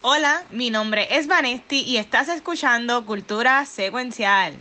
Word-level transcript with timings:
Hola, 0.00 0.44
mi 0.50 0.70
nombre 0.70 1.08
es 1.10 1.26
Vanesti 1.26 1.82
y 1.82 1.96
estás 1.96 2.28
escuchando 2.28 3.04
Cultura 3.04 3.66
Secuencial. 3.66 4.54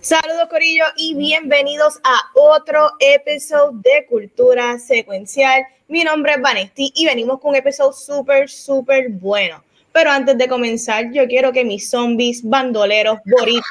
Saludos 0.00 0.48
Corillo 0.48 0.84
y 0.96 1.16
bienvenidos 1.16 1.98
a 2.04 2.20
otro 2.36 2.92
episodio 3.00 3.72
de 3.82 4.06
Cultura 4.06 4.78
Secuencial. 4.78 5.64
Mi 5.88 6.04
nombre 6.04 6.34
es 6.34 6.40
Vanesti 6.40 6.92
y 6.94 7.06
venimos 7.06 7.40
con 7.40 7.50
un 7.50 7.56
episodio 7.56 7.92
súper, 7.92 8.48
súper 8.48 9.08
bueno. 9.08 9.64
Pero 9.92 10.10
antes 10.10 10.38
de 10.38 10.48
comenzar, 10.48 11.10
yo 11.12 11.26
quiero 11.26 11.52
que 11.52 11.64
mis 11.64 11.90
zombies, 11.90 12.42
bandoleros, 12.42 13.18
boritos. 13.24 13.62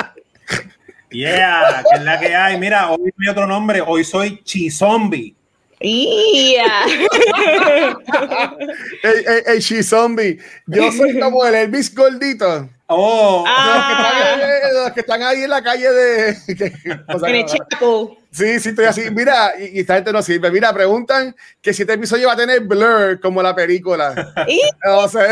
yeah, 1.10 1.84
que 1.88 1.96
es 1.98 2.02
la 2.02 2.18
que 2.18 2.34
hay. 2.34 2.58
Mira, 2.58 2.90
hoy 2.90 3.12
mi 3.16 3.28
otro 3.28 3.46
nombre, 3.46 3.80
hoy 3.80 4.04
soy 4.04 4.40
Chizombie. 4.42 5.34
Yeah. 5.80 6.86
hey, 9.02 9.24
hey, 9.26 9.42
hey, 9.46 9.58
Chizombie. 9.60 10.38
Yo 10.66 10.90
soy 10.90 11.20
como 11.20 11.44
el 11.44 11.54
Elvis 11.54 11.94
gordito. 11.94 12.68
Oh, 12.88 13.44
ah. 13.46 14.38
los, 14.72 14.92
que 14.92 15.00
están, 15.00 15.22
ahí 15.22 15.42
en 15.42 15.50
la 15.50 15.62
calle 15.62 15.90
de. 15.90 16.28
en 16.48 17.34
el 17.34 17.44
Chapo. 17.44 18.16
Sí, 18.36 18.60
sí, 18.60 18.68
estoy 18.68 18.84
así. 18.84 19.10
Mira, 19.10 19.54
y, 19.58 19.80
esta 19.80 19.94
gente 19.94 20.12
no 20.12 20.20
sirve. 20.20 20.50
Mira, 20.50 20.70
preguntan 20.74 21.34
que 21.62 21.72
si 21.72 21.82
este 21.82 21.94
episodio 21.94 22.26
va 22.26 22.34
a 22.34 22.36
tener 22.36 22.60
blur 22.60 23.18
como 23.18 23.42
la 23.42 23.54
película. 23.54 24.14
No 24.84 25.08
sé. 25.08 25.26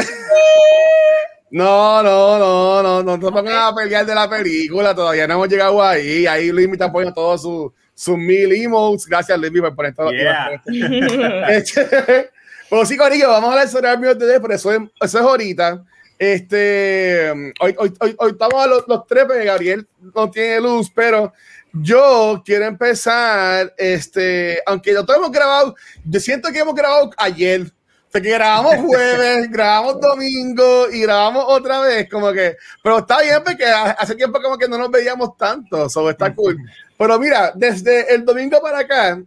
No, 1.50 2.02
no, 2.02 2.38
no, 2.38 2.82
no, 2.82 3.02
no, 3.02 3.30
no 3.30 3.38
a 3.38 3.74
pelear 3.74 4.06
de 4.06 4.14
la 4.14 4.28
película. 4.28 4.94
Todavía 4.94 5.26
no 5.26 5.34
hemos 5.34 5.48
llegado 5.50 5.82
ahí. 5.82 6.26
Ahí 6.26 6.50
Luis 6.50 6.66
me 6.66 6.72
está 6.72 6.90
poniendo 6.90 7.14
todos 7.14 7.42
sus 7.42 7.72
su 7.94 8.16
mil 8.16 8.50
emotes. 8.52 9.06
Gracias, 9.06 9.38
Luis, 9.38 9.52
por 9.60 9.76
poner 9.76 9.94
todo. 9.94 10.10
Yeah. 10.10 10.62
Este, 11.50 12.30
pues 12.70 12.88
sí, 12.88 12.96
Corillo, 12.96 13.28
vamos 13.28 13.50
a 13.50 13.52
hablar 13.52 13.68
sobre 13.68 13.92
el 13.92 14.18
de 14.18 14.40
pero 14.40 14.54
eso 14.54 14.72
es, 14.72 14.80
eso 14.80 15.18
es 15.18 15.24
ahorita. 15.24 15.84
Este, 16.18 17.30
hoy, 17.60 17.74
hoy, 17.78 17.92
hoy, 18.00 18.14
hoy 18.18 18.30
estamos 18.30 18.64
a 18.64 18.66
los, 18.66 18.84
los 18.88 19.06
tres, 19.06 19.24
porque 19.26 19.44
Gabriel 19.44 19.86
no 20.14 20.30
tiene 20.30 20.60
luz, 20.60 20.90
pero 20.94 21.32
yo 21.74 22.42
quiero 22.44 22.66
empezar, 22.66 23.74
este, 23.76 24.62
aunque 24.66 24.92
no 24.92 25.00
hemos 25.00 25.30
grabado, 25.30 25.74
yo 26.04 26.20
siento 26.20 26.50
que 26.52 26.60
hemos 26.60 26.74
grabado 26.74 27.10
ayer, 27.16 27.70
que 28.12 28.20
grabamos 28.20 28.76
jueves, 28.86 29.50
grabamos 29.50 30.00
domingo 30.00 30.88
y 30.92 31.00
grabamos 31.00 31.44
otra 31.48 31.80
vez, 31.80 32.08
como 32.08 32.32
que, 32.32 32.56
pero 32.82 32.98
está 32.98 33.20
bien 33.22 33.42
porque 33.44 33.64
hace 33.64 34.14
tiempo 34.14 34.40
como 34.40 34.56
que 34.56 34.68
no 34.68 34.78
nos 34.78 34.90
veíamos 34.90 35.36
tanto, 35.36 35.86
eso 35.86 36.08
está 36.08 36.34
cool. 36.34 36.56
Pero 36.96 37.18
mira, 37.18 37.52
desde 37.54 38.14
el 38.14 38.24
domingo 38.24 38.60
para 38.62 38.78
acá, 38.80 39.20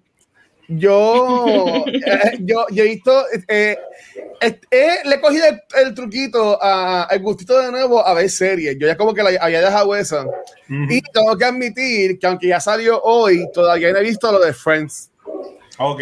yo, 0.68 1.86
eh, 1.88 2.38
yo, 2.40 2.66
yo, 2.72 2.84
he 2.84 2.88
visto, 2.88 3.26
eh, 3.48 3.78
eh, 4.42 4.96
le 5.06 5.16
he 5.16 5.22
cogido 5.22 5.46
el, 5.76 5.94
truquito 5.94 6.62
al 6.62 7.20
gustito 7.20 7.60
de 7.60 7.72
nuevo 7.72 8.06
a 8.06 8.14
ver 8.14 8.30
series. 8.30 8.78
Yo 8.78 8.88
ya 8.88 8.98
como 8.98 9.14
que 9.14 9.24
la, 9.24 9.30
había 9.40 9.62
dejado 9.62 9.96
eso. 9.96 10.30
Y 10.68 11.02
tengo 11.02 11.38
que 11.38 11.46
admitir 11.46 12.20
que 12.20 12.28
aunque 12.28 12.48
ya 12.48 12.60
salió 12.60 13.02
hoy, 13.02 13.48
todavía 13.54 13.92
no 13.94 14.00
he 14.00 14.04
visto 14.04 14.32
lo 14.32 14.40
de 14.40 14.54
Friends. 14.54 15.10
Ok. 15.78 16.02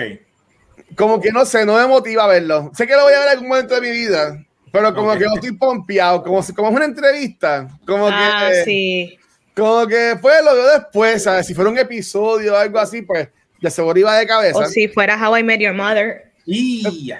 Como 0.96 1.20
que 1.20 1.32
no 1.32 1.46
sé, 1.46 1.66
no 1.66 1.78
me 1.78 1.86
motiva 1.88 2.24
a 2.24 2.28
verlo. 2.28 2.72
Sé 2.76 2.88
que 2.88 2.96
lo 2.96 3.04
voy 3.04 3.14
a 3.14 3.20
ver 3.20 3.28
en 3.28 3.34
algún 3.34 3.50
momento 3.50 3.76
de 3.76 3.82
mi 3.82 3.92
vida, 3.92 4.44
pero 4.72 4.96
como 4.96 5.14
que 5.14 5.26
no 5.26 5.36
estoy 5.36 5.52
pompeado, 5.52 6.24
como, 6.24 6.44
como 6.56 6.70
es 6.70 6.76
una 6.76 6.86
entrevista. 6.86 7.68
Como 7.86 8.08
ah, 8.08 8.50
que, 8.50 8.64
sí. 8.64 9.20
Como 9.56 9.86
que 9.88 10.18
pues 10.22 10.44
lo 10.44 10.54
veo 10.56 10.80
después, 10.80 11.24
¿sabes? 11.24 11.46
Si 11.46 11.54
fuera 11.54 11.70
un 11.70 11.78
episodio 11.78 12.54
o 12.54 12.58
algo 12.58 12.80
así, 12.80 13.02
pues 13.02 13.30
de 13.66 13.72
seguro 13.72 14.00
iba 14.00 14.18
de 14.18 14.28
cabeza. 14.28 14.59
O 14.59 14.66
si 14.66 14.88
fuera 14.88 15.18
How 15.18 15.38
I 15.38 15.44
Met 15.44 15.59
Your 15.59 15.74
Mother. 15.74 16.31
Y... 16.46 17.12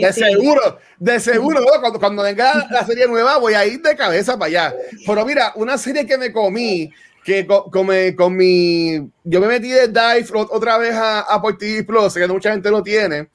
de 0.00 0.12
seguro, 0.12 0.78
de 0.98 1.18
seguro, 1.18 1.64
cuando, 1.80 1.98
cuando 1.98 2.22
venga 2.22 2.68
la 2.70 2.86
serie 2.86 3.08
nueva 3.08 3.38
voy 3.38 3.54
a 3.54 3.66
ir 3.66 3.82
de 3.82 3.96
cabeza 3.96 4.38
para 4.38 4.46
allá. 4.46 4.74
Pero 5.04 5.26
mira, 5.26 5.52
una 5.56 5.76
serie 5.76 6.06
que 6.06 6.16
me 6.16 6.32
comí, 6.32 6.92
que 7.24 7.44
con, 7.44 7.70
con, 8.14 8.36
mi, 8.36 8.94
yo 9.24 9.40
me 9.40 9.48
metí 9.48 9.68
de 9.68 9.88
Dive 9.88 10.28
otra 10.32 10.78
vez 10.78 10.94
a, 10.94 11.34
a 11.34 11.42
TV 11.58 11.82
Plus, 11.82 12.14
que 12.14 12.28
mucha 12.28 12.52
gente 12.52 12.70
lo 12.70 12.84
tiene, 12.84 13.28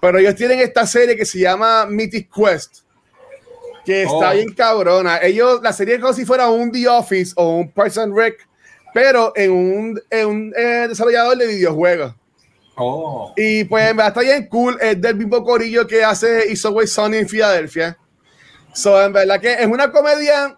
pero 0.00 0.18
ellos 0.18 0.34
tienen 0.34 0.58
esta 0.58 0.84
serie 0.84 1.16
que 1.16 1.24
se 1.24 1.38
llama 1.38 1.86
Mythic 1.86 2.28
Quest, 2.34 2.78
que 3.84 4.02
está 4.02 4.30
oh. 4.30 4.34
bien 4.34 4.52
cabrona. 4.52 5.18
Ellos, 5.22 5.60
la 5.62 5.72
serie 5.72 5.94
es 5.94 6.00
como 6.00 6.12
si 6.12 6.24
fuera 6.24 6.48
un 6.48 6.72
The 6.72 6.88
Office 6.88 7.32
o 7.36 7.58
un 7.58 7.70
Person 7.70 8.16
Rec, 8.16 8.36
pero 8.96 9.30
en 9.36 9.50
un, 9.50 10.02
en 10.08 10.26
un 10.26 10.54
eh, 10.56 10.86
desarrollador 10.88 11.36
de 11.36 11.46
videojuegos. 11.46 12.14
Oh. 12.76 13.34
Y 13.36 13.64
pues 13.64 13.94
está 13.94 14.22
bien 14.22 14.46
cool. 14.46 14.78
Es 14.80 14.98
del 14.98 15.16
mismo 15.16 15.44
corillo 15.44 15.86
que 15.86 16.02
hace 16.02 16.50
It's 16.50 16.64
Always 16.64 16.94
Sunny 16.94 17.18
en 17.18 17.28
Filadelfia. 17.28 17.98
So, 18.72 19.04
en 19.04 19.12
verdad 19.12 19.38
que 19.38 19.52
es 19.52 19.66
una 19.66 19.92
comedia. 19.92 20.56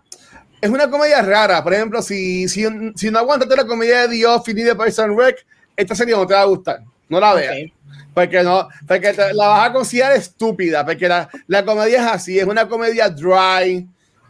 Es 0.60 0.70
una 0.70 0.88
comedia 0.88 1.20
rara. 1.20 1.64
Por 1.64 1.74
ejemplo, 1.74 2.00
si, 2.00 2.46
si, 2.46 2.64
si 2.94 3.10
no 3.10 3.18
aguantas 3.18 3.48
la 3.48 3.66
comedia 3.66 4.06
de 4.06 4.16
The 4.16 4.26
Office 4.26 4.54
ni 4.54 4.62
de 4.62 4.76
Person 4.76 5.18
Rec, 5.18 5.44
esta 5.76 5.96
serie 5.96 6.14
no 6.14 6.24
te 6.24 6.34
va 6.34 6.42
a 6.42 6.44
gustar. 6.44 6.82
No 7.08 7.18
la 7.18 7.34
veas. 7.34 7.72
Porque, 8.14 8.44
no, 8.44 8.68
porque 8.86 9.14
la 9.32 9.48
vas 9.48 9.68
a 9.68 9.72
considerar 9.72 10.12
estúpida. 10.12 10.86
Porque 10.86 11.08
la, 11.08 11.28
la, 11.48 11.64
comedia 11.64 12.06
es 12.06 12.12
así. 12.12 12.38
Es 12.38 12.46
una 12.46 12.68
comedia 12.68 13.08
dry. 13.08 13.84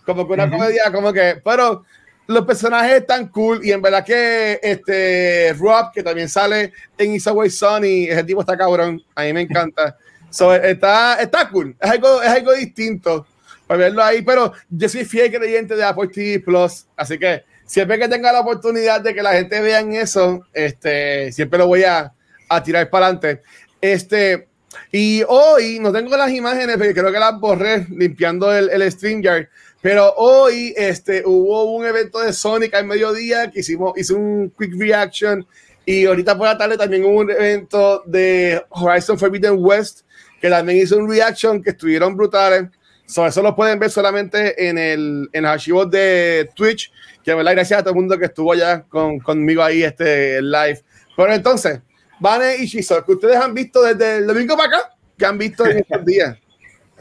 Como 0.06 0.26
que 0.26 0.32
una 0.32 0.50
comedia, 0.50 0.90
como 0.90 1.12
que. 1.12 1.42
Pero 1.44 1.84
los 2.28 2.44
personajes 2.44 2.98
están 2.98 3.28
cool 3.28 3.64
y 3.64 3.72
en 3.72 3.80
verdad 3.80 4.04
que 4.04 4.60
este 4.62 5.54
Rob, 5.54 5.90
que 5.92 6.02
también 6.02 6.28
sale 6.28 6.74
en 6.98 7.14
Isaway 7.14 7.48
Sunny, 7.48 8.04
ese 8.04 8.22
tipo 8.22 8.42
está 8.42 8.56
cabrón, 8.56 9.02
a 9.14 9.22
mí 9.24 9.32
me 9.32 9.42
encanta. 9.42 9.96
So, 10.30 10.54
está, 10.54 11.22
está 11.22 11.48
cool, 11.48 11.74
es 11.80 11.90
algo, 11.90 12.20
es 12.20 12.28
algo 12.28 12.52
distinto 12.52 13.26
para 13.66 13.80
verlo 13.80 14.04
ahí, 14.04 14.20
pero 14.20 14.52
yo 14.68 14.86
soy 14.86 15.06
fiel 15.06 15.32
creyente 15.32 15.74
de 15.74 15.82
Apple 15.82 16.08
TV 16.08 16.40
Plus, 16.40 16.84
así 16.94 17.18
que 17.18 17.44
siempre 17.64 17.98
que 17.98 18.08
tenga 18.08 18.30
la 18.30 18.40
oportunidad 18.40 19.00
de 19.00 19.14
que 19.14 19.22
la 19.22 19.32
gente 19.32 19.58
vea 19.62 19.80
eso, 19.80 20.44
este, 20.52 21.32
siempre 21.32 21.58
lo 21.58 21.66
voy 21.66 21.84
a, 21.84 22.12
a 22.46 22.62
tirar 22.62 22.90
para 22.90 23.06
adelante. 23.06 23.40
Este, 23.80 24.48
y 24.92 25.22
hoy 25.26 25.78
no 25.80 25.90
tengo 25.92 26.14
las 26.14 26.30
imágenes, 26.30 26.76
pero 26.78 26.92
creo 26.92 27.10
que 27.10 27.18
las 27.18 27.40
borré 27.40 27.86
limpiando 27.88 28.54
el, 28.54 28.68
el 28.68 28.92
StreamYard 28.92 29.48
pero 29.80 30.12
hoy 30.16 30.74
este, 30.76 31.22
hubo 31.24 31.64
un 31.74 31.86
evento 31.86 32.20
de 32.20 32.32
Sonic 32.32 32.74
al 32.74 32.86
mediodía 32.86 33.50
que 33.50 33.60
hicimos, 33.60 33.96
hice 33.96 34.14
un 34.14 34.52
quick 34.58 34.74
reaction 34.76 35.46
y 35.86 36.04
ahorita 36.04 36.36
por 36.36 36.48
la 36.48 36.58
tarde 36.58 36.76
también 36.76 37.04
hubo 37.04 37.20
un 37.20 37.30
evento 37.30 38.02
de 38.04 38.62
Horizon 38.70 39.18
Forbidden 39.18 39.56
West 39.58 40.00
que 40.40 40.50
también 40.50 40.78
hizo 40.78 40.96
un 40.96 41.08
reaction 41.08 41.62
que 41.62 41.70
estuvieron 41.70 42.16
brutales. 42.16 42.64
So, 43.06 43.26
eso 43.26 43.40
lo 43.42 43.56
pueden 43.56 43.78
ver 43.78 43.90
solamente 43.90 44.68
en 44.68 44.76
el, 44.76 45.28
en 45.32 45.46
archivos 45.46 45.90
de 45.90 46.50
Twitch. 46.54 46.92
Que 47.24 47.34
verdad, 47.34 47.52
gracias 47.52 47.80
a 47.80 47.82
todo 47.82 47.94
el 47.94 48.00
mundo 48.00 48.18
que 48.18 48.26
estuvo 48.26 48.52
allá 48.52 48.82
con, 48.82 49.18
conmigo 49.18 49.62
ahí 49.62 49.82
este 49.82 50.42
live. 50.42 50.82
Pero 51.16 51.32
entonces, 51.32 51.80
Vane 52.20 52.58
y 52.58 52.66
Shizo, 52.66 53.04
que 53.04 53.12
ustedes 53.12 53.36
han 53.36 53.54
visto 53.54 53.82
desde 53.82 54.18
el 54.18 54.26
domingo 54.26 54.56
para 54.56 54.68
acá, 54.68 54.96
que 55.16 55.24
han 55.24 55.38
visto 55.38 55.64
en 55.64 55.78
estos 55.78 56.04
días. 56.04 56.36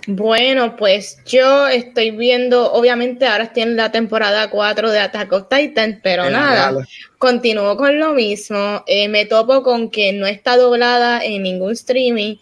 Bueno, 0.10 0.78
pues 0.78 1.18
yo 1.26 1.68
estoy 1.68 2.12
viendo, 2.12 2.72
obviamente 2.72 3.28
ahora 3.28 3.44
estoy 3.44 3.64
en 3.64 3.76
la 3.76 3.92
temporada 3.92 4.50
4 4.50 4.90
de 4.90 5.00
Attack 5.00 5.34
of 5.34 5.50
Titan, 5.50 6.00
pero 6.02 6.30
nada, 6.30 6.74
continúo 7.18 7.76
con 7.76 8.00
lo 8.00 8.14
mismo. 8.14 8.86
Eh, 8.88 9.10
me 9.10 9.26
topo 9.26 9.64
con 9.64 9.92
que 9.92 10.14
no 10.14 10.26
está 10.26 10.56
doblada 10.56 11.26
en 11.26 11.44
ningún 11.44 11.74
streaming 11.74 12.38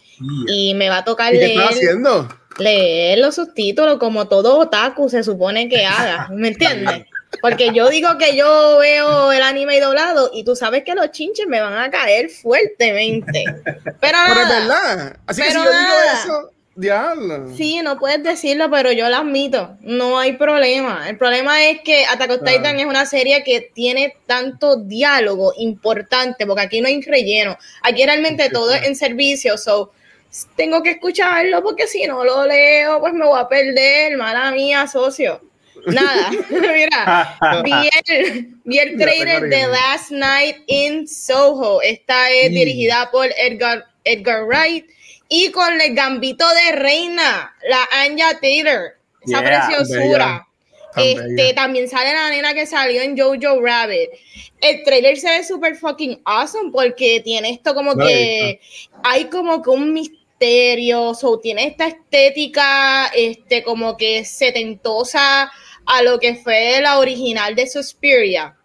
y 0.46 0.74
me 0.74 0.88
va 0.88 0.98
a 0.98 1.04
tocar 1.04 1.32
leer, 1.32 1.58
haciendo? 1.58 2.28
leer 2.58 3.18
los 3.18 3.34
subtítulos 3.34 3.98
como 3.98 4.28
todo 4.28 4.58
otaku 4.60 5.08
se 5.08 5.24
supone 5.24 5.68
que 5.68 5.84
haga, 5.84 6.28
¿me 6.30 6.48
entiendes? 6.54 7.06
Porque 7.42 7.72
yo 7.74 7.88
digo 7.88 8.16
que 8.16 8.36
yo 8.36 8.78
veo 8.78 9.32
el 9.32 9.42
anime 9.42 9.80
doblado 9.80 10.30
y 10.32 10.44
tú 10.44 10.54
sabes 10.54 10.84
que 10.84 10.94
los 10.94 11.10
chinches 11.10 11.48
me 11.48 11.60
van 11.60 11.74
a 11.74 11.90
caer 11.90 12.30
fuertemente. 12.30 13.44
Pero, 13.64 14.18
pero 14.28 14.40
es 14.40 14.48
verdad. 14.48 15.16
Así 15.26 15.42
que 15.42 15.48
si 15.48 15.54
yo 15.54 15.62
digo 15.64 15.94
eso 16.14 16.55
Diablo. 16.76 17.48
Sí, 17.56 17.80
no 17.82 17.98
puedes 17.98 18.22
decirlo, 18.22 18.70
pero 18.70 18.92
yo 18.92 19.08
lo 19.08 19.16
admito. 19.16 19.78
No 19.80 20.18
hay 20.18 20.34
problema. 20.34 21.08
El 21.08 21.16
problema 21.16 21.64
es 21.64 21.80
que 21.80 22.04
Attack 22.04 22.32
on 22.32 22.44
Titan 22.44 22.78
es 22.78 22.84
una 22.84 23.06
serie 23.06 23.42
que 23.42 23.62
tiene 23.72 24.14
tanto 24.26 24.76
diálogo 24.76 25.54
importante, 25.56 26.46
porque 26.46 26.62
aquí 26.62 26.80
no 26.82 26.88
hay 26.88 27.00
relleno. 27.00 27.56
Aquí 27.82 28.04
realmente 28.04 28.50
todo 28.50 28.74
es 28.74 28.86
en 28.86 28.94
servicio, 28.94 29.56
so 29.56 29.92
tengo 30.54 30.82
que 30.82 30.90
escucharlo 30.90 31.62
porque 31.62 31.86
si 31.86 32.06
no 32.06 32.22
lo 32.22 32.46
leo, 32.46 33.00
pues 33.00 33.14
me 33.14 33.24
voy 33.24 33.40
a 33.40 33.48
perder. 33.48 34.18
Mala 34.18 34.50
mía, 34.50 34.86
socio. 34.86 35.40
Nada, 35.86 36.30
mira, 36.74 37.36
vi 38.64 38.78
el, 38.78 38.98
trailer 38.98 39.44
de 39.44 39.66
Last 39.66 40.10
Night 40.10 40.56
in 40.66 41.08
Soho. 41.08 41.80
Esta 41.80 42.30
es 42.30 42.50
dirigida 42.50 43.08
por 43.10 43.28
Edgar, 43.38 43.86
Edgar 44.04 44.44
Wright 44.44 44.84
Y 45.28 45.50
con 45.50 45.80
el 45.80 45.94
gambito 45.94 46.44
de 46.48 46.72
reina, 46.72 47.54
la 47.68 47.88
Anya 48.02 48.38
Taylor, 48.40 48.96
esa 49.22 49.40
Yeah, 49.40 49.66
preciosura. 49.68 50.46
Este, 50.96 51.34
bella. 51.34 51.54
también 51.54 51.88
sale 51.88 52.12
la 52.14 52.30
nena 52.30 52.54
que 52.54 52.64
salió 52.64 53.02
en 53.02 53.18
Jojo 53.18 53.60
Rabbit. 53.60 54.10
El 54.60 54.82
trailer 54.82 55.18
se 55.18 55.28
ve 55.28 55.44
súper 55.44 55.76
fucking 55.76 56.22
awesome 56.24 56.70
porque 56.72 57.20
tiene 57.20 57.50
esto 57.50 57.74
como 57.74 57.94
que 57.96 58.60
hay 59.02 59.26
como 59.26 59.62
que 59.62 59.70
un 59.70 59.92
misterio, 59.92 61.12
so, 61.14 61.38
tiene 61.38 61.66
esta 61.66 61.86
estética, 61.86 63.08
este, 63.14 63.62
como 63.62 63.96
que 63.96 64.24
setentosa 64.24 65.52
a 65.84 66.02
lo 66.02 66.18
que 66.18 66.34
fue 66.36 66.80
la 66.80 66.98
original 66.98 67.54
de 67.54 67.66
Suspiria, 67.68 68.56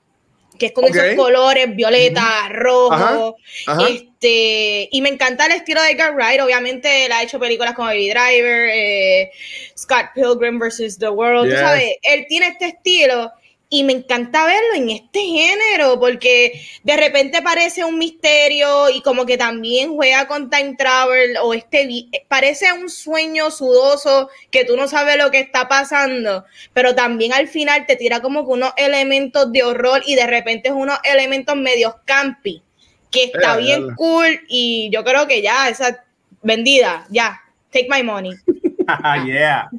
que 0.62 0.68
es 0.68 0.74
con 0.74 0.86
esos 0.86 1.16
colores 1.16 1.76
violeta, 1.76 2.48
rojo, 2.50 3.36
Ajá. 3.66 3.88
este, 3.90 4.88
y 4.92 5.02
me 5.02 5.10
encanta 5.10 5.48
el 5.48 5.54
estilo 5.54 5.82
de 5.82 5.90
Edgar 5.90 6.14
Wright. 6.14 6.40
Obviamente, 6.40 7.08
él 7.08 7.12
ha 7.12 7.24
hecho 7.24 7.40
películas 7.40 7.74
como 7.74 7.88
Baby 7.88 8.12
Driver, 8.12 8.70
eh, 8.72 9.32
Scott 9.76 10.12
Pilgrim 10.14 10.60
vs. 10.60 11.00
The 11.00 11.10
World. 11.10 11.50
Yes. 11.50 11.56
Tú 11.56 11.66
sabes, 11.66 11.96
él 12.04 12.26
tiene 12.30 12.50
este 12.50 12.68
estilo 12.68 13.32
y 13.74 13.86
me 13.86 13.94
encanta 13.94 14.46
verlo 14.46 14.76
en 14.76 14.90
este 14.90 15.22
género 15.22 15.98
porque 15.98 16.62
de 16.84 16.98
repente 16.98 17.42
parece 17.42 17.86
un 17.86 17.98
misterio 17.98 18.90
y 18.90 19.02
como 19.02 19.26
que 19.26 19.38
también 19.38 19.96
juega 19.96 20.28
con 20.28 20.50
time 20.50 20.76
travel 20.78 21.38
o 21.42 21.54
este 21.54 21.88
vi- 21.88 22.12
parece 22.28 22.74
un 22.74 22.90
sueño 22.90 23.50
sudoso 23.50 24.30
que 24.52 24.66
tú 24.66 24.76
no 24.76 24.90
sabes 24.90 25.16
lo 25.18 25.32
que 25.32 25.40
está 25.40 25.70
pasando, 25.70 26.44
pero 26.74 26.94
también 26.96 27.32
al 27.32 27.48
final 27.48 27.86
te 27.86 27.96
tira 27.96 28.22
como 28.22 28.46
que 28.46 28.52
unos 28.52 28.74
elementos 28.76 29.50
de 29.54 29.64
horror 29.64 30.02
y 30.06 30.16
de 30.16 30.28
repente 30.28 30.68
es 30.68 30.76
unos 30.76 31.00
elementos 31.06 31.56
medios 31.56 31.96
campi 32.04 32.62
que 33.10 33.24
está 33.24 33.56
Eh, 33.56 33.62
bien 33.64 33.96
cool 33.96 34.42
y 34.50 34.90
yo 34.92 35.04
creo 35.06 35.28
que 35.28 35.42
ya 35.42 35.70
esa 35.70 36.04
vendida, 36.42 37.06
ya, 37.10 37.42
take 37.72 37.88
my 37.90 38.04
money. 38.04 38.32
yeah. 39.26 39.70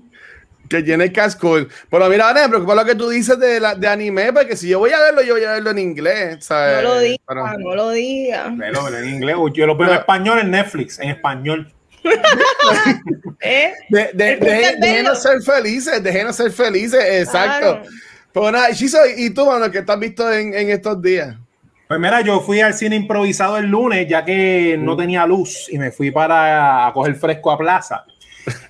Que 0.72 0.82
tiene 0.82 1.12
cast 1.12 1.38
cool. 1.40 1.69
Pero 1.90 2.08
mira, 2.08 2.28
Ana, 2.30 2.42
me 2.42 2.48
preocupa 2.48 2.74
lo 2.74 2.84
que 2.84 2.94
tú 2.94 3.08
dices 3.10 3.38
de, 3.38 3.60
la, 3.60 3.74
de 3.74 3.86
anime, 3.86 4.32
porque 4.32 4.56
si 4.56 4.69
yo 4.69 4.78
voy 4.78 4.90
a 4.90 4.98
verlo, 5.00 5.22
yo 5.22 5.34
voy 5.34 5.44
a 5.44 5.52
verlo 5.52 5.70
en 5.70 5.78
inglés. 5.78 6.44
¿sabes? 6.44 6.82
No 6.82 6.94
lo 6.94 6.98
diga, 7.00 7.22
Pero- 7.26 7.58
no 7.58 7.74
lo 7.74 7.90
diga. 7.90 8.48
Velo, 8.54 8.84
velo 8.84 8.98
en 8.98 9.08
inglés. 9.08 9.36
Yo 9.54 9.66
lo 9.66 9.76
veo 9.76 9.88
en 9.88 9.94
español 9.98 10.38
en 10.40 10.50
Netflix, 10.50 10.98
en 10.98 11.10
español. 11.10 11.72
¿Eh? 13.40 13.72
De, 13.88 14.10
de, 14.14 14.32
El 14.32 14.40
de- 14.40 14.76
déjenos 14.80 15.22
ser 15.22 15.42
felices, 15.42 16.02
déjenos 16.02 16.36
ser 16.36 16.50
felices, 16.52 17.00
exacto. 17.04 17.80
Claro. 17.80 17.82
Pero 18.32 18.50
nada, 18.50 18.70
Shizo, 18.70 18.98
¿y 19.16 19.30
tú, 19.30 19.46
mano, 19.46 19.70
qué 19.70 19.82
te 19.82 19.92
has 19.92 19.98
visto 20.00 20.32
en, 20.32 20.54
en 20.54 20.70
estos 20.70 21.00
días? 21.02 21.36
Pues 21.88 22.00
mira, 22.00 22.22
yo 22.22 22.40
fui 22.40 22.60
al 22.60 22.72
cine 22.72 22.96
improvisado 22.96 23.58
el 23.58 23.66
lunes, 23.66 24.08
ya 24.08 24.24
que 24.24 24.76
no 24.78 24.96
tenía 24.96 25.26
luz 25.26 25.69
y 25.70 25.76
me 25.78 25.90
fui 25.90 26.10
para 26.10 26.86
a 26.86 26.92
coger 26.94 27.14
fresco 27.16 27.50
a 27.50 27.58
plaza. 27.58 28.04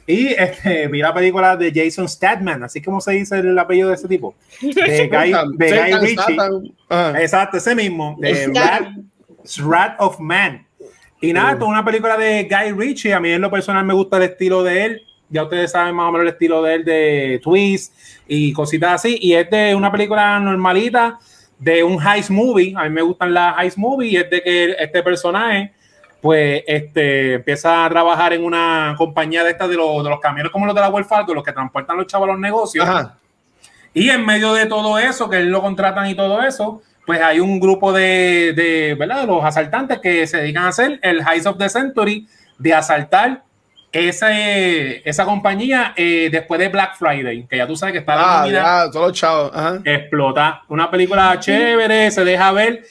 Y 0.07 0.29
este, 0.29 0.89
vi 0.89 1.01
la 1.01 1.15
película 1.15 1.57
de 1.57 1.73
Jason 1.75 2.09
Statham, 2.09 2.63
así 2.65 2.83
como 2.83 3.01
se 3.01 3.13
dice 3.13 3.39
el 3.39 3.59
apellido 3.59 3.89
de 3.89 3.95
ese 3.95 4.09
tipo. 4.09 4.35
De 4.61 5.09
Guy, 5.09 5.33
de 5.57 5.71
Guy 5.71 6.07
Ritchie. 6.07 6.37
Exacto, 7.23 7.57
ese 7.57 7.75
mismo. 7.75 8.17
De 8.21 8.49
Rat, 8.55 8.89
Rat 9.59 9.97
of 9.99 10.19
Man. 10.21 10.67
Y 11.21 11.33
nada, 11.33 11.53
esto 11.53 11.65
es 11.65 11.71
una 11.71 11.85
película 11.85 12.17
de 12.17 12.49
Guy 12.51 12.73
Ritchie. 12.73 13.15
A 13.15 13.21
mí 13.21 13.31
en 13.31 13.41
lo 13.41 13.51
personal 13.51 13.85
me 13.85 13.95
gusta 13.95 14.17
el 14.17 14.25
estilo 14.25 14.63
de 14.63 14.85
él. 14.85 15.03
Ya 15.31 15.45
ustedes 15.45 15.71
saben 15.71 15.95
más 15.95 16.09
o 16.09 16.13
menos 16.13 16.27
el 16.27 16.33
estilo 16.33 16.63
de 16.63 16.75
él 16.75 16.85
de 16.85 17.41
twist 17.43 17.95
y 18.27 18.53
cositas 18.53 18.95
así. 18.95 19.19
Y 19.21 19.35
es 19.35 19.49
de 19.49 19.75
una 19.75 19.91
película 19.91 20.39
normalita 20.41 21.19
de 21.59 21.85
un 21.85 21.97
heist 22.05 22.29
movie. 22.29 22.75
A 22.77 22.83
mí 22.85 22.91
me 22.91 23.03
gustan 23.03 23.33
las 23.33 23.57
heist 23.59 23.79
movies. 23.79 24.13
Y 24.13 24.17
es 24.17 24.29
de 24.29 24.43
que 24.43 24.77
este 24.79 25.03
personaje 25.03 25.73
pues 26.23 26.63
este 26.67 27.35
empieza 27.35 27.85
a 27.85 27.89
trabajar 27.91 28.33
en 28.33 28.45
una 28.45 28.95
compañía 28.97 29.43
de 29.45 29.51
estas 29.51 29.69
de 29.69 29.77
los, 29.77 30.03
de 30.05 30.09
los 30.09 30.21
camiones 30.21 30.51
como 30.53 30.65
los 30.65 30.75
de 30.75 30.81
la 30.81 30.89
Wells 30.89 31.09
Fargo, 31.09 31.35
los 31.35 31.43
que 31.45 31.53
transportan 31.53 31.97
los 31.99 32.07
chavos 32.07 32.29
a 32.29 32.33
los 32.33 32.41
negocios. 32.41 32.89
Ajá. 32.89 33.17
Y 33.93 34.09
en 34.09 34.25
medio 34.25 34.55
de 34.55 34.65
todo 34.67 34.99
eso, 34.99 35.29
que 35.29 35.39
él 35.39 35.49
lo 35.51 35.61
contratan 35.61 36.07
y 36.07 36.15
todo 36.15 36.41
eso, 36.43 36.81
pues 37.05 37.21
hay 37.21 37.41
un 37.41 37.59
grupo 37.61 37.93
de, 37.93 38.53
de, 38.55 38.95
¿verdad? 38.99 39.23
de 39.23 39.27
los 39.27 39.45
asaltantes 39.45 39.99
que 39.99 40.27
se 40.27 40.39
dedican 40.39 40.65
a 40.65 40.69
hacer 40.69 41.01
el 41.03 41.21
Heist 41.21 41.47
of 41.47 41.59
the 41.59 41.69
Century, 41.69 42.27
de 42.57 42.73
asaltar 42.73 43.43
ese, 43.91 45.07
esa 45.09 45.25
compañía 45.25 45.93
eh, 45.97 46.29
después 46.31 46.59
de 46.61 46.69
Black 46.69 46.97
Friday, 46.97 47.47
que 47.49 47.57
ya 47.57 47.67
tú 47.67 47.77
sabes 47.77 47.93
que 47.93 47.99
está 47.99 48.15
la 48.17 48.23
Ah, 48.25 48.41
comida 48.43 48.63
ya, 48.85 48.91
todos 48.91 49.09
los 49.09 49.19
chavos. 49.19 49.51
Ajá. 49.55 49.81
explota. 49.85 50.63
Una 50.69 50.91
película 50.91 51.39
chévere, 51.39 52.11
se 52.11 52.25
deja 52.25 52.53
ver. 52.53 52.85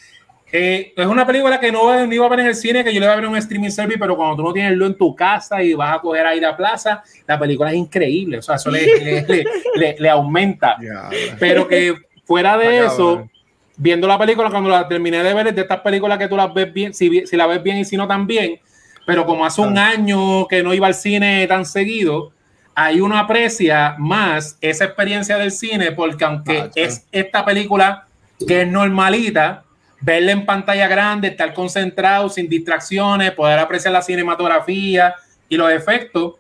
Eh, 0.54 0.94
es 0.98 1.06
una 1.08 1.26
película 1.26 1.60
que 1.60 1.72
no, 1.72 2.06
no 2.06 2.14
iba 2.14 2.26
a 2.26 2.30
ver 2.30 2.42
en 2.42 2.48
el 2.48 2.56
cine, 2.56 2.84
que 2.84 2.94
yo 2.94 3.00
le 3.00 3.06
iba 3.06 3.14
a 3.14 3.16
ver 3.16 3.26
en 3.26 3.32
un 3.32 3.38
streaming 3.38 3.70
service, 3.70 3.98
pero 3.98 4.18
cuando 4.18 4.36
tú 4.36 4.44
no 4.44 4.52
tienes 4.54 4.74
luz 4.74 4.90
en 4.90 4.98
tu 4.98 5.16
casa 5.16 5.64
y 5.64 5.74
vas 5.74 5.96
a 5.96 6.00
coger 6.02 6.26
a 6.26 6.36
ir 6.36 6.46
a 6.46 6.56
plaza, 6.58 7.02
la 7.26 7.40
película 7.40 7.70
es 7.72 7.78
increíble. 7.78 8.40
O 8.40 8.42
sea, 8.42 8.56
eso 8.56 8.70
le, 8.70 8.86
le- 8.86 9.22
le- 9.28 9.46
le- 9.76 9.96
le 9.98 10.10
aumenta. 10.10 10.76
Pero 11.40 11.68
que 11.68 11.96
fuera 12.26 12.58
de 12.58 12.80
eso, 12.86 13.30
viendo 13.78 14.08
la 14.08 14.18
película, 14.20 14.50
cuando 14.50 14.70
la 14.70 14.88
terminé 14.88 15.24
de 15.24 15.34
ver, 15.34 15.48
es 15.48 15.56
de 15.56 15.62
estas 15.62 15.80
películas 15.80 16.18
que 16.18 16.28
tú 16.28 16.36
las 16.36 16.54
ves 16.54 16.72
bien, 16.74 16.94
si, 16.94 17.26
si 17.26 17.36
la 17.38 17.48
ves 17.48 17.64
bien 17.64 17.78
y 17.78 17.86
si 17.86 17.96
no 17.98 18.08
también, 18.08 18.60
pero 19.06 19.26
como 19.26 19.46
hace 19.46 19.62
un 19.62 19.78
año 19.78 20.48
que 20.48 20.62
no 20.64 20.74
iba 20.74 20.86
al 20.88 20.94
cine 20.94 21.48
tan 21.48 21.66
seguido, 21.66 22.32
ahí 22.76 23.02
uno 23.02 23.18
aprecia 23.18 23.96
más 23.98 24.58
esa 24.62 24.86
experiencia 24.86 25.38
del 25.38 25.52
cine, 25.52 25.92
porque 25.92 26.24
aunque 26.26 26.60
Ah, 26.62 26.70
es 26.76 27.08
esta 27.12 27.44
película 27.44 28.06
que 28.48 28.62
es 28.62 28.68
normalita, 28.68 29.64
verla 30.02 30.32
en 30.32 30.46
pantalla 30.46 30.88
grande, 30.88 31.30
estar 31.30 31.54
concentrado, 31.54 32.30
sin 32.30 32.50
distracciones, 32.50 33.32
poder 33.32 33.60
apreciar 33.60 33.94
la 33.94 34.02
cinematografía 34.02 35.16
y 35.48 35.56
los 35.58 35.72
efectos, 35.72 36.36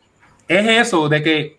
es 0.48 0.88
eso, 0.88 1.08
de 1.08 1.22
que 1.24 1.58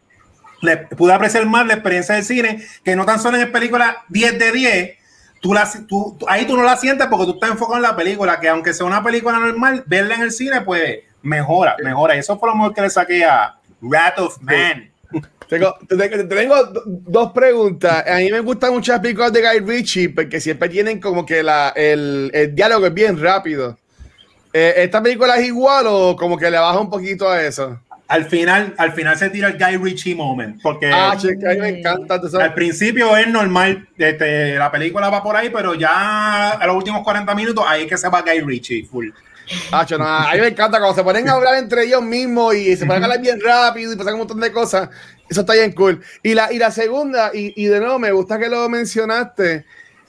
le 0.60 0.76
pude 0.76 1.12
apreciar 1.12 1.44
más 1.46 1.66
la 1.66 1.74
experiencia 1.74 2.14
del 2.14 2.24
cine, 2.24 2.62
que 2.84 2.94
no 2.96 3.04
tan 3.04 3.18
solo 3.20 3.36
en 3.38 3.50
película 3.50 4.04
10 4.08 4.38
de 4.38 4.52
10, 4.52 4.98
tú 5.40 5.52
la, 5.54 5.68
tú- 5.88 6.16
ahí 6.28 6.44
tú 6.46 6.56
no 6.56 6.62
la 6.62 6.76
sientes 6.76 7.06
porque 7.08 7.24
tú 7.26 7.32
estás 7.34 7.50
enfocado 7.50 7.76
en 7.76 7.82
la 7.82 7.96
película, 7.96 8.38
que 8.38 8.48
aunque 8.48 8.72
sea 8.72 8.86
una 8.86 9.02
película 9.02 9.38
normal, 9.38 9.82
verla 9.86 10.14
en 10.14 10.22
el 10.22 10.30
cine, 10.32 10.60
pues 10.60 11.00
mejora, 11.22 11.76
mejora. 11.82 12.14
Y 12.16 12.20
eso 12.20 12.38
fue 12.38 12.48
lo 12.48 12.54
mejor 12.54 12.74
que 12.74 12.82
le 12.82 12.90
saqué 12.90 13.24
a 13.24 13.56
Rat 13.80 14.18
of 14.18 14.40
Man. 14.40 14.91
Tengo, 15.58 15.74
te- 15.86 15.96
te- 15.96 16.08
te 16.08 16.24
tengo 16.24 16.64
do- 16.64 16.82
dos 16.86 17.32
preguntas. 17.32 18.04
A 18.08 18.16
mí 18.16 18.30
me 18.32 18.40
gustan 18.40 18.72
muchas 18.72 19.00
películas 19.00 19.32
de 19.34 19.42
Guy 19.42 19.58
Ritchie 19.60 20.08
porque 20.08 20.40
siempre 20.40 20.70
tienen 20.70 20.98
como 20.98 21.26
que 21.26 21.42
la, 21.42 21.74
el, 21.76 22.30
el 22.32 22.54
diálogo 22.54 22.86
es 22.86 22.94
bien 22.94 23.20
rápido. 23.20 23.76
Eh, 24.54 24.72
¿Esta 24.78 25.02
película 25.02 25.36
es 25.36 25.46
igual 25.46 25.84
o 25.88 26.16
como 26.16 26.38
que 26.38 26.50
le 26.50 26.58
baja 26.58 26.78
un 26.78 26.88
poquito 26.88 27.28
a 27.28 27.42
eso? 27.42 27.78
Al 28.08 28.24
final, 28.26 28.74
al 28.78 28.92
final 28.92 29.18
se 29.18 29.28
tira 29.30 29.48
el 29.48 29.58
Guy 29.58 29.76
Ritchie 29.76 30.14
moment, 30.14 30.60
porque 30.62 30.90
Ah, 30.90 31.12
a 31.12 31.16
mí 31.16 31.58
me 31.60 31.68
encanta. 31.80 32.20
tú 32.20 32.28
sabes. 32.28 32.46
al 32.48 32.54
principio 32.54 33.14
es 33.16 33.26
normal, 33.28 33.86
este, 33.96 34.54
la 34.56 34.70
película 34.70 35.08
va 35.10 35.22
por 35.22 35.36
ahí, 35.36 35.50
pero 35.50 35.74
ya 35.74 36.50
a 36.52 36.66
los 36.66 36.76
últimos 36.76 37.02
40 37.02 37.34
minutos 37.34 37.64
ahí 37.68 37.82
es 37.82 37.88
que 37.88 37.96
se 37.98 38.08
va 38.08 38.22
Guy 38.22 38.40
Ritchie 38.40 38.84
full. 38.84 39.08
Hacho, 39.72 39.98
no, 39.98 40.06
a 40.06 40.32
mí 40.34 40.40
me 40.40 40.48
encanta 40.48 40.78
cuando 40.78 40.94
se 40.94 41.02
ponen 41.02 41.28
a 41.28 41.32
hablar 41.32 41.56
entre 41.56 41.84
ellos 41.84 42.00
mismos 42.02 42.54
y 42.54 42.76
se 42.76 42.86
ponen 42.86 43.02
a 43.02 43.06
hablar 43.06 43.20
bien 43.20 43.40
rápido 43.40 43.92
y 43.92 43.96
pasan 43.96 44.12
un 44.14 44.20
montón 44.20 44.40
de 44.40 44.52
cosas. 44.52 44.88
Eso 45.32 45.40
está 45.40 45.54
bien 45.54 45.72
cool. 45.72 46.00
Y 46.22 46.34
la, 46.34 46.52
y 46.52 46.58
la 46.58 46.70
segunda, 46.70 47.30
y, 47.32 47.52
y 47.56 47.66
de 47.66 47.80
nuevo, 47.80 47.98
me 47.98 48.12
gusta 48.12 48.38
que 48.38 48.48
lo 48.50 48.68
mencionaste. 48.68 49.64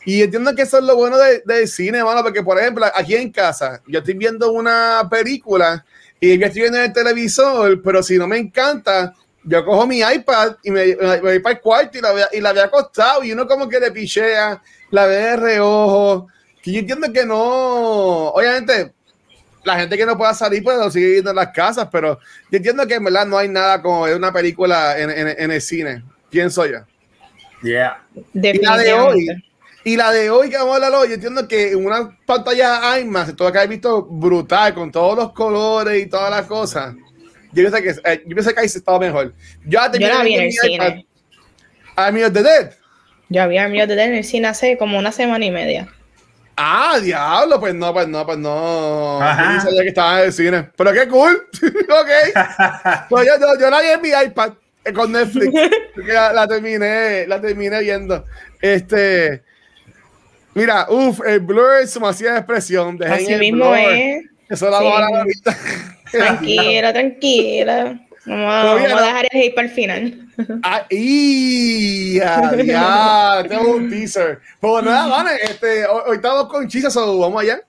Y 0.06 0.22
entiendo 0.22 0.54
que 0.54 0.64
eso 0.64 0.80
es 0.80 0.84
lo 0.84 0.98
bueno 0.98 1.18
de- 1.18 1.42
del 1.46 1.66
cine, 1.68 2.04
mano, 2.04 2.22
porque 2.24 2.44
por 2.44 2.60
ejemplo, 2.60 2.86
aquí 2.94 3.16
en 3.16 3.32
casa, 3.32 3.82
yo 3.88 4.00
estoy 4.00 4.16
viendo 4.16 4.52
una 4.52 5.08
película 5.10 5.86
y 6.20 6.38
yo 6.38 6.46
estoy 6.46 6.62
viendo 6.64 6.78
en 6.80 6.86
el 6.86 6.94
televisor, 6.94 7.82
pero 7.82 8.04
si 8.04 8.18
no 8.18 8.28
me 8.28 8.38
encanta, 8.38 9.14
yo 9.46 9.64
cojo 9.64 9.88
mi 9.88 10.00
iPad 10.02 10.58
y 10.64 10.72
me, 10.72 10.96
voy 11.22 11.40
para 11.40 11.56
el 11.56 11.62
cuarto 11.62 11.98
y 11.98 12.02
la, 12.02 12.12
veo- 12.14 12.28
y 12.34 12.42
la 12.42 12.52
veo 12.54 12.66
acostado 12.66 13.24
y 13.24 13.32
uno 13.32 13.48
como 13.48 13.70
que 13.70 13.80
le 13.80 13.92
pichea, 13.92 14.62
la 14.92 15.06
ve 15.06 15.16
de 15.16 15.36
reojo. 15.38 16.28
Que 16.62 16.72
yo 16.74 16.80
entiendo 16.80 17.12
que 17.14 17.26
no, 17.26 17.38
obviamente, 18.30 18.94
la 19.64 19.80
gente 19.80 19.98
que 19.98 20.06
no 20.06 20.18
pueda 20.18 20.34
salir, 20.34 20.62
pues 20.64 20.78
lo 20.78 20.90
sigue 20.92 21.12
viendo 21.12 21.30
en 21.30 21.36
las 21.38 21.50
casas, 21.50 21.88
pero 21.92 22.20
yo 22.52 22.58
entiendo 22.58 22.86
que 22.88 22.96
en 22.96 23.04
verdad 23.04 23.26
no 23.26 23.38
hay 23.38 23.48
nada 23.50 23.82
como 23.82 24.02
ver 24.04 24.16
una 24.16 24.32
película 24.34 24.98
en, 25.00 25.10
en- 25.10 25.36
en 25.40 25.52
el 25.52 25.62
cine, 25.62 26.04
pienso 26.30 26.66
yo. 26.66 26.80
Yeah. 27.62 28.04
Y 28.34 28.58
la 28.60 28.78
de 28.78 28.94
hoy, 28.94 29.28
y 29.86 29.96
la 29.96 30.12
de 30.12 30.30
hoy 30.30 30.50
que 30.50 30.58
vamos 30.58 30.74
a 30.74 30.76
hablar 30.76 30.94
hoy, 30.96 31.08
yo 31.10 31.14
entiendo 31.16 31.48
que 31.48 31.72
en 31.72 31.86
una 31.86 32.18
pantalla 32.26 33.00
IMAX 33.00 33.36
tuvo 33.36 33.52
que 33.52 33.58
haber 33.58 33.70
visto 33.70 34.04
brutal, 34.04 34.74
con 34.74 34.92
todos 34.92 35.16
los 35.18 35.32
colores 35.34 36.04
y 36.04 36.08
todas 36.10 36.30
las 36.30 36.46
cosas. 36.46 36.94
Yo 37.54 37.70
pienso 37.70 37.78
que, 37.78 37.90
eh, 37.90 38.24
yo 38.26 38.36
pienso 38.36 38.54
que 38.54 38.60
ahí 38.62 38.68
se 38.70 38.80
estaba 38.80 39.00
mejor. 39.00 39.34
Yo, 39.66 39.80
ya 39.80 39.92
Yo 39.92 40.08
la 40.08 40.24
vi 40.24 40.36
en 40.36 40.42
el 40.44 40.52
cine. 40.52 41.06
Army 41.96 42.24
of 42.24 42.34
the 42.34 42.44
Dead. 42.44 42.72
Yo 43.30 43.44
había 43.44 43.64
Army 43.64 43.82
of 43.82 43.88
the 43.88 43.96
Dead 43.96 44.08
en 44.08 44.16
el 44.16 44.24
cine 44.24 44.48
hace 44.48 44.78
como 44.78 44.98
una 44.98 45.12
semana 45.12 45.46
y 45.46 45.52
media. 45.52 45.88
Ah, 46.56 47.00
diablo, 47.02 47.60
pues 47.60 47.74
no, 47.74 47.92
pues 47.94 48.08
no, 48.08 48.26
pues 48.26 48.38
no. 48.38 49.20
Ajá. 49.22 49.56
Yo 49.56 49.62
sabía 49.62 49.82
que 49.82 49.88
estaba 49.88 50.20
en 50.20 50.26
el 50.28 50.34
cine. 50.34 50.70
Pero 50.76 50.94
qué 50.94 51.08
cool. 51.08 51.48
ok. 51.62 52.10
Pues 53.10 53.28
yo, 53.28 53.34
yo, 53.40 53.60
yo 53.60 53.70
la 53.70 53.82
vi 53.82 53.88
en 53.88 54.02
mi 54.02 54.10
iPad 54.10 54.54
eh, 54.86 54.94
con 54.94 55.12
Netflix. 55.12 55.52
la, 55.96 56.32
la 56.34 56.48
terminé, 56.48 57.26
la 57.28 57.42
terminé 57.42 57.80
viendo. 57.82 58.26
Este. 58.62 59.44
Mira, 60.54 60.86
uff, 60.90 61.20
el 61.26 61.40
blur 61.40 61.82
es 61.82 61.94
demasiada 61.94 62.38
expresión. 62.38 62.98
Dejen 62.98 63.14
Así 63.16 63.34
el 63.34 63.40
mismo 63.40 63.66
blur. 63.70 63.78
es. 63.80 64.24
Eso 64.50 64.70
la 64.70 64.78
Sí. 64.78 64.84
vamos 64.84 65.00
a 65.02 65.06
hablar 65.06 65.20
ahorita. 65.22 65.58
Tranquila, 66.12 66.94
tranquila. 66.94 68.00
Vamos, 68.26 68.54
a, 68.54 68.64
vamos 68.76 69.02
a 69.02 69.06
dejar 69.06 69.26
el 69.32 69.42
hate 69.42 69.56
para 69.56 69.68
el 69.68 69.74
final. 69.74 70.23
Ah, 70.64 70.86
y 70.90 72.16
ya, 72.16 73.44
tengo 73.48 73.76
un 73.76 73.90
teaser. 73.90 74.40
Pues 74.60 74.84
nada, 74.84 75.08
vale, 75.08 75.32
este, 75.44 75.86
hoy 75.86 76.16
estamos 76.16 76.48
con 76.48 76.68
Chizo, 76.68 77.20
vamos 77.20 77.42
allá. 77.42 77.62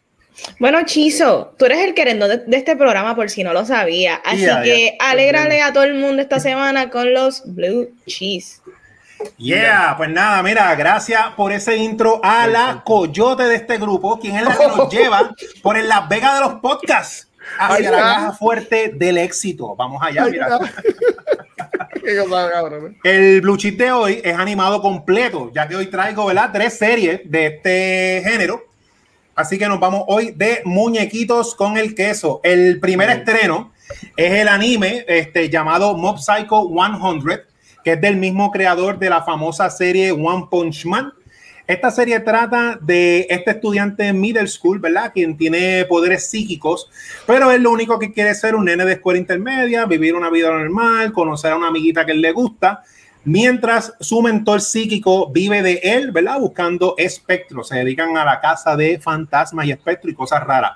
Bueno, 0.58 0.82
Chizo, 0.84 1.54
tú 1.58 1.66
eres 1.66 1.80
el 1.80 1.94
querendo 1.94 2.26
de, 2.26 2.44
este 2.56 2.76
programa 2.76 3.14
por 3.14 3.30
si 3.30 3.44
no 3.44 3.52
lo 3.52 3.64
sabía. 3.64 4.16
Así 4.24 4.46
que 4.62 4.96
alégrale 4.98 5.62
a 5.62 5.72
todo 5.72 5.84
el 5.84 5.94
mundo 5.94 6.22
esta 6.22 6.40
semana 6.40 6.90
con 6.90 7.12
los 7.12 7.42
Blue 7.54 7.90
Cheese. 8.06 8.60
Yeah, 9.38 9.94
pues 9.96 10.10
nada, 10.10 10.42
mira, 10.42 10.74
gracias 10.74 11.20
por 11.36 11.52
ese 11.52 11.76
intro 11.76 12.20
a 12.22 12.46
la 12.46 12.82
coyote 12.84 13.44
de 13.44 13.56
este 13.56 13.78
grupo, 13.78 14.18
quien 14.18 14.36
es 14.36 14.44
la 14.44 14.56
que 14.56 14.66
nos 14.66 14.88
lleva 14.92 15.34
por 15.62 15.78
el 15.78 15.88
Las 15.88 16.08
Vegas 16.08 16.34
de 16.34 16.40
los 16.40 16.54
podcasts 16.60 17.28
hacia 17.58 17.90
la 17.90 17.98
caja 17.98 18.32
fuerte 18.32 18.92
del 18.94 19.18
éxito. 19.18 19.74
Vamos 19.76 20.02
allá, 20.02 20.26
mira. 20.26 20.58
El 23.04 23.40
Blue 23.40 23.56
Cheese 23.56 23.76
de 23.76 23.92
hoy 23.92 24.20
es 24.22 24.34
animado 24.34 24.80
completo, 24.82 25.50
ya 25.54 25.66
que 25.66 25.76
hoy 25.76 25.86
traigo, 25.86 26.26
¿verdad? 26.26 26.50
Tres 26.52 26.78
series 26.78 27.20
de 27.24 27.46
este 27.46 28.22
género 28.24 28.74
Así 29.36 29.58
que 29.58 29.66
nos 29.66 29.80
vamos 29.80 30.04
hoy 30.06 30.30
de 30.30 30.62
muñequitos 30.64 31.56
con 31.56 31.76
el 31.76 31.94
queso. 31.94 32.40
El 32.44 32.78
primer 32.78 33.10
estreno 33.10 33.72
es 34.16 34.32
el 34.32 34.46
anime 34.46 35.04
este, 35.08 35.50
llamado 35.50 35.96
Mob 35.96 36.18
Psycho 36.18 36.68
100, 36.68 37.40
que 37.82 37.92
es 37.92 38.00
del 38.00 38.16
mismo 38.16 38.52
creador 38.52 38.98
de 38.98 39.10
la 39.10 39.22
famosa 39.22 39.68
serie 39.70 40.12
One 40.12 40.46
Punch 40.48 40.86
Man. 40.86 41.12
Esta 41.66 41.90
serie 41.90 42.20
trata 42.20 42.78
de 42.80 43.26
este 43.30 43.52
estudiante 43.52 44.12
middle 44.12 44.46
school, 44.46 44.80
¿verdad? 44.80 45.12
Quien 45.14 45.36
tiene 45.36 45.86
poderes 45.86 46.28
psíquicos, 46.28 46.90
pero 47.26 47.50
es 47.50 47.60
lo 47.60 47.70
único 47.70 47.98
que 47.98 48.12
quiere 48.12 48.34
ser 48.34 48.54
un 48.54 48.66
nene 48.66 48.84
de 48.84 48.92
escuela 48.92 49.18
intermedia, 49.18 49.86
vivir 49.86 50.14
una 50.14 50.28
vida 50.28 50.50
normal, 50.50 51.12
conocer 51.12 51.52
a 51.52 51.56
una 51.56 51.68
amiguita 51.68 52.04
que 52.04 52.12
le 52.12 52.32
gusta 52.32 52.82
mientras 53.24 53.94
su 54.00 54.20
mentor 54.22 54.60
psíquico 54.60 55.30
vive 55.32 55.62
de 55.62 55.80
él, 55.82 56.12
¿verdad? 56.12 56.38
Buscando 56.38 56.94
espectros, 56.98 57.68
se 57.68 57.76
dedican 57.76 58.16
a 58.16 58.24
la 58.24 58.40
caza 58.40 58.76
de 58.76 58.98
fantasmas 58.98 59.66
y 59.66 59.72
espectros 59.72 60.12
y 60.12 60.16
cosas 60.16 60.44
raras. 60.44 60.72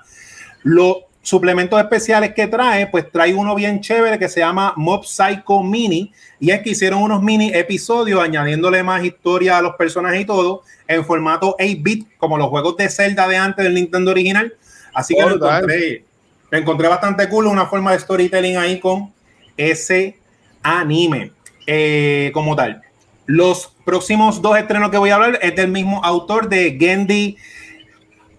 Los 0.63 0.97
suplementos 1.29 1.79
especiales 1.79 2.33
que 2.33 2.47
trae, 2.47 2.87
pues 2.87 3.11
trae 3.11 3.33
uno 3.33 3.55
bien 3.55 3.79
chévere 3.79 4.19
que 4.19 4.27
se 4.27 4.39
llama 4.39 4.73
Mob 4.75 5.05
Psycho 5.05 5.63
Mini, 5.63 6.11
y 6.39 6.51
es 6.51 6.61
que 6.61 6.71
hicieron 6.71 7.01
unos 7.01 7.21
mini 7.21 7.51
episodios 7.53 8.21
añadiéndole 8.21 8.83
más 8.83 9.03
historia 9.03 9.57
a 9.57 9.61
los 9.61 9.75
personajes 9.75 10.21
y 10.21 10.25
todo, 10.25 10.63
en 10.87 11.05
formato 11.05 11.55
8-bit, 11.59 12.17
como 12.17 12.37
los 12.37 12.47
juegos 12.47 12.75
de 12.77 12.89
Zelda 12.89 13.27
de 13.27 13.37
antes 13.37 13.63
del 13.63 13.75
Nintendo 13.75 14.11
original. 14.11 14.53
Así 14.93 15.15
que 15.15 15.21
lo 15.21 15.35
encontré, 15.35 16.03
encontré 16.51 16.87
bastante 16.87 17.29
cool, 17.29 17.45
una 17.47 17.67
forma 17.67 17.91
de 17.91 17.99
storytelling 17.99 18.57
ahí 18.57 18.79
con 18.79 19.13
ese 19.55 20.17
anime. 20.63 21.31
Eh, 21.71 22.31
como 22.33 22.55
tal. 22.55 22.81
Los 23.27 23.71
próximos 23.85 24.41
dos 24.41 24.57
estrenos 24.57 24.89
que 24.89 24.97
voy 24.97 25.11
a 25.11 25.15
hablar 25.15 25.37
es 25.43 25.55
del 25.55 25.67
mismo 25.67 26.03
autor 26.03 26.49
de 26.49 26.75
Gendy 26.79 27.37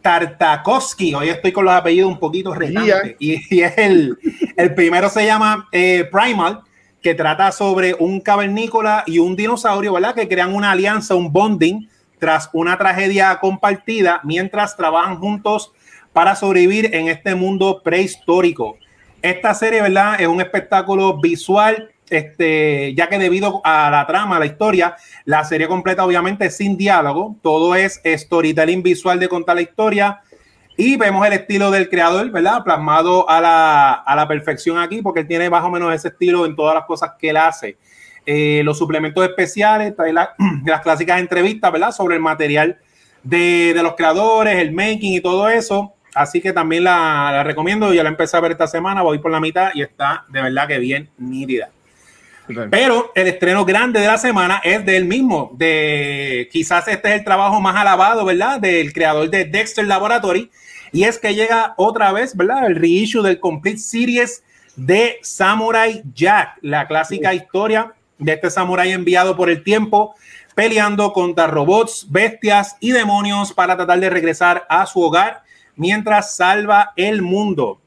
Tartakovsky. 0.02 1.14
Hoy 1.14 1.28
estoy 1.28 1.52
con 1.52 1.64
los 1.64 1.74
apellidos 1.74 2.10
un 2.10 2.18
poquito 2.18 2.54
retantes. 2.54 3.16
Y, 3.18 3.60
es 3.60 3.78
el, 3.78 4.18
el 4.56 4.74
primero 4.74 5.08
se 5.08 5.26
llama 5.26 5.68
eh, 5.72 6.08
Primal, 6.10 6.62
que 7.02 7.14
trata 7.14 7.52
sobre 7.52 7.94
un 7.94 8.20
cavernícola 8.20 9.04
y 9.06 9.18
un 9.18 9.36
dinosaurio, 9.36 9.92
¿verdad? 9.92 10.14
Que 10.14 10.28
crean 10.28 10.54
una 10.54 10.72
alianza, 10.72 11.14
un 11.14 11.32
bonding, 11.32 11.88
tras 12.18 12.50
una 12.52 12.76
tragedia 12.76 13.38
compartida, 13.40 14.20
mientras 14.24 14.76
trabajan 14.76 15.18
juntos 15.18 15.72
para 16.12 16.36
sobrevivir 16.36 16.94
en 16.94 17.08
este 17.08 17.34
mundo 17.34 17.82
prehistórico. 17.82 18.76
Esta 19.22 19.54
serie, 19.54 19.82
¿verdad? 19.82 20.20
Es 20.20 20.28
un 20.28 20.40
espectáculo 20.40 21.18
visual 21.20 21.90
este, 22.10 22.94
ya 22.94 23.08
que 23.08 23.18
debido 23.18 23.60
a 23.64 23.90
la 23.90 24.06
trama, 24.06 24.36
a 24.36 24.40
la 24.40 24.46
historia, 24.46 24.96
la 25.24 25.44
serie 25.44 25.68
completa 25.68 26.04
obviamente 26.04 26.46
es 26.46 26.56
sin 26.56 26.76
diálogo, 26.76 27.36
todo 27.42 27.74
es 27.74 28.00
storytelling 28.04 28.82
visual 28.82 29.18
de 29.18 29.28
contar 29.28 29.56
la 29.56 29.62
historia 29.62 30.20
y 30.76 30.96
vemos 30.96 31.26
el 31.26 31.34
estilo 31.34 31.70
del 31.70 31.90
creador, 31.90 32.30
¿verdad? 32.30 32.64
Plasmado 32.64 33.28
a 33.28 33.40
la, 33.40 33.92
a 33.92 34.16
la 34.16 34.26
perfección 34.26 34.78
aquí, 34.78 35.02
porque 35.02 35.20
él 35.20 35.26
tiene 35.26 35.50
más 35.50 35.62
o 35.62 35.70
menos 35.70 35.92
ese 35.94 36.08
estilo 36.08 36.46
en 36.46 36.56
todas 36.56 36.74
las 36.74 36.84
cosas 36.84 37.12
que 37.18 37.30
él 37.30 37.36
hace. 37.36 37.76
Eh, 38.24 38.62
los 38.64 38.78
suplementos 38.78 39.22
especiales, 39.22 39.94
trae 39.94 40.12
las 40.64 40.80
clásicas 40.82 41.20
entrevistas, 41.20 41.70
¿verdad? 41.70 41.92
Sobre 41.92 42.14
el 42.14 42.22
material 42.22 42.78
de, 43.22 43.72
de, 43.74 43.82
los 43.82 43.94
creadores, 43.94 44.56
el 44.58 44.72
making 44.72 45.14
y 45.14 45.20
todo 45.20 45.48
eso. 45.48 45.92
Así 46.14 46.40
que 46.40 46.52
también 46.52 46.84
la, 46.84 47.30
la 47.32 47.44
recomiendo. 47.44 47.92
Ya 47.92 48.02
la 48.02 48.08
empecé 48.08 48.36
a 48.36 48.40
ver 48.40 48.52
esta 48.52 48.66
semana, 48.66 49.02
voy 49.02 49.18
por 49.18 49.30
la 49.30 49.40
mitad 49.40 49.70
y 49.74 49.82
está 49.82 50.24
de 50.28 50.42
verdad 50.42 50.66
que 50.66 50.78
bien 50.78 51.10
nítida. 51.18 51.70
Pero 52.70 53.12
el 53.14 53.28
estreno 53.28 53.64
grande 53.64 54.00
de 54.00 54.06
la 54.06 54.18
semana 54.18 54.60
es 54.64 54.84
del 54.84 55.04
mismo, 55.04 55.52
de 55.54 56.48
quizás 56.52 56.88
este 56.88 57.08
es 57.08 57.14
el 57.16 57.24
trabajo 57.24 57.60
más 57.60 57.76
alabado, 57.76 58.24
¿verdad? 58.24 58.60
Del 58.60 58.92
creador 58.92 59.30
de 59.30 59.44
Dexter 59.44 59.86
Laboratory. 59.86 60.50
Y 60.92 61.04
es 61.04 61.18
que 61.18 61.34
llega 61.34 61.74
otra 61.76 62.12
vez, 62.12 62.36
¿verdad? 62.36 62.66
El 62.66 62.76
reissue 62.76 63.22
del 63.22 63.40
Complete 63.40 63.78
Series 63.78 64.42
de 64.76 65.18
Samurai 65.22 66.02
Jack, 66.14 66.58
la 66.62 66.86
clásica 66.86 67.34
historia 67.34 67.92
de 68.20 68.32
este 68.34 68.50
samurai 68.50 68.92
enviado 68.92 69.36
por 69.36 69.50
el 69.50 69.64
tiempo, 69.64 70.14
peleando 70.54 71.12
contra 71.12 71.46
robots, 71.46 72.06
bestias 72.10 72.76
y 72.80 72.92
demonios 72.92 73.52
para 73.52 73.76
tratar 73.76 73.98
de 73.98 74.10
regresar 74.10 74.66
a 74.68 74.86
su 74.86 75.00
hogar 75.00 75.42
mientras 75.74 76.36
salva 76.36 76.92
el 76.96 77.22
mundo. 77.22 77.79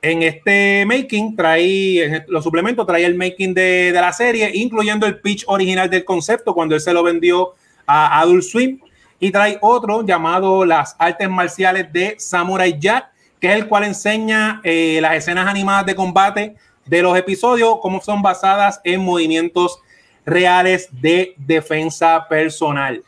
En 0.00 0.22
este 0.22 0.84
making 0.86 1.34
trae, 1.34 2.04
en 2.04 2.24
los 2.28 2.44
suplementos 2.44 2.86
trae 2.86 3.04
el 3.04 3.16
making 3.16 3.52
de, 3.52 3.90
la 3.92 4.12
serie, 4.12 4.50
incluyendo 4.54 5.06
el 5.06 5.20
pitch 5.20 5.44
original 5.48 5.90
del 5.90 6.04
concepto 6.04 6.54
cuando 6.54 6.76
él 6.76 6.80
se 6.80 6.92
lo 6.92 7.02
vendió 7.02 7.54
a 7.86 8.20
Adult 8.20 8.44
Swim. 8.44 8.78
Y 9.20 9.32
trae 9.32 9.58
otro 9.60 10.06
llamado 10.06 10.64
Las 10.64 10.94
Artes 10.98 11.28
Marciales 11.28 11.92
de 11.92 12.14
Samurai 12.18 12.78
Jack, 12.78 13.10
que 13.40 13.48
es 13.48 13.54
el 13.56 13.66
cual 13.66 13.84
enseña 13.84 14.60
eh, 14.62 15.00
las 15.02 15.16
escenas 15.16 15.48
animadas 15.48 15.86
de 15.86 15.96
combate 15.96 16.54
de 16.86 17.02
los 17.02 17.18
episodios, 17.18 17.78
cómo 17.82 18.00
son 18.00 18.22
basadas 18.22 18.80
en 18.84 19.00
movimientos 19.00 19.80
reales 20.24 20.88
de 20.92 21.34
defensa 21.36 22.26
personal. 22.28 23.02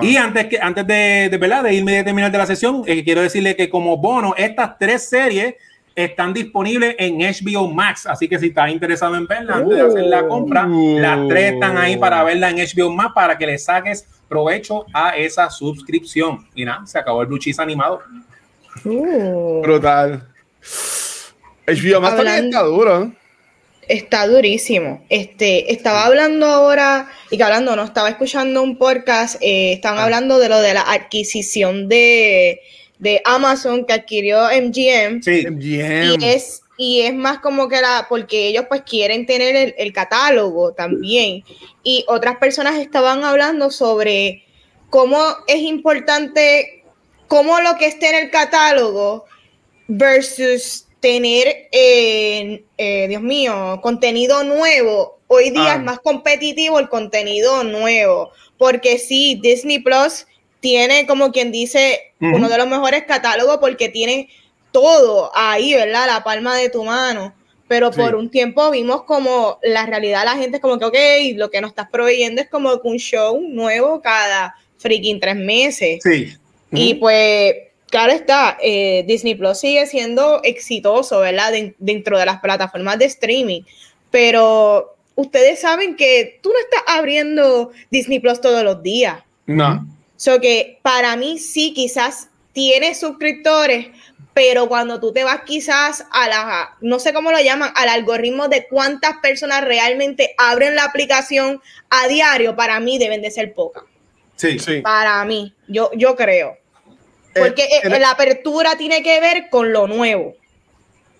Y 0.00 0.16
antes, 0.16 0.46
que, 0.46 0.58
antes 0.58 0.86
de, 0.86 1.28
de, 1.30 1.36
¿verdad? 1.36 1.64
de 1.64 1.74
irme 1.74 1.92
de 1.92 2.04
terminar 2.04 2.32
de 2.32 2.38
la 2.38 2.46
sesión, 2.46 2.82
eh, 2.86 3.04
quiero 3.04 3.20
decirle 3.20 3.54
que 3.54 3.68
como 3.68 3.98
bono, 3.98 4.34
estas 4.38 4.78
tres 4.78 5.06
series 5.08 5.54
están 5.94 6.32
disponibles 6.32 6.94
en 6.98 7.18
HBO 7.18 7.68
Max. 7.68 8.06
Así 8.06 8.28
que 8.28 8.38
si 8.38 8.48
estás 8.48 8.70
interesado 8.70 9.16
en 9.16 9.26
verla 9.26 9.56
antes 9.56 9.76
de 9.76 9.82
hacer 9.82 10.04
la 10.04 10.26
compra, 10.26 10.66
las 10.66 11.28
tres 11.28 11.54
están 11.54 11.76
ahí 11.78 11.96
para 11.96 12.22
verla 12.24 12.50
en 12.50 12.56
HBO 12.56 12.90
Max 12.90 13.12
para 13.14 13.38
que 13.38 13.46
le 13.46 13.58
saques 13.58 14.06
provecho 14.28 14.86
a 14.92 15.16
esa 15.16 15.50
suscripción. 15.50 16.46
Y 16.54 16.64
nada, 16.64 16.86
se 16.86 16.98
acabó 16.98 17.22
el 17.22 17.28
Blue 17.28 17.38
Cheese 17.38 17.60
animado. 17.60 18.02
Uh. 18.84 19.60
Brutal. 19.62 20.26
HBO 21.66 22.00
Max 22.00 22.16
también 22.16 22.46
está 22.46 22.62
duro. 22.62 23.12
Está 23.88 24.26
durísimo. 24.26 25.04
Este, 25.08 25.72
estaba 25.72 26.06
hablando 26.06 26.46
ahora, 26.46 27.08
y 27.30 27.36
que 27.36 27.42
hablando, 27.42 27.74
no, 27.76 27.84
estaba 27.84 28.08
escuchando 28.08 28.62
un 28.62 28.78
podcast, 28.78 29.36
eh, 29.42 29.72
estaban 29.72 29.98
ah. 29.98 30.04
hablando 30.04 30.38
de 30.38 30.48
lo 30.48 30.60
de 30.60 30.74
la 30.74 30.82
adquisición 30.82 31.88
de 31.88 32.60
de 33.02 33.20
Amazon 33.24 33.84
que 33.84 33.94
adquirió 33.94 34.44
MGM. 34.44 35.22
Sí, 35.22 35.44
MGM. 35.50 36.20
Y 36.20 36.24
es, 36.24 36.62
y 36.76 37.00
es 37.00 37.12
más 37.12 37.40
como 37.40 37.68
que 37.68 37.80
la, 37.80 38.06
porque 38.08 38.46
ellos 38.46 38.66
pues 38.68 38.82
quieren 38.82 39.26
tener 39.26 39.74
el, 39.76 39.92
catálogo 39.92 40.72
también. 40.72 41.42
Y 41.82 42.04
otras 42.06 42.36
personas 42.36 42.76
estaban 42.76 43.24
hablando 43.24 43.72
sobre 43.72 44.44
cómo 44.88 45.18
es 45.48 45.62
importante, 45.62 46.84
cómo 47.26 47.60
lo 47.60 47.74
que 47.74 47.86
esté 47.86 48.10
en 48.10 48.26
el 48.26 48.30
catálogo 48.30 49.24
versus 49.88 50.86
tener, 51.00 51.68
eh, 51.72 52.62
eh, 52.78 53.08
Dios 53.08 53.22
mío, 53.22 53.80
contenido 53.82 54.44
nuevo. 54.44 55.18
Hoy 55.26 55.50
día 55.50 55.72
ah. 55.72 55.74
es 55.74 55.82
más 55.82 55.98
competitivo 55.98 56.78
el 56.78 56.88
contenido 56.88 57.64
nuevo, 57.64 58.30
porque 58.58 59.00
sí, 59.00 59.40
Disney 59.42 59.80
Plus 59.80 60.26
tiene, 60.62 61.06
como 61.06 61.32
quien 61.32 61.50
dice, 61.50 62.14
uno 62.20 62.48
de 62.48 62.56
los 62.56 62.68
mejores 62.68 63.02
catálogos 63.02 63.58
porque 63.58 63.88
tiene 63.88 64.28
todo 64.70 65.32
ahí, 65.34 65.74
¿verdad? 65.74 66.06
La 66.06 66.24
palma 66.24 66.56
de 66.56 66.70
tu 66.70 66.84
mano. 66.84 67.34
Pero 67.66 67.90
por 67.90 68.14
un 68.14 68.30
tiempo 68.30 68.70
vimos 68.70 69.02
como 69.02 69.58
la 69.62 69.86
realidad, 69.86 70.24
la 70.24 70.36
gente 70.36 70.58
es 70.58 70.62
como 70.62 70.78
que, 70.78 70.84
ok, 70.84 71.36
lo 71.36 71.50
que 71.50 71.60
nos 71.60 71.70
estás 71.70 71.88
proveyendo 71.90 72.40
es 72.40 72.48
como 72.48 72.80
un 72.84 72.98
show 72.98 73.40
nuevo 73.40 74.00
cada 74.00 74.54
freaking 74.78 75.18
tres 75.18 75.36
meses. 75.36 76.00
Sí. 76.02 76.32
Y 76.70 76.94
pues, 76.94 77.54
claro 77.90 78.12
está, 78.12 78.56
eh, 78.62 79.04
Disney 79.08 79.34
Plus 79.34 79.58
sigue 79.58 79.86
siendo 79.86 80.42
exitoso, 80.44 81.20
¿verdad? 81.20 81.52
dentro 81.78 82.18
de 82.18 82.26
las 82.26 82.40
plataformas 82.40 83.00
de 83.00 83.06
streaming. 83.06 83.62
Pero 84.12 84.94
ustedes 85.16 85.60
saben 85.60 85.96
que 85.96 86.38
tú 86.40 86.50
no 86.50 86.58
estás 86.60 86.82
abriendo 86.86 87.72
Disney 87.90 88.20
Plus 88.20 88.40
todos 88.40 88.62
los 88.62 88.80
días. 88.82 89.16
No. 89.46 89.86
So 90.22 90.40
que 90.40 90.78
para 90.82 91.16
mí 91.16 91.40
sí, 91.40 91.72
quizás 91.74 92.28
tiene 92.52 92.94
suscriptores, 92.94 93.88
pero 94.32 94.68
cuando 94.68 95.00
tú 95.00 95.12
te 95.12 95.24
vas 95.24 95.40
quizás 95.44 96.06
a 96.12 96.28
la, 96.28 96.76
no 96.80 97.00
sé 97.00 97.12
cómo 97.12 97.32
lo 97.32 97.40
llaman, 97.40 97.72
al 97.74 97.88
algoritmo 97.88 98.46
de 98.46 98.68
cuántas 98.70 99.16
personas 99.16 99.64
realmente 99.64 100.32
abren 100.38 100.76
la 100.76 100.84
aplicación 100.84 101.60
a 101.90 102.06
diario, 102.06 102.54
para 102.54 102.78
mí 102.78 102.98
deben 102.98 103.20
de 103.20 103.32
ser 103.32 103.52
pocas. 103.52 103.82
Sí, 104.36 104.60
sí. 104.60 104.80
Para 104.80 105.24
mí, 105.24 105.56
yo, 105.66 105.90
yo 105.96 106.14
creo. 106.14 106.56
Porque 107.34 107.64
eh, 107.82 107.88
la 107.88 108.12
apertura 108.12 108.76
tiene 108.76 109.02
que 109.02 109.18
ver 109.18 109.48
con 109.50 109.72
lo 109.72 109.88
nuevo. 109.88 110.36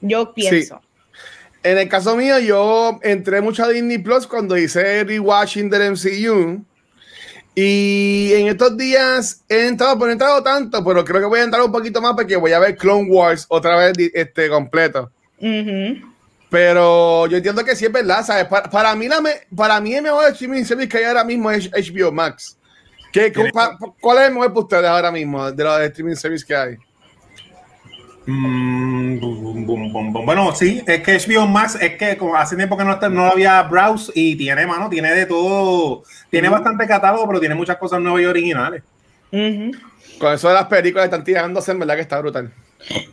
Yo 0.00 0.32
pienso. 0.32 0.80
En 1.64 1.76
el 1.76 1.88
caso 1.88 2.14
mío, 2.14 2.38
yo 2.38 3.00
entré 3.02 3.40
mucho 3.40 3.64
a 3.64 3.68
Disney 3.68 3.98
Plus 3.98 4.28
cuando 4.28 4.56
hice 4.56 5.02
rewatching 5.02 5.68
del 5.70 5.90
MCU. 5.90 6.64
Y 7.54 8.32
en 8.32 8.48
estos 8.48 8.76
días 8.76 9.44
he 9.48 9.66
entrado, 9.66 9.98
pero 9.98 10.10
he 10.10 10.12
entrado 10.12 10.42
tanto, 10.42 10.82
pero 10.82 11.04
creo 11.04 11.20
que 11.20 11.26
voy 11.26 11.40
a 11.40 11.44
entrar 11.44 11.62
un 11.62 11.72
poquito 11.72 12.00
más 12.00 12.14
porque 12.14 12.36
voy 12.36 12.52
a 12.52 12.58
ver 12.58 12.76
Clone 12.76 13.08
Wars 13.10 13.44
otra 13.48 13.76
vez 13.76 13.92
este, 14.14 14.48
completo. 14.48 15.10
Pero 16.48 17.26
yo 17.26 17.36
entiendo 17.36 17.64
que 17.64 17.76
sí 17.76 17.84
es 17.84 17.92
verdad, 17.92 18.24
¿sabes? 18.24 18.46
Para, 18.46 18.94
mí, 18.94 19.08
la 19.08 19.22
para 19.54 19.80
mí 19.80 19.94
el 19.94 20.02
mejor 20.02 20.30
streaming 20.32 20.64
service 20.64 20.88
que 20.88 20.98
hay 20.98 21.04
ahora 21.04 21.24
mismo 21.24 21.50
es 21.50 21.70
HBO 21.70 22.10
Max. 22.10 22.56
¿Qué, 23.12 23.32
¿Cuál 24.00 24.18
es 24.18 24.28
el 24.28 24.32
mejor 24.32 24.48
para 24.48 24.60
ustedes 24.60 24.84
ahora 24.86 25.10
mismo 25.10 25.52
de 25.52 25.64
los 25.64 25.80
streaming 25.80 26.14
service 26.14 26.44
que 26.46 26.56
hay? 26.56 26.76
Mm, 28.24 29.18
bueno, 30.24 30.54
sí, 30.54 30.82
es 30.86 31.00
que 31.00 31.18
HBO 31.18 31.46
Max 31.46 31.76
es 31.80 31.96
que 31.96 32.16
como 32.16 32.36
hace 32.36 32.54
tiempo 32.54 32.76
que 32.76 32.84
no, 32.84 32.96
no 33.10 33.26
había 33.26 33.62
browse 33.62 34.12
y 34.14 34.36
tiene, 34.36 34.64
mano, 34.66 34.88
tiene 34.88 35.12
de 35.12 35.26
todo, 35.26 36.04
tiene 36.30 36.48
bastante 36.48 36.86
catálogo, 36.86 37.26
pero 37.26 37.40
tiene 37.40 37.54
muchas 37.54 37.76
cosas 37.78 38.00
nuevas 38.00 38.22
y 38.22 38.26
originales. 38.26 38.82
Con 39.30 40.34
eso 40.34 40.48
de 40.48 40.54
las 40.54 40.66
películas 40.66 41.06
están 41.06 41.24
tirándose, 41.24 41.72
en 41.72 41.80
verdad 41.80 41.96
que 41.96 42.02
está 42.02 42.20
brutal. 42.20 42.52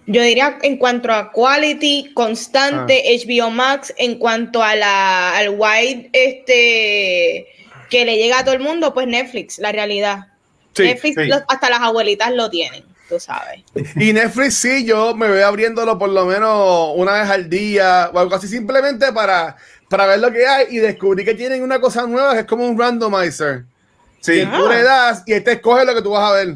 Yo 0.05 0.21
diría 0.21 0.57
en 0.61 0.77
cuanto 0.77 1.11
a 1.11 1.31
quality 1.31 2.11
constante, 2.13 3.03
HBO 3.25 3.45
ah. 3.45 3.49
Max, 3.49 3.93
en 3.97 4.17
cuanto 4.19 4.63
a 4.63 4.75
la, 4.75 5.37
al 5.37 5.49
wide 5.49 6.09
este 6.13 7.47
que 7.89 8.05
le 8.05 8.17
llega 8.17 8.39
a 8.39 8.43
todo 8.43 8.53
el 8.53 8.61
mundo, 8.61 8.93
pues 8.93 9.07
Netflix, 9.07 9.57
la 9.57 9.71
realidad. 9.71 10.27
Netflix, 10.77 11.17
hasta 11.47 11.69
las 11.69 11.81
abuelitas 11.81 12.31
lo 12.31 12.49
tienen 12.49 12.88
tú 13.09 13.19
sabes. 13.19 13.63
Y 13.95 14.13
Netflix 14.13 14.55
sí, 14.55 14.85
yo 14.85 15.15
me 15.15 15.27
voy 15.27 15.41
abriéndolo 15.41 15.97
por 15.97 16.09
lo 16.09 16.25
menos 16.25 16.93
una 16.95 17.13
vez 17.13 17.29
al 17.29 17.49
día 17.49 18.11
o 18.13 18.19
algo 18.19 18.35
así, 18.35 18.47
simplemente 18.47 19.11
para, 19.11 19.57
para 19.89 20.05
ver 20.05 20.19
lo 20.19 20.31
que 20.31 20.47
hay 20.47 20.67
y 20.69 20.77
descubrir 20.77 21.25
que 21.25 21.33
tienen 21.33 21.63
una 21.63 21.81
cosa 21.81 22.05
nueva 22.05 22.33
que 22.33 22.41
es 22.41 22.45
como 22.45 22.65
un 22.67 22.79
randomizer. 22.79 23.65
Sí. 24.21 24.45
tú 24.45 24.69
le 24.69 24.83
das 24.83 25.23
y 25.25 25.33
este 25.33 25.53
escoge 25.53 25.85
lo 25.85 25.95
que 25.95 26.01
tú 26.01 26.11
vas 26.11 26.29
a 26.29 26.33
ver. 26.33 26.55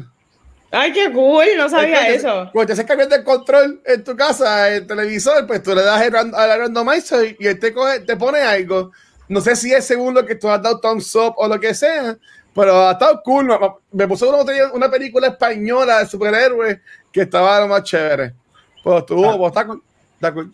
Ay, 0.70 0.92
qué 0.92 1.12
cool, 1.12 1.46
no 1.56 1.68
sabía 1.68 2.08
eso. 2.08 2.50
Cuando 2.52 2.66
te 2.66 2.72
haces 2.72 2.84
cambiar 2.84 3.12
el 3.12 3.22
control 3.22 3.80
en 3.84 4.02
tu 4.02 4.16
casa, 4.16 4.68
el 4.70 4.86
televisor, 4.86 5.46
pues 5.46 5.62
tú 5.62 5.74
le 5.74 5.82
das 5.82 6.02
el, 6.02 6.14
al 6.16 6.58
randomizer 6.58 7.36
y 7.38 7.46
este 7.46 7.72
coge, 7.72 8.00
te 8.00 8.16
pone 8.16 8.40
algo. 8.40 8.90
No 9.28 9.40
sé 9.40 9.56
si 9.56 9.72
es 9.72 9.84
según 9.86 10.14
lo 10.14 10.26
que 10.26 10.34
tú 10.34 10.48
has 10.48 10.60
dado 10.60 10.80
thumbs 10.80 11.14
up 11.14 11.34
o 11.36 11.48
lo 11.48 11.58
que 11.60 11.74
sea, 11.74 12.16
pero 12.54 12.88
ha 12.88 12.92
estado 12.92 13.20
cool. 13.22 13.48
Me, 13.92 14.06
puso 14.06 14.28
una, 14.30 14.72
una, 14.72 14.90
película 14.90 15.28
española 15.28 15.98
de 16.00 16.06
superhéroes 16.06 16.80
que 17.12 17.22
estaba 17.22 17.60
lo 17.60 17.68
más 17.68 17.82
chévere. 17.82 18.34
Pues 18.82 19.00
estuvo, 19.00 19.30
ah. 19.30 19.38
pues, 19.38 19.50
está, 19.50 20.32
cool, 20.32 20.52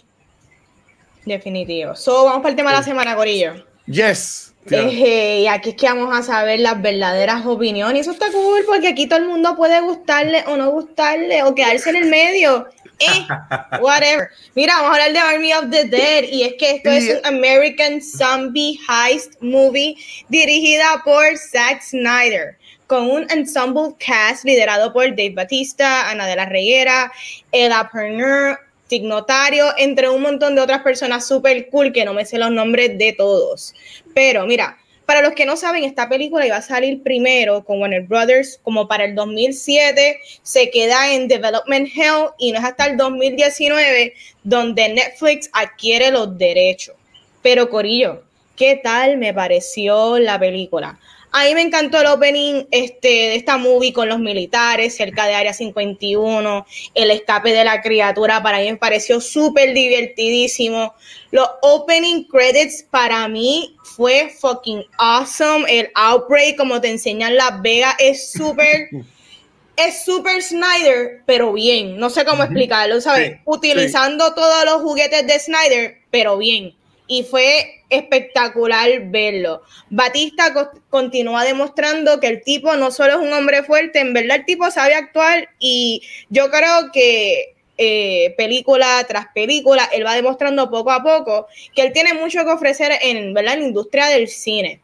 Definitivo. 1.24 1.94
So, 1.94 2.24
vamos 2.24 2.40
para 2.40 2.50
el 2.50 2.56
tema 2.56 2.70
de 2.70 2.76
la 2.78 2.82
semana, 2.82 3.14
Corillo. 3.14 3.52
Yes. 3.86 4.49
Eh, 4.70 5.40
y 5.42 5.46
aquí 5.46 5.70
es 5.70 5.76
que 5.76 5.86
vamos 5.86 6.16
a 6.16 6.22
saber 6.22 6.60
las 6.60 6.80
verdaderas 6.80 7.44
opiniones. 7.44 7.96
Y 7.96 8.00
eso 8.00 8.12
está 8.12 8.30
cool 8.30 8.62
porque 8.66 8.88
aquí 8.88 9.06
todo 9.06 9.18
el 9.18 9.26
mundo 9.26 9.56
puede 9.56 9.80
gustarle 9.80 10.44
o 10.46 10.56
no 10.56 10.70
gustarle 10.70 11.42
o 11.42 11.54
quedarse 11.54 11.90
en 11.90 11.96
el 11.96 12.06
medio 12.06 12.66
eh, 13.00 13.26
whatever. 13.80 14.28
Mira, 14.54 14.74
vamos 14.76 14.90
a 14.90 14.92
hablar 14.94 15.12
de 15.12 15.18
Army 15.18 15.52
of 15.54 15.70
the 15.70 15.84
Dead 15.86 16.24
y 16.30 16.44
es 16.44 16.54
que 16.54 16.72
esto 16.72 16.90
es 16.90 17.18
un 17.18 17.26
American 17.26 18.00
Zombie 18.00 18.78
Heist 18.88 19.40
Movie 19.40 19.96
dirigida 20.28 21.02
por 21.04 21.36
Zack 21.36 21.82
Snyder 21.82 22.58
con 22.86 23.08
un 23.08 23.24
ensemble 23.30 23.94
cast 24.04 24.44
liderado 24.44 24.92
por 24.92 25.08
Dave 25.10 25.30
Batista, 25.30 26.10
Ana 26.10 26.26
de 26.26 26.34
la 26.34 26.46
Reguera, 26.46 27.12
Ella 27.52 27.88
Perner, 27.92 28.58
Signotario, 28.90 29.66
entre 29.78 30.08
un 30.08 30.20
montón 30.20 30.56
de 30.56 30.62
otras 30.62 30.82
personas 30.82 31.24
súper 31.24 31.70
cool 31.70 31.92
que 31.92 32.04
no 32.04 32.12
me 32.12 32.24
sé 32.26 32.38
los 32.38 32.50
nombres 32.50 32.98
de 32.98 33.12
todos. 33.12 33.72
Pero 34.14 34.46
mira, 34.46 34.78
para 35.06 35.22
los 35.22 35.32
que 35.34 35.46
no 35.46 35.56
saben, 35.56 35.84
esta 35.84 36.08
película 36.08 36.44
iba 36.44 36.56
a 36.56 36.62
salir 36.62 37.00
primero 37.04 37.64
con 37.64 37.80
Warner 37.80 38.02
Brothers 38.02 38.58
como 38.64 38.88
para 38.88 39.04
el 39.04 39.14
2007, 39.14 40.18
se 40.42 40.70
queda 40.70 41.12
en 41.12 41.28
Development 41.28 41.88
Hell 41.88 42.30
y 42.36 42.50
no 42.50 42.58
es 42.58 42.64
hasta 42.64 42.86
el 42.86 42.96
2019 42.96 44.12
donde 44.42 44.88
Netflix 44.88 45.48
adquiere 45.52 46.10
los 46.10 46.36
derechos. 46.36 46.96
Pero 47.42 47.70
Corillo, 47.70 48.24
¿qué 48.56 48.74
tal 48.82 49.18
me 49.18 49.32
pareció 49.32 50.18
la 50.18 50.36
película? 50.36 50.98
A 51.32 51.44
mí 51.44 51.54
me 51.54 51.62
encantó 51.62 52.00
el 52.00 52.06
opening 52.06 52.64
este, 52.72 53.08
de 53.08 53.36
esta 53.36 53.56
movie 53.56 53.92
con 53.92 54.08
los 54.08 54.18
militares 54.18 54.96
cerca 54.96 55.26
de 55.26 55.34
Área 55.34 55.52
51, 55.52 56.66
el 56.94 57.10
escape 57.12 57.52
de 57.52 57.64
la 57.64 57.80
criatura, 57.82 58.42
para 58.42 58.58
mí 58.58 58.70
me 58.70 58.76
pareció 58.76 59.20
súper 59.20 59.72
divertidísimo. 59.72 60.94
Los 61.30 61.48
opening 61.62 62.24
credits 62.24 62.82
para 62.82 63.28
mí 63.28 63.76
fue 63.84 64.34
fucking 64.40 64.84
awesome. 64.98 65.64
El 65.68 65.90
Outbreak, 65.94 66.56
como 66.56 66.80
te 66.80 66.90
enseñan 66.90 67.36
Las 67.36 67.62
Vegas, 67.62 67.94
es 67.98 68.32
súper... 68.32 68.88
es 69.76 70.04
súper 70.04 70.42
Snyder, 70.42 71.22
pero 71.26 71.52
bien. 71.52 71.96
No 71.96 72.10
sé 72.10 72.24
cómo 72.24 72.42
explicarlo, 72.42 73.00
¿sabes? 73.00 73.38
Utilizando 73.44 74.34
todos 74.34 74.64
los 74.64 74.82
juguetes 74.82 75.26
de 75.26 75.38
Snyder, 75.38 75.98
pero 76.10 76.36
bien 76.36 76.74
y 77.10 77.24
fue 77.24 77.82
espectacular 77.88 78.88
verlo. 79.06 79.62
Batista 79.88 80.54
continúa 80.90 81.42
demostrando 81.42 82.20
que 82.20 82.28
el 82.28 82.42
tipo 82.44 82.76
no 82.76 82.92
solo 82.92 83.14
es 83.14 83.18
un 83.18 83.32
hombre 83.32 83.64
fuerte, 83.64 83.98
en 83.98 84.12
verdad 84.12 84.36
el 84.36 84.44
tipo 84.44 84.70
sabe 84.70 84.94
actuar 84.94 85.48
y 85.58 86.02
yo 86.28 86.52
creo 86.52 86.92
que 86.92 87.56
eh, 87.78 88.32
película 88.36 89.04
tras 89.08 89.26
película, 89.34 89.90
él 89.92 90.06
va 90.06 90.14
demostrando 90.14 90.70
poco 90.70 90.92
a 90.92 91.02
poco 91.02 91.48
que 91.74 91.82
él 91.82 91.92
tiene 91.92 92.14
mucho 92.14 92.44
que 92.44 92.50
ofrecer 92.52 92.92
en, 93.02 93.34
¿verdad? 93.34 93.54
en 93.54 93.60
la 93.60 93.66
industria 93.66 94.06
del 94.06 94.28
cine. 94.28 94.80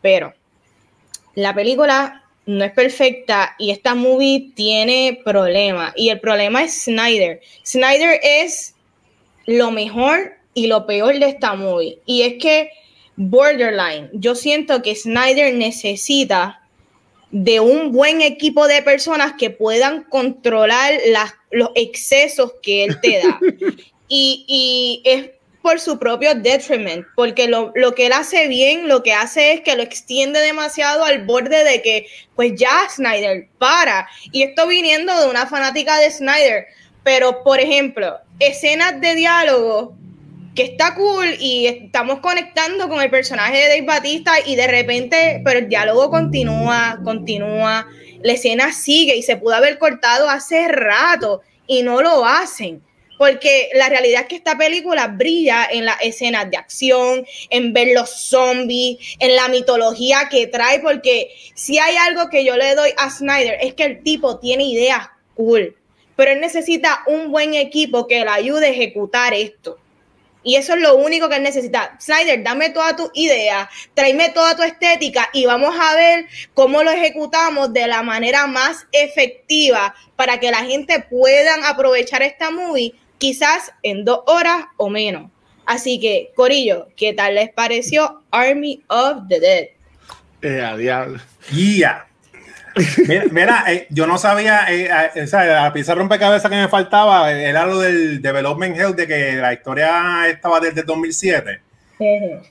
Pero 0.00 0.32
la 1.34 1.54
película 1.54 2.24
no 2.46 2.64
es 2.64 2.72
perfecta 2.72 3.54
y 3.58 3.70
esta 3.70 3.94
movie 3.94 4.50
tiene 4.54 5.20
problemas 5.22 5.92
y 5.94 6.08
el 6.08 6.20
problema 6.20 6.64
es 6.64 6.84
Snyder. 6.84 7.42
Snyder 7.66 8.18
es 8.22 8.74
lo 9.44 9.70
mejor 9.70 10.38
y 10.54 10.68
lo 10.68 10.86
peor 10.86 11.18
de 11.18 11.28
esta 11.28 11.54
movie. 11.54 11.98
Y 12.06 12.22
es 12.22 12.34
que 12.40 12.70
Borderline, 13.16 14.10
yo 14.12 14.34
siento 14.34 14.82
que 14.82 14.94
Snyder 14.94 15.54
necesita 15.54 16.60
de 17.30 17.58
un 17.58 17.90
buen 17.90 18.22
equipo 18.22 18.68
de 18.68 18.82
personas 18.82 19.34
que 19.36 19.50
puedan 19.50 20.04
controlar 20.04 20.94
las, 21.08 21.34
los 21.50 21.70
excesos 21.74 22.52
que 22.62 22.84
él 22.84 23.00
te 23.00 23.18
da. 23.18 23.40
y, 24.08 24.44
y, 24.46 25.02
es 25.04 25.30
por 25.60 25.80
su 25.80 25.98
propio 25.98 26.34
detriment, 26.34 27.06
porque 27.16 27.48
lo, 27.48 27.72
lo, 27.74 27.94
que 27.94 28.06
él 28.06 28.12
hace 28.12 28.48
bien, 28.48 28.86
lo 28.86 29.02
que 29.02 29.14
hace 29.14 29.54
es 29.54 29.62
que 29.62 29.74
lo 29.74 29.82
extiende 29.82 30.38
demasiado 30.40 31.04
al 31.04 31.24
borde 31.24 31.64
de 31.64 31.80
que, 31.80 32.06
pues 32.36 32.52
ya, 32.54 32.86
Snyder, 32.88 33.48
para. 33.58 34.08
Y 34.30 34.42
esto 34.42 34.66
viniendo 34.68 35.18
de 35.18 35.26
una 35.28 35.46
fanática 35.46 35.98
de 35.98 36.10
Snyder. 36.10 36.66
Pero, 37.02 37.42
por 37.42 37.58
ejemplo, 37.60 38.18
escenas 38.38 39.00
de 39.00 39.14
diálogo 39.14 39.96
que 40.54 40.62
está 40.62 40.94
cool 40.94 41.34
y 41.40 41.66
estamos 41.66 42.20
conectando 42.20 42.88
con 42.88 43.02
el 43.02 43.10
personaje 43.10 43.56
de 43.56 43.68
Dave 43.68 43.82
Batista 43.82 44.32
y 44.44 44.54
de 44.54 44.66
repente, 44.68 45.42
pero 45.44 45.58
el 45.58 45.68
diálogo 45.68 46.10
continúa, 46.10 47.00
continúa, 47.02 47.86
la 48.22 48.32
escena 48.32 48.72
sigue 48.72 49.16
y 49.16 49.22
se 49.22 49.36
pudo 49.36 49.54
haber 49.54 49.78
cortado 49.78 50.30
hace 50.30 50.68
rato 50.68 51.42
y 51.66 51.82
no 51.82 52.02
lo 52.02 52.24
hacen. 52.24 52.82
Porque 53.16 53.70
la 53.74 53.88
realidad 53.88 54.22
es 54.22 54.28
que 54.28 54.36
esta 54.36 54.58
película 54.58 55.06
brilla 55.06 55.68
en 55.70 55.84
las 55.84 56.00
escenas 56.02 56.50
de 56.50 56.56
acción, 56.56 57.24
en 57.48 57.72
ver 57.72 57.88
los 57.94 58.10
zombies, 58.10 58.98
en 59.20 59.36
la 59.36 59.48
mitología 59.48 60.28
que 60.28 60.48
trae, 60.48 60.80
porque 60.80 61.30
si 61.54 61.78
hay 61.78 61.96
algo 61.96 62.28
que 62.28 62.44
yo 62.44 62.56
le 62.56 62.74
doy 62.74 62.90
a 62.96 63.10
Snyder 63.10 63.58
es 63.60 63.74
que 63.74 63.84
el 63.84 64.02
tipo 64.02 64.40
tiene 64.40 64.64
ideas 64.64 65.08
cool, 65.34 65.76
pero 66.16 66.32
él 66.32 66.40
necesita 66.40 67.02
un 67.06 67.30
buen 67.30 67.54
equipo 67.54 68.08
que 68.08 68.24
le 68.24 68.30
ayude 68.30 68.66
a 68.66 68.70
ejecutar 68.70 69.32
esto. 69.32 69.78
Y 70.44 70.56
eso 70.56 70.74
es 70.74 70.80
lo 70.80 70.96
único 70.96 71.28
que 71.28 71.36
él 71.36 71.42
necesita. 71.42 71.96
Snyder, 72.00 72.42
dame 72.42 72.70
toda 72.70 72.94
tu 72.94 73.10
idea, 73.14 73.68
tráeme 73.94 74.28
toda 74.28 74.54
tu 74.54 74.62
estética 74.62 75.30
y 75.32 75.46
vamos 75.46 75.74
a 75.80 75.96
ver 75.96 76.26
cómo 76.52 76.82
lo 76.82 76.90
ejecutamos 76.90 77.72
de 77.72 77.86
la 77.88 78.02
manera 78.02 78.46
más 78.46 78.86
efectiva 78.92 79.94
para 80.16 80.38
que 80.38 80.50
la 80.50 80.64
gente 80.64 81.00
pueda 81.00 81.68
aprovechar 81.68 82.22
esta 82.22 82.50
movie 82.50 82.94
quizás 83.18 83.72
en 83.82 84.04
dos 84.04 84.20
horas 84.26 84.66
o 84.76 84.90
menos. 84.90 85.30
Así 85.66 85.98
que, 85.98 86.30
Corillo, 86.36 86.88
¿qué 86.94 87.14
tal 87.14 87.36
les 87.36 87.50
pareció 87.50 88.22
Army 88.30 88.82
of 88.88 89.22
the 89.28 89.40
Dead? 89.40 89.68
Eh, 90.42 90.60
a 90.60 90.76
diablo. 90.76 91.20
Yeah. 91.50 92.06
Mira, 93.06 93.24
mira 93.30 93.64
eh, 93.68 93.86
yo 93.90 94.06
no 94.06 94.18
sabía, 94.18 94.66
eh, 94.68 94.90
eh, 95.14 95.22
o 95.22 95.26
sea, 95.26 95.44
la 95.44 95.72
pieza 95.72 95.94
rompecabezas 95.94 96.50
que 96.50 96.56
me 96.56 96.68
faltaba 96.68 97.30
era 97.32 97.66
lo 97.66 97.78
del 97.80 98.20
Development 98.20 98.76
Health, 98.76 98.96
de 98.96 99.06
que 99.06 99.32
la 99.36 99.52
historia 99.52 100.28
estaba 100.28 100.60
desde 100.60 100.82
2007. 100.82 101.60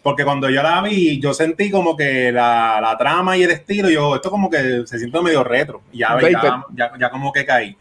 Porque 0.01 0.23
cuando 0.23 0.49
yo 0.49 0.63
la 0.63 0.81
vi, 0.81 1.19
yo 1.19 1.33
sentí 1.33 1.69
como 1.69 1.95
que 1.95 2.31
la, 2.31 2.79
la, 2.81 2.97
trama 2.97 3.35
y 3.37 3.43
el 3.43 3.51
estilo, 3.51 3.89
yo, 3.89 4.15
esto 4.15 4.31
como 4.31 4.49
que 4.49 4.83
se 4.85 4.97
siente 4.97 5.21
medio 5.21 5.43
retro. 5.43 5.81
Y 5.91 5.99
ya, 5.99 6.17
ya, 6.73 6.91
ya, 6.97 7.09
como 7.09 7.31
que 7.31 7.45
caí. 7.45 7.75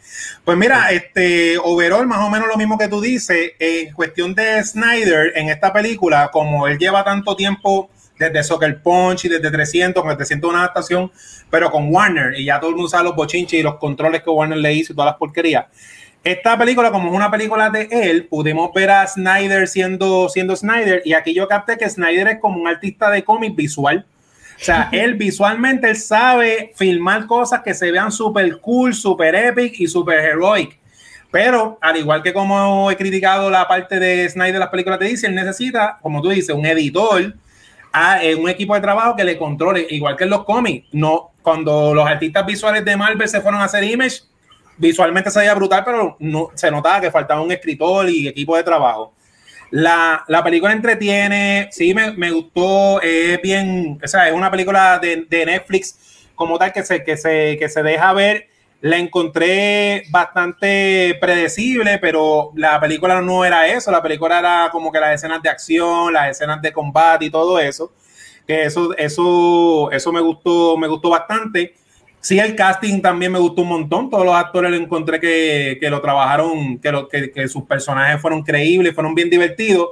Pues 0.44 0.58
mira, 0.58 0.90
este, 0.90 1.56
overall, 1.58 2.06
más 2.06 2.26
o 2.26 2.30
menos 2.30 2.48
lo 2.48 2.56
mismo 2.56 2.76
que 2.76 2.88
tú 2.88 3.00
dices, 3.00 3.52
en 3.58 3.92
cuestión 3.94 4.34
de 4.34 4.62
Snyder, 4.64 5.32
en 5.36 5.48
esta 5.48 5.72
película, 5.72 6.30
como 6.32 6.66
él 6.66 6.78
lleva 6.78 7.04
tanto 7.04 7.36
tiempo 7.36 7.88
desde 8.22 8.42
Soccer 8.42 8.80
Punch 8.82 9.24
y 9.24 9.28
desde 9.28 9.50
300, 9.50 10.02
con 10.02 10.16
300 10.16 10.50
una 10.50 10.60
adaptación, 10.60 11.10
pero 11.50 11.70
con 11.70 11.92
Warner, 11.92 12.38
y 12.38 12.44
ya 12.44 12.60
todo 12.60 12.70
el 12.70 12.76
mundo 12.76 12.88
sabe 12.88 13.04
los 13.04 13.16
bochinches 13.16 13.58
y 13.58 13.62
los 13.62 13.76
controles 13.76 14.22
que 14.22 14.30
Warner 14.30 14.58
le 14.58 14.74
hizo 14.74 14.92
y 14.92 14.96
todas 14.96 15.12
las 15.12 15.16
porquerías. 15.16 15.66
Esta 16.24 16.56
película, 16.56 16.92
como 16.92 17.08
es 17.08 17.14
una 17.16 17.32
película 17.32 17.68
de 17.68 17.88
él, 17.90 18.26
pudimos 18.26 18.72
ver 18.72 18.90
a 18.90 19.06
Snyder 19.08 19.66
siendo, 19.66 20.28
siendo 20.28 20.54
Snyder, 20.54 21.02
y 21.04 21.14
aquí 21.14 21.34
yo 21.34 21.48
capté 21.48 21.76
que 21.76 21.90
Snyder 21.90 22.28
es 22.28 22.38
como 22.38 22.60
un 22.60 22.68
artista 22.68 23.10
de 23.10 23.24
cómic 23.24 23.56
visual. 23.56 24.06
O 24.60 24.64
sea, 24.64 24.88
él 24.92 25.14
visualmente 25.14 25.90
él 25.90 25.96
sabe 25.96 26.72
filmar 26.76 27.26
cosas 27.26 27.62
que 27.62 27.74
se 27.74 27.90
vean 27.90 28.12
súper 28.12 28.60
cool, 28.60 28.94
súper 28.94 29.34
epic 29.34 29.80
y 29.80 29.88
súper 29.88 30.20
heroic. 30.20 30.78
Pero, 31.32 31.78
al 31.80 31.96
igual 31.96 32.22
que 32.22 32.32
como 32.32 32.88
he 32.90 32.96
criticado 32.96 33.50
la 33.50 33.66
parte 33.66 33.98
de 33.98 34.28
Snyder, 34.28 34.60
las 34.60 34.68
películas 34.68 35.00
de 35.00 35.10
él 35.10 35.34
necesita, 35.34 35.98
como 36.02 36.22
tú 36.22 36.28
dices, 36.28 36.54
un 36.54 36.66
editor 36.66 37.34
a 37.92 38.20
un 38.38 38.48
equipo 38.48 38.74
de 38.74 38.80
trabajo 38.80 39.14
que 39.16 39.24
le 39.24 39.36
controle, 39.36 39.86
igual 39.90 40.16
que 40.16 40.24
en 40.24 40.30
los 40.30 40.44
cómics. 40.44 40.88
No, 40.92 41.32
cuando 41.42 41.94
los 41.94 42.06
artistas 42.06 42.46
visuales 42.46 42.84
de 42.84 42.96
Marvel 42.96 43.28
se 43.28 43.40
fueron 43.40 43.60
a 43.60 43.64
hacer 43.64 43.84
Image, 43.84 44.22
visualmente 44.78 45.30
se 45.30 45.40
veía 45.40 45.54
brutal, 45.54 45.82
pero 45.84 46.16
no, 46.18 46.50
se 46.54 46.70
notaba 46.70 47.00
que 47.00 47.10
faltaba 47.10 47.40
un 47.40 47.52
escritor 47.52 48.08
y 48.08 48.28
equipo 48.28 48.56
de 48.56 48.62
trabajo. 48.62 49.14
La, 49.70 50.24
la 50.28 50.44
película 50.44 50.72
entretiene, 50.72 51.68
sí 51.72 51.94
me, 51.94 52.12
me, 52.12 52.30
gustó, 52.30 53.00
es 53.00 53.40
bien, 53.40 53.98
o 54.02 54.06
sea, 54.06 54.28
es 54.28 54.34
una 54.34 54.50
película 54.50 54.98
de, 54.98 55.24
de, 55.28 55.46
Netflix 55.46 56.28
como 56.34 56.58
tal 56.58 56.72
que 56.72 56.84
se, 56.84 57.02
que, 57.02 57.16
se, 57.16 57.56
que 57.58 57.68
se 57.68 57.82
deja 57.82 58.12
ver. 58.12 58.48
La 58.82 58.98
encontré 58.98 60.02
bastante 60.10 61.16
predecible, 61.20 61.98
pero 62.00 62.50
la 62.56 62.80
película 62.80 63.20
no 63.20 63.44
era 63.44 63.68
eso, 63.68 63.92
la 63.92 64.02
película 64.02 64.40
era 64.40 64.70
como 64.72 64.90
que 64.90 64.98
las 64.98 65.14
escenas 65.14 65.40
de 65.40 65.48
acción, 65.48 66.12
las 66.12 66.30
escenas 66.30 66.60
de 66.60 66.72
combate 66.72 67.26
y 67.26 67.30
todo 67.30 67.60
eso, 67.60 67.92
que 68.44 68.64
eso, 68.64 68.92
eso, 68.98 69.88
eso 69.92 70.12
me 70.12 70.20
gustó, 70.20 70.76
me 70.76 70.88
gustó 70.88 71.10
bastante. 71.10 71.76
Sí, 72.20 72.40
el 72.40 72.56
casting 72.56 73.00
también 73.00 73.30
me 73.30 73.38
gustó 73.38 73.62
un 73.62 73.68
montón. 73.68 74.10
Todos 74.10 74.24
los 74.24 74.34
actores 74.34 74.72
lo 74.72 74.76
encontré 74.76 75.20
que, 75.20 75.78
que 75.80 75.88
lo 75.88 76.00
trabajaron, 76.00 76.80
que, 76.80 77.30
que, 77.32 77.46
sus 77.46 77.62
personajes 77.64 78.20
fueron 78.20 78.42
creíbles, 78.42 78.94
fueron 78.94 79.14
bien 79.14 79.30
divertidos. 79.30 79.90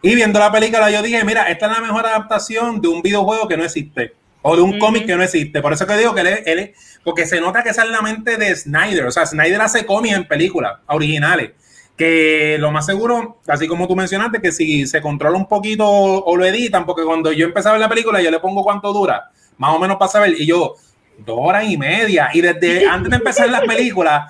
Y 0.00 0.14
viendo 0.14 0.38
la 0.38 0.50
película, 0.50 0.90
yo 0.90 1.02
dije, 1.02 1.22
mira, 1.24 1.44
esta 1.44 1.66
es 1.66 1.72
la 1.72 1.80
mejor 1.80 2.06
adaptación 2.06 2.80
de 2.80 2.88
un 2.88 3.02
videojuego 3.02 3.46
que 3.46 3.58
no 3.58 3.64
existe 3.64 4.14
o 4.42 4.56
de 4.56 4.62
un 4.62 4.78
cómic 4.78 5.06
que 5.06 5.16
no 5.16 5.22
existe. 5.22 5.60
Por 5.60 5.72
eso 5.72 5.86
que 5.86 5.96
digo 5.96 6.14
que 6.14 6.20
él, 6.22 6.28
él, 6.46 6.72
porque 7.04 7.26
se 7.26 7.40
nota 7.40 7.62
que 7.62 7.70
esa 7.70 7.84
es 7.84 7.90
la 7.90 8.02
mente 8.02 8.36
de 8.36 8.54
Snyder. 8.54 9.06
O 9.06 9.10
sea, 9.10 9.26
Snyder 9.26 9.60
hace 9.60 9.86
cómics 9.86 10.16
en 10.16 10.26
películas 10.26 10.78
originales. 10.86 11.52
Que 11.96 12.56
lo 12.58 12.72
más 12.72 12.86
seguro, 12.86 13.40
así 13.46 13.68
como 13.68 13.86
tú 13.86 13.94
mencionaste, 13.94 14.40
que 14.40 14.52
si 14.52 14.86
se 14.86 15.02
controla 15.02 15.36
un 15.36 15.46
poquito 15.46 15.86
o 15.86 16.36
lo 16.36 16.46
editan, 16.46 16.86
porque 16.86 17.04
cuando 17.04 17.30
yo 17.30 17.46
empezaba 17.46 17.76
la 17.76 17.90
película, 17.90 18.22
yo 18.22 18.30
le 18.30 18.40
pongo 18.40 18.62
cuánto 18.62 18.90
dura, 18.92 19.30
más 19.58 19.74
o 19.74 19.78
menos 19.78 19.98
para 19.98 20.10
saber, 20.10 20.34
y 20.40 20.46
yo, 20.46 20.76
dos 21.18 21.36
horas 21.38 21.68
y 21.68 21.76
media. 21.76 22.30
Y 22.32 22.40
desde 22.40 22.86
antes 22.88 23.10
de 23.10 23.16
empezar 23.16 23.50
la 23.50 23.60
película, 23.60 24.28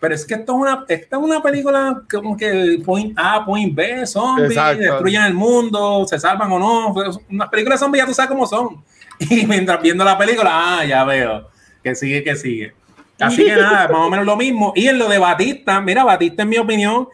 pero 0.00 0.14
es 0.14 0.24
que 0.24 0.34
esto 0.34 0.52
es 0.52 0.58
una, 0.58 0.84
esta 0.88 1.16
es 1.16 1.22
una 1.22 1.42
película 1.42 2.02
como 2.10 2.36
que 2.36 2.80
point 2.84 3.12
A, 3.18 3.44
point 3.44 3.74
B, 3.74 4.06
zombies, 4.06 4.54
destruyen 4.78 5.24
el 5.24 5.34
mundo, 5.34 6.06
se 6.06 6.18
salvan 6.18 6.50
o 6.52 6.58
no. 6.58 6.94
Unas 7.28 7.48
películas 7.48 7.80
de 7.80 7.84
zombies 7.84 8.04
ya 8.04 8.06
tú 8.06 8.14
sabes 8.14 8.30
cómo 8.30 8.46
son. 8.46 8.82
Y 9.30 9.46
mientras 9.46 9.82
viendo 9.82 10.04
la 10.04 10.16
película, 10.16 10.50
ah, 10.52 10.84
ya 10.84 11.04
veo, 11.04 11.48
que 11.82 11.94
sigue, 11.94 12.24
que 12.24 12.36
sigue. 12.36 12.72
Así 13.18 13.44
que 13.44 13.54
nada, 13.54 13.86
más 13.88 14.06
o 14.06 14.10
menos 14.10 14.24
lo 14.24 14.36
mismo. 14.36 14.72
Y 14.74 14.88
en 14.88 14.98
lo 14.98 15.08
de 15.08 15.18
Batista, 15.18 15.80
mira, 15.80 16.04
Batista 16.04 16.42
en 16.42 16.48
mi 16.48 16.56
opinión, 16.56 17.08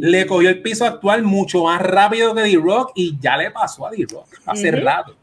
le 0.00 0.26
cogió 0.26 0.48
el 0.48 0.60
piso 0.60 0.84
actual 0.84 1.22
mucho 1.22 1.64
más 1.64 1.80
rápido 1.80 2.34
que 2.34 2.42
D-Rock 2.42 2.92
y 2.96 3.16
ya 3.20 3.36
le 3.36 3.50
pasó 3.50 3.86
a 3.86 3.90
D-Rock 3.90 4.26
hace 4.46 4.70
rato. 4.72 5.16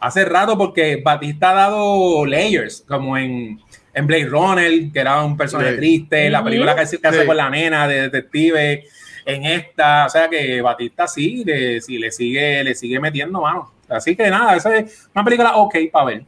Hace 0.00 0.24
rato 0.24 0.56
porque 0.56 1.00
Batista 1.02 1.50
ha 1.50 1.54
dado 1.54 2.24
layers, 2.26 2.84
como 2.86 3.16
en, 3.16 3.58
en 3.94 4.06
Blade 4.06 4.26
Runner, 4.26 4.92
que 4.92 5.00
era 5.00 5.22
un 5.24 5.36
personaje 5.36 5.72
triste, 5.72 6.30
la 6.30 6.44
película 6.44 6.76
que, 6.76 6.82
hace 6.82 7.26
con 7.26 7.36
la 7.36 7.50
nena 7.50 7.88
de 7.88 8.02
detective, 8.02 8.84
en 9.24 9.44
esta, 9.44 10.06
o 10.06 10.08
sea 10.08 10.28
que 10.28 10.60
Batista 10.62 11.08
sí, 11.08 11.42
le, 11.44 11.80
sí, 11.80 11.98
le 11.98 12.12
sigue, 12.12 12.62
le 12.62 12.74
sigue 12.74 13.00
metiendo 13.00 13.40
mano. 13.40 13.72
Así 13.88 14.14
que 14.14 14.28
nada, 14.30 14.56
esa 14.56 14.76
es 14.76 15.08
una 15.14 15.24
película 15.24 15.56
ok 15.56 15.74
para 15.90 16.04
ver. 16.04 16.24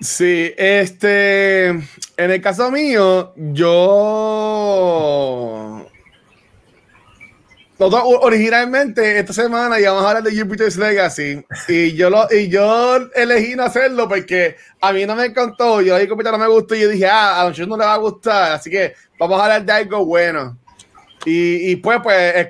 Sí, 0.00 0.52
este, 0.56 1.68
en 1.68 1.86
el 2.16 2.40
caso 2.40 2.70
mío, 2.70 3.32
yo 3.36 4.64
nosotros 7.78 8.04
originalmente 8.20 9.18
esta 9.18 9.32
semana 9.32 9.80
íbamos 9.80 10.04
a 10.04 10.08
hablar 10.08 10.22
de 10.22 10.38
Jupiter's 10.38 10.76
Legacy 10.76 11.44
y 11.66 11.92
yo 11.94 12.08
lo 12.08 12.28
y 12.30 12.48
yo 12.48 12.96
elegí 13.14 13.56
no 13.56 13.64
hacerlo 13.64 14.08
porque 14.08 14.56
a 14.80 14.92
mí 14.92 15.04
no 15.06 15.16
me 15.16 15.26
encantó, 15.26 15.80
yo 15.80 15.96
que 15.96 16.06
no 16.06 16.38
me 16.38 16.46
gustó 16.46 16.76
y 16.76 16.82
yo 16.82 16.88
dije, 16.88 17.06
ah, 17.06 17.40
a 17.40 17.44
nosotros 17.44 17.68
no 17.68 17.76
le 17.76 17.84
va 17.84 17.94
a 17.94 17.98
gustar, 17.98 18.52
así 18.52 18.70
que 18.70 18.94
vamos 19.18 19.40
a 19.40 19.44
hablar 19.44 19.64
de 19.64 19.72
algo 19.72 20.04
bueno. 20.06 20.56
Y, 21.24 21.70
y 21.70 21.76
pues, 21.76 22.00
pues 22.02 22.48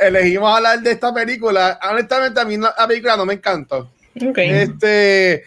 elegimos 0.00 0.56
hablar 0.56 0.80
de 0.80 0.92
esta 0.92 1.12
película. 1.12 1.78
Honestamente, 1.90 2.40
a 2.40 2.44
mí 2.44 2.56
la 2.56 2.86
película 2.86 3.16
no 3.16 3.26
me 3.26 3.34
encantó. 3.34 3.90
Okay. 4.30 4.50
Este, 4.50 5.44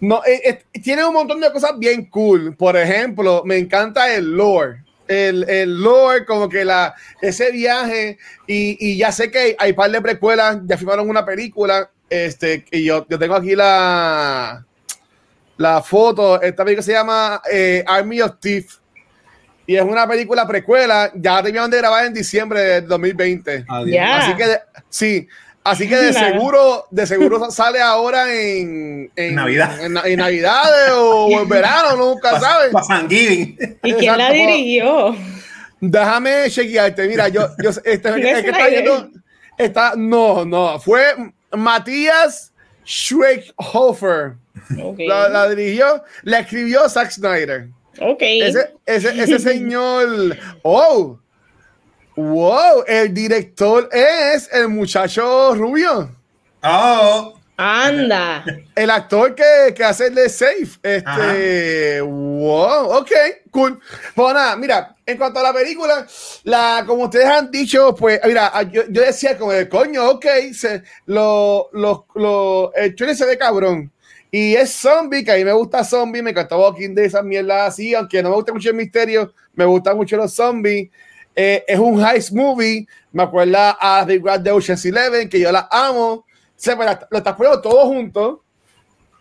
no, 0.00 0.22
eh, 0.24 0.62
eh, 0.72 0.80
tiene 0.80 1.04
un 1.04 1.14
montón 1.14 1.40
de 1.40 1.50
cosas 1.50 1.72
bien 1.78 2.06
cool. 2.06 2.54
Por 2.56 2.76
ejemplo, 2.76 3.42
me 3.44 3.58
encanta 3.58 4.14
el 4.14 4.36
lore 4.36 4.82
el, 5.12 5.48
el 5.48 5.82
lore, 5.82 6.24
como 6.24 6.48
que 6.48 6.64
la, 6.64 6.94
ese 7.20 7.50
viaje, 7.50 8.18
y, 8.46 8.76
y 8.80 8.96
ya 8.96 9.12
sé 9.12 9.30
que 9.30 9.56
hay, 9.58 9.70
un 9.70 9.76
par 9.76 9.90
de 9.90 10.00
precuelas, 10.00 10.58
ya 10.64 10.76
filmaron 10.76 11.08
una 11.08 11.24
película, 11.24 11.90
este, 12.08 12.64
y 12.70 12.84
yo, 12.84 13.06
yo 13.08 13.18
tengo 13.18 13.34
aquí 13.34 13.54
la, 13.54 14.64
la 15.56 15.82
foto, 15.82 16.40
esta 16.40 16.64
película 16.64 16.82
se 16.82 16.92
llama 16.92 17.42
eh, 17.50 17.84
Army 17.86 18.20
of 18.20 18.38
Thief, 18.40 18.76
y 19.72 19.76
es 19.76 19.82
una 19.82 20.06
película 20.06 20.46
precuela, 20.46 21.10
ya 21.14 21.42
terminaron 21.42 21.70
de 21.70 21.78
grabar 21.78 22.04
en 22.04 22.12
diciembre 22.12 22.60
de 22.60 22.80
2020. 22.82 23.64
Así 23.66 24.34
que, 24.34 24.58
sí, 24.90 25.28
Así 25.64 25.88
que 25.88 25.96
de 25.96 26.12
seguro, 26.12 26.88
de 26.90 27.06
seguro 27.06 27.50
sale 27.50 27.80
ahora 27.80 28.34
en, 28.34 29.10
en 29.16 29.34
Navidad. 29.34 29.82
En, 29.82 30.18
Navidad 30.18 30.62
o, 30.94 31.30
en 31.40 31.48
verano, 31.48 31.96
nunca 31.96 32.38
sabes. 32.38 32.74
¿Y 33.08 33.92
quién 33.94 34.18
la 34.18 34.30
dirigió? 34.30 35.16
Déjame 35.80 36.50
chequearte. 36.50 37.08
Mira, 37.08 37.28
yo, 37.28 37.48
yo 37.62 37.70
este, 37.70 37.92
es 37.92 38.42
que 38.42 38.50
está, 38.50 38.68
yendo, 38.68 39.10
está, 39.56 39.94
no, 39.96 40.44
no, 40.44 40.78
fue 40.80 41.02
Matías 41.52 42.52
Schweighofer. 42.84 44.34
Okay. 44.78 45.08
La, 45.08 45.30
la, 45.30 45.48
dirigió, 45.48 46.02
la 46.24 46.40
escribió 46.40 46.86
Zack 46.90 47.10
Snyder. 47.12 47.68
Ok. 48.00 48.22
Ese, 48.22 48.74
ese, 48.86 49.22
ese 49.22 49.38
señor, 49.38 50.36
oh, 50.62 51.18
Wow, 52.14 52.84
el 52.86 53.14
director 53.14 53.88
es 53.90 54.50
el 54.52 54.68
muchacho 54.68 55.54
rubio. 55.54 56.14
Oh. 56.62 57.38
Anda. 57.56 58.44
El 58.74 58.90
actor 58.90 59.34
que, 59.34 59.72
que 59.74 59.84
hace 59.84 60.08
el 60.08 60.14
de 60.14 60.28
Safe. 60.28 60.78
Este. 60.82 62.00
Wow, 62.02 62.98
ok, 62.98 63.10
cool. 63.50 63.80
Pues 64.14 64.34
nada, 64.34 64.56
mira, 64.56 64.94
en 65.06 65.16
cuanto 65.16 65.40
a 65.40 65.44
la 65.44 65.52
película, 65.54 66.06
la, 66.44 66.84
como 66.86 67.04
ustedes 67.04 67.26
han 67.26 67.50
dicho, 67.50 67.94
pues, 67.94 68.20
mira, 68.24 68.62
yo, 68.64 68.82
yo 68.88 69.02
decía 69.02 69.38
como 69.38 69.52
el 69.52 69.68
coño, 69.68 70.10
ok, 70.10 70.26
se, 70.52 70.82
lo, 71.06 71.70
lo, 71.72 72.06
lo, 72.14 72.74
el 72.74 72.94
trailer 72.94 73.16
se 73.16 73.26
ve 73.26 73.38
cabrón. 73.38 73.90
Y 74.34 74.54
es 74.54 74.72
zombie, 74.72 75.22
que 75.22 75.30
a 75.30 75.36
mí 75.36 75.44
me 75.44 75.52
gusta 75.52 75.84
zombie, 75.84 76.22
me 76.22 76.30
encantó 76.30 76.58
Walking 76.58 76.94
de 76.94 77.04
esas 77.04 77.22
mierdas 77.22 77.68
así, 77.68 77.94
aunque 77.94 78.22
no 78.22 78.30
me 78.30 78.36
gusta 78.36 78.54
mucho 78.54 78.70
el 78.70 78.76
misterio, 78.76 79.30
me 79.52 79.66
gustan 79.66 79.94
mucho 79.94 80.16
los 80.16 80.32
zombies. 80.32 80.90
Eh, 81.36 81.62
es 81.66 81.78
un 81.78 82.02
heist 82.02 82.32
movie. 82.32 82.86
Me 83.12 83.24
acuerda 83.24 83.76
a 83.78 84.06
The 84.06 84.18
Grand 84.18 84.48
Ocean's 84.48 84.86
Eleven, 84.86 85.28
que 85.28 85.38
yo 85.38 85.52
la 85.52 85.68
amo. 85.70 86.24
Se 86.56 86.74
me 86.74 86.86
lo 86.86 87.18
estás 87.18 87.34
poniendo 87.34 87.60
todo 87.60 87.86
junto. 87.86 88.42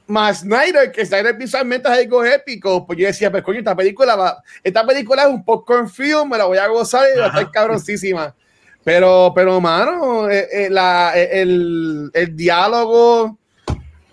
Más 0.07 0.39
Snyder, 0.39 0.93
que 0.93 1.05
Snyder 1.05 1.35
visualmente 1.35 1.89
es 1.89 1.97
algo 1.99 2.23
épico. 2.23 2.87
Pues 2.87 2.97
yo 2.97 3.07
decía, 3.07 3.29
pues 3.29 3.43
coño, 3.43 3.59
esta 3.59 3.75
película 3.75 4.15
va, 4.15 4.41
esta 4.63 4.85
película 4.85 5.23
es 5.23 5.29
un 5.29 5.43
popcorn 5.43 5.89
film, 5.89 6.29
me 6.29 6.37
la 6.37 6.45
voy 6.45 6.57
a 6.57 6.67
gozar 6.67 7.05
y 7.13 7.19
va 7.19 7.25
a 7.25 7.27
estar 7.27 7.51
cabroncísima. 7.51 8.33
Pero, 8.83 9.33
pero, 9.35 9.59
mano, 9.59 10.29
eh, 10.29 10.47
eh, 10.51 10.69
la, 10.69 11.13
el, 11.15 12.09
el, 12.13 12.35
diálogo 12.35 13.37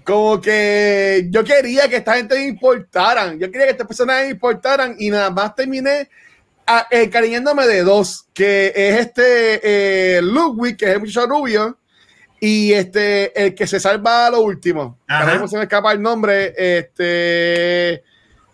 como 0.09 0.41
que 0.41 1.27
yo 1.29 1.45
quería 1.45 1.87
que 1.87 1.97
esta 1.97 2.17
gente 2.17 2.35
me 2.35 2.47
importaran, 2.47 3.39
yo 3.39 3.51
quería 3.51 3.67
que 3.67 3.73
estas 3.73 3.87
personas 3.87 4.23
me 4.23 4.31
importaran 4.31 4.97
y 4.99 5.11
nada 5.11 5.29
más 5.29 5.55
terminé 5.55 6.09
a, 6.67 6.87
encariñándome 6.91 7.67
de 7.67 7.83
dos, 7.83 8.27
que 8.33 8.73
es 8.75 9.01
este 9.01 9.61
eh, 10.17 10.23
Ludwig, 10.23 10.79
que 10.79 10.87
es 10.87 10.93
el 10.93 11.01
muchacho 11.01 11.27
rubio, 11.27 11.79
y 12.41 12.73
este, 12.73 13.39
el 13.39 13.55
que 13.55 13.67
se 13.67 13.79
salva 13.79 14.29
a 14.29 14.31
lo 14.31 14.41
último. 14.41 14.99
Ahora 15.07 15.47
se 15.47 15.59
me 15.59 15.65
escapa 15.65 15.93
el 15.93 16.01
nombre. 16.01 16.55
Este. 16.57 18.03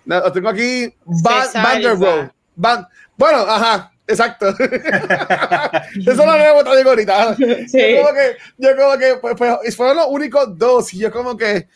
Lo 0.06 0.32
tengo 0.32 0.48
aquí. 0.48 0.92
Van, 1.04 1.46
salva. 1.46 1.68
Van 1.70 1.82
der 1.82 1.98
Rohe. 1.98 2.30
Van- 2.56 2.88
bueno, 3.16 3.38
ajá, 3.46 3.92
exacto. 4.06 4.48
Eso 4.58 6.26
lo 6.26 6.32
veo 6.32 6.64
también 6.64 6.86
ahorita. 6.86 7.36
Sí. 7.36 7.94
Yo 7.96 8.02
como 8.02 8.14
que, 8.14 8.36
yo 8.58 8.76
como 8.76 8.98
que, 8.98 9.14
pues, 9.20 9.34
pues, 9.36 9.76
fueron 9.76 9.96
los 9.96 10.06
únicos 10.08 10.56
dos. 10.58 10.92
Y 10.94 10.98
yo 10.98 11.10
como 11.10 11.36
que. 11.36 11.68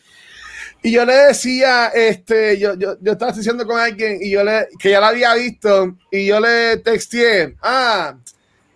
Y 0.81 0.91
yo 0.93 1.03
le 1.05 1.13
decía, 1.13 1.87
este, 1.93 2.57
yo, 2.57 2.73
yo, 2.75 2.95
yo 3.01 3.11
estaba 3.11 3.33
diciendo 3.33 3.65
con 3.67 3.77
alguien 3.77 4.17
y 4.21 4.29
yo 4.31 4.45
le, 4.45 4.67
que 4.79 4.91
ya 4.91 5.01
la 5.01 5.09
había 5.09 5.33
visto, 5.33 5.97
y 6.09 6.25
yo 6.25 6.39
le 6.39 6.77
texteé, 6.77 7.55
ah, 7.61 8.15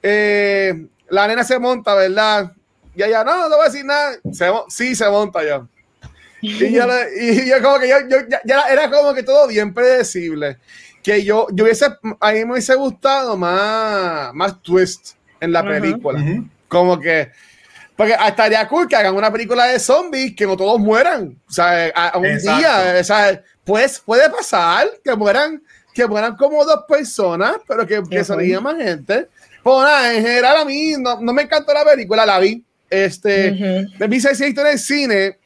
eh, 0.01 0.85
la 1.07 1.27
nena 1.29 1.45
se 1.45 1.57
monta, 1.59 1.95
¿verdad? 1.95 2.51
Y 2.93 3.03
ella, 3.03 3.23
no, 3.23 3.47
no 3.47 3.55
voy 3.55 3.67
a 3.67 3.69
decir 3.69 3.85
nada. 3.85 4.17
Se, 4.33 4.51
sí, 4.67 4.95
se 4.95 5.07
monta 5.09 5.45
yo. 5.45 5.65
Y 6.41 6.73
yo, 6.73 6.85
le- 6.85 7.09
y 7.25 7.49
yo 7.49 7.61
como 7.61 7.79
que 7.79 7.87
yo, 7.87 7.95
yo- 8.09 8.27
ya, 8.27 8.41
ya 8.43 8.61
era 8.69 8.89
como 8.91 9.13
que 9.13 9.23
todo 9.23 9.47
bien 9.47 9.73
predecible. 9.73 10.57
Que 11.03 11.23
yo, 11.23 11.47
yo 11.51 11.65
hubiese, 11.65 11.85
a 12.19 12.31
mí 12.31 12.45
me 12.45 12.53
hubiese 12.53 12.75
gustado 12.75 13.35
más, 13.35 14.33
más 14.33 14.61
twist 14.61 15.15
en 15.39 15.51
la 15.51 15.59
Ajá. 15.59 15.69
película. 15.69 16.19
Ujú. 16.19 16.47
Como 16.67 16.99
que, 16.99 17.29
porque 17.95 18.15
estaría 18.27 18.67
cool 18.67 18.87
que 18.87 18.95
hagan 18.95 19.15
una 19.15 19.31
película 19.31 19.65
de 19.65 19.79
zombies 19.79 20.35
que 20.35 20.45
no 20.47 20.55
todos 20.57 20.79
mueran. 20.79 21.35
O 21.47 21.51
sea, 21.51 21.91
a, 21.93 22.09
a 22.09 22.17
un 22.17 22.25
Exacto. 22.25 22.57
día, 22.57 22.95
o 22.99 23.03
sea, 23.03 23.43
pues 23.63 23.99
puede 23.99 24.29
pasar 24.29 24.87
que 25.03 25.15
mueran, 25.15 25.61
que 25.93 26.07
mueran 26.07 26.35
como 26.37 26.63
dos 26.65 26.85
personas, 26.87 27.57
pero 27.67 27.85
que, 27.85 28.01
que 28.09 28.23
ría 28.23 28.61
más 28.61 28.77
gente. 28.77 29.27
Pues 29.61 29.77
nada, 29.85 30.13
en 30.13 30.21
general 30.25 30.57
a 30.57 30.65
mí 30.65 30.93
no, 30.97 31.21
no 31.21 31.33
me 31.33 31.43
encantó 31.43 31.73
la 31.73 31.85
película, 31.85 32.25
la 32.25 32.39
vi. 32.39 32.63
Este, 32.89 33.51
Ujú. 33.51 33.93
me 33.99 34.07
vi 34.07 34.19
seis 34.19 34.39
en 34.41 34.57
el 34.67 34.79
cine, 34.79 35.37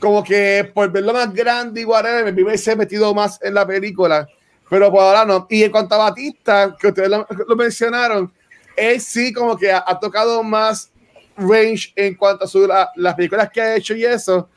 como 0.00 0.22
que 0.24 0.70
por 0.74 0.90
verlo 0.90 1.12
más 1.12 1.32
grande 1.32 1.80
y 1.80 1.84
whatever, 1.84 2.32
me 2.32 2.42
hubiese 2.42 2.74
metido 2.76 3.14
más 3.14 3.38
en 3.42 3.54
la 3.54 3.66
película, 3.66 4.26
pero 4.72 4.90
por 4.90 5.02
ahora 5.02 5.26
no. 5.26 5.46
Y 5.50 5.62
en 5.64 5.70
cuanto 5.70 5.94
a 5.96 5.98
Batista, 5.98 6.74
que 6.80 6.88
ustedes 6.88 7.10
lo, 7.10 7.26
lo 7.46 7.56
mencionaron, 7.56 8.32
él 8.74 8.98
sí 9.02 9.30
como 9.30 9.54
que 9.54 9.70
ha, 9.70 9.84
ha 9.86 10.00
tocado 10.00 10.42
más 10.42 10.90
range 11.36 11.92
en 11.94 12.14
cuanto 12.14 12.46
a 12.46 12.48
su, 12.48 12.66
la- 12.66 12.90
las 12.96 13.14
películas 13.14 13.50
que 13.50 13.60
ha 13.60 13.76
hecho 13.76 13.94
y 13.94 14.02
eso, 14.06 14.48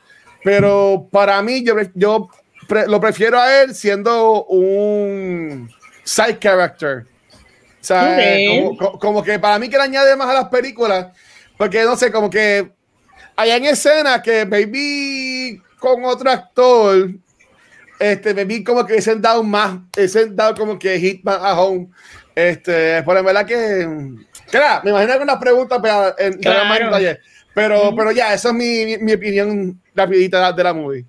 pero 0.42 1.06
para 1.12 1.42
mí 1.42 1.62
yo, 1.62 1.74
yo 1.94 2.28
pre- 2.66 2.86
lo 2.88 2.98
prefiero 2.98 3.38
a 3.38 3.60
él 3.60 3.74
siendo 3.74 4.44
un 4.46 5.70
side 6.02 6.38
character. 6.38 7.04
O 7.78 7.84
sea, 7.84 8.14
Ok. 8.40 8.46
como, 8.48 8.76
co- 8.78 8.98
como 8.98 9.22
que 9.22 9.38
para 9.38 9.58
mí 9.58 9.68
que 9.68 9.76
le 9.76 9.82
añade 9.82 10.16
más 10.16 10.28
a 10.30 10.32
las 10.34 10.48
películas, 10.48 11.08
porque 11.58 11.82
no 11.84 11.94
sé, 11.94 12.10
como 12.10 12.30
que 12.30 12.72
hay 13.36 13.50
en 13.50 13.66
escenas 13.66 14.22
que 14.22 14.46
baby 14.46 15.60
con 15.78 16.02
otro 16.06 16.30
actor, 16.30 17.10
este, 17.98 18.32
baby 18.32 18.64
como 18.64 18.84
que 18.84 19.00
se 19.00 19.12
han 19.12 19.22
dado 19.22 19.42
más, 19.42 19.78
se 19.94 20.20
han 20.20 20.36
dado 20.36 20.54
como 20.54 20.78
que 20.78 20.98
Hitman 20.98 21.38
a 21.40 21.60
home. 21.60 21.88
Este, 22.34 23.02
por 23.02 23.14
la 23.14 23.22
verdad 23.22 23.46
que, 23.46 23.88
claro, 24.50 24.82
me 24.84 24.90
imagino 24.90 25.16
que 25.16 25.22
una 25.22 25.40
pregunta 25.40 25.80
pero, 25.80 26.14
en, 26.18 26.34
Claro. 26.34 27.18
pero, 27.54 27.94
pero 27.96 28.12
ya, 28.12 28.34
eso 28.34 28.48
es 28.48 28.54
mi, 28.54 28.84
mi, 28.84 28.98
mi 28.98 29.12
opinión 29.14 29.80
rapidita 29.94 30.52
de 30.52 30.62
la 30.62 30.74
movie. 30.74 31.06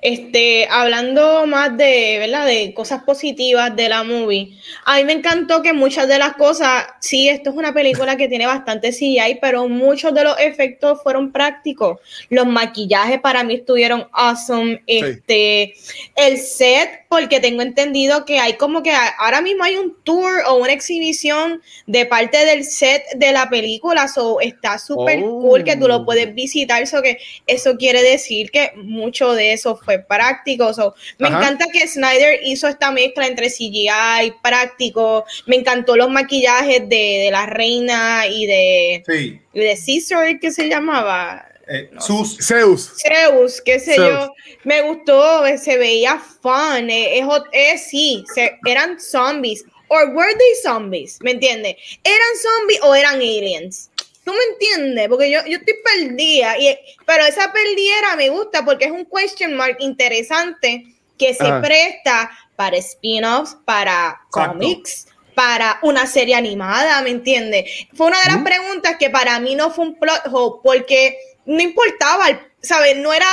Este, 0.00 0.68
hablando 0.70 1.44
más 1.46 1.76
de, 1.76 2.18
¿verdad? 2.20 2.46
De 2.46 2.72
cosas 2.72 3.02
positivas 3.02 3.74
de 3.74 3.88
la 3.88 4.04
movie. 4.04 4.56
A 4.84 4.96
mí 4.96 5.04
me 5.04 5.12
encantó 5.12 5.60
que 5.60 5.72
muchas 5.72 6.06
de 6.06 6.18
las 6.18 6.34
cosas, 6.34 6.86
sí, 7.00 7.28
esto 7.28 7.50
es 7.50 7.56
una 7.56 7.74
película 7.74 8.16
que 8.16 8.28
tiene 8.28 8.46
bastante 8.46 8.92
CGI, 8.92 9.38
pero 9.40 9.68
muchos 9.68 10.14
de 10.14 10.22
los 10.22 10.38
efectos 10.38 11.02
fueron 11.02 11.32
prácticos. 11.32 11.98
Los 12.30 12.46
maquillajes 12.46 13.20
para 13.20 13.42
mí 13.42 13.54
estuvieron 13.54 14.06
awesome. 14.12 14.82
Este, 14.86 15.74
el 16.14 16.38
set, 16.38 17.07
porque 17.08 17.40
tengo 17.40 17.62
entendido 17.62 18.24
que 18.24 18.38
hay 18.38 18.54
como 18.58 18.82
que 18.82 18.92
ahora 19.18 19.40
mismo 19.40 19.64
hay 19.64 19.76
un 19.76 19.96
tour 20.04 20.42
o 20.46 20.56
una 20.56 20.72
exhibición 20.72 21.62
de 21.86 22.04
parte 22.06 22.44
del 22.44 22.64
set 22.64 23.02
de 23.16 23.32
la 23.32 23.48
película, 23.48 24.08
so 24.08 24.40
está 24.40 24.78
súper 24.78 25.20
Oh. 25.22 25.40
cool 25.40 25.64
que 25.64 25.76
tú 25.76 25.88
lo 25.88 26.04
puedes 26.04 26.34
visitar, 26.34 26.86
so 26.86 27.00
que 27.02 27.18
eso 27.46 27.76
quiere 27.76 28.02
decir 28.02 28.50
que 28.50 28.72
mucho 28.76 29.32
de 29.32 29.52
eso 29.54 29.76
fue 29.76 29.98
práctico. 30.00 30.72
So, 30.74 30.94
me 31.18 31.28
Ajá. 31.28 31.38
encanta 31.38 31.66
que 31.72 31.86
Snyder 31.88 32.40
hizo 32.44 32.68
esta 32.68 32.90
mezcla 32.90 33.26
entre 33.26 33.48
CGI, 33.48 34.34
práctico. 34.42 35.24
Me 35.46 35.56
encantó 35.56 35.96
los 35.96 36.10
maquillajes 36.10 36.88
de, 36.88 37.22
de 37.24 37.28
la 37.32 37.46
reina 37.46 38.26
y 38.28 38.46
de, 38.46 39.02
Sí. 39.06 39.40
y 39.54 39.58
de 39.60 39.78
Caesar, 39.84 40.38
que 40.40 40.50
se 40.52 40.68
llamaba. 40.68 41.47
Eh, 41.70 41.90
No 41.92 42.00
sus, 42.00 42.38
Zeus. 42.46 42.92
Zeus, 43.02 43.60
qué 43.60 43.78
sé 43.78 43.94
Zeus. 43.96 44.08
yo, 44.08 44.32
me 44.64 44.80
gustó, 44.82 45.44
se 45.58 45.76
veía 45.76 46.18
fun, 46.18 46.88
eh, 46.88 47.22
eh, 47.52 47.78
sí, 47.78 48.24
se- 48.34 48.58
eran 48.64 48.98
zombies, 48.98 49.64
or 49.88 50.08
were 50.14 50.34
they 50.34 50.54
zombies, 50.62 51.18
¿me 51.20 51.32
entiendes? 51.32 51.76
¿Eran 52.02 52.36
zombies 52.42 52.80
o 52.82 52.94
eran 52.94 53.14
aliens? 53.16 53.90
¿Tú 54.24 54.32
me 54.32 54.44
entiendes? 54.52 55.08
Porque 55.08 55.30
yo, 55.30 55.40
yo 55.46 55.58
estoy 55.58 55.74
perdida, 55.84 56.58
y, 56.58 56.78
pero 57.06 57.24
esa 57.24 57.52
perdiera 57.52 58.16
me 58.16 58.28
gusta 58.30 58.64
porque 58.64 58.86
es 58.86 58.90
un 58.90 59.06
question 59.06 59.54
mark 59.54 59.76
interesante 59.80 60.84
que 61.18 61.34
se 61.34 61.44
Ajá. 61.46 61.60
presta 61.60 62.30
para 62.56 62.76
spin-offs, 62.76 63.56
para 63.64 64.20
cómics, 64.30 65.06
para 65.34 65.78
una 65.82 66.06
serie 66.06 66.34
animada, 66.34 67.00
¿me 67.02 67.10
entiendes? 67.10 67.70
Fue 67.94 68.06
una 68.08 68.20
de 68.20 68.26
las 68.26 68.36
Ujú. 68.36 68.44
preguntas 68.44 68.96
que 68.98 69.08
para 69.10 69.38
mí 69.40 69.54
no 69.54 69.70
fue 69.70 69.84
un 69.86 69.98
plot 69.98 70.22
hole 70.32 70.60
porque 70.62 71.16
no 71.48 71.62
importaba, 71.62 72.26
¿sabes? 72.62 72.96
No 72.98 73.12
era, 73.12 73.26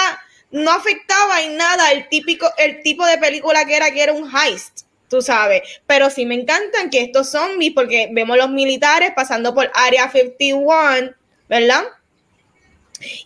no 0.52 0.72
afectaba 0.72 1.42
en 1.42 1.58
nada 1.58 1.92
el 1.92 2.08
típico, 2.10 2.50
el 2.58 2.82
tipo 2.82 3.06
de 3.06 3.18
película 3.18 3.66
que 3.66 3.76
era, 3.76 3.92
que 3.92 4.02
era 4.02 4.14
un 4.14 4.30
heist, 4.34 4.84
tú 5.10 5.22
sabes. 5.22 5.62
Pero 5.86 6.10
sí 6.10 6.26
me 6.26 6.36
encantan 6.36 6.90
que 6.90 7.02
estos 7.02 7.30
zombies, 7.30 7.74
porque 7.76 8.10
vemos 8.12 8.38
los 8.38 8.50
militares 8.50 9.12
pasando 9.16 9.54
por 9.54 9.70
Área 9.74 10.10
51, 10.10 11.14
¿verdad? 11.50 11.84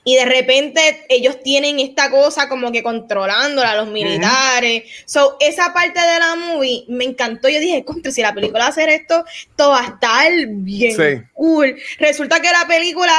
Y 0.03 0.15
de 0.15 0.25
repente 0.25 1.05
ellos 1.09 1.41
tienen 1.43 1.79
esta 1.79 2.09
cosa 2.09 2.49
como 2.49 2.71
que 2.71 2.81
controlándola, 2.81 3.75
los 3.75 3.87
militares. 3.89 4.83
So, 5.05 5.37
esa 5.39 5.71
parte 5.73 5.99
de 5.99 6.19
la 6.19 6.35
movie 6.35 6.85
me 6.87 7.05
encantó. 7.05 7.47
Yo 7.47 7.59
dije, 7.59 7.85
contra, 7.85 8.11
si 8.11 8.23
la 8.23 8.33
película 8.33 8.61
va 8.61 8.65
a 8.65 8.69
hacer 8.69 8.89
esto, 8.89 9.23
todo 9.55 9.69
va 9.69 9.81
a 9.81 9.87
estar 9.89 10.31
bien 10.47 10.95
Sí. 10.95 11.23
cool. 11.33 11.79
Resulta 11.99 12.41
que 12.41 12.49
la 12.51 12.65
película, 12.67 13.13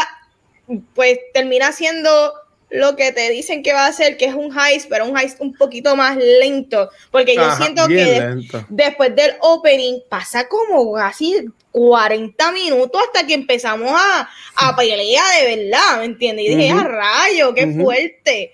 pues, 0.94 1.18
termina 1.34 1.72
siendo 1.72 2.32
lo 2.70 2.94
que 2.94 3.10
te 3.12 3.28
dicen 3.30 3.62
que 3.64 3.72
va 3.72 3.86
a 3.86 3.92
ser, 3.92 4.16
que 4.16 4.26
es 4.26 4.34
un 4.34 4.56
heist, 4.56 4.88
pero 4.88 5.04
un 5.04 5.18
heist 5.18 5.40
un 5.40 5.54
poquito 5.54 5.96
más 5.96 6.16
lento. 6.16 6.88
Porque 7.10 7.34
yo 7.34 7.42
Ajá, 7.42 7.56
siento 7.56 7.86
que 7.88 7.94
de- 7.94 8.20
después 8.68 9.14
del 9.16 9.34
opening 9.40 10.00
pasa 10.08 10.46
como 10.46 10.92
casi 10.92 11.46
40 11.72 12.52
minutos 12.52 13.02
hasta 13.06 13.26
que 13.26 13.34
empezamos 13.34 13.90
a, 13.92 14.28
a 14.56 14.76
pelear 14.76 15.24
de 15.40 15.56
verdad, 15.56 15.98
¿me 15.98 16.04
entiendes? 16.04 16.46
Y 16.46 16.54
dije, 16.54 16.70
a 16.70 16.84
rayo, 16.84 17.52
qué 17.54 17.66
fuerte. 17.82 18.52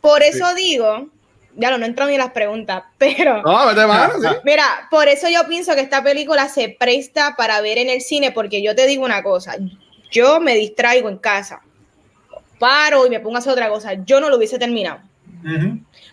Por 0.00 0.22
eso 0.22 0.54
digo, 0.54 1.08
ya 1.56 1.70
no, 1.70 1.78
no 1.78 1.86
entro 1.86 2.06
ni 2.06 2.12
en 2.14 2.18
las 2.20 2.32
preguntas, 2.32 2.84
pero 2.98 3.42
No, 3.42 3.66
vete 3.66 3.82
sí. 4.20 4.28
mira, 4.44 4.86
por 4.90 5.08
eso 5.08 5.28
yo 5.28 5.46
pienso 5.48 5.74
que 5.74 5.80
esta 5.80 6.02
película 6.04 6.48
se 6.48 6.68
presta 6.68 7.34
para 7.36 7.60
ver 7.60 7.78
en 7.78 7.88
el 7.90 8.00
cine, 8.00 8.30
porque 8.32 8.62
yo 8.62 8.74
te 8.74 8.86
digo 8.86 9.04
una 9.04 9.22
cosa, 9.22 9.56
yo 10.14 10.40
me 10.40 10.54
distraigo 10.54 11.08
en 11.08 11.18
casa, 11.18 11.60
paro 12.58 13.04
y 13.06 13.10
me 13.10 13.20
pongo 13.20 13.36
a 13.36 13.40
hacer 13.40 13.52
otra 13.52 13.68
cosa, 13.68 13.94
yo 14.06 14.20
no 14.20 14.30
lo 14.30 14.36
hubiese 14.36 14.58
terminado. 14.58 15.00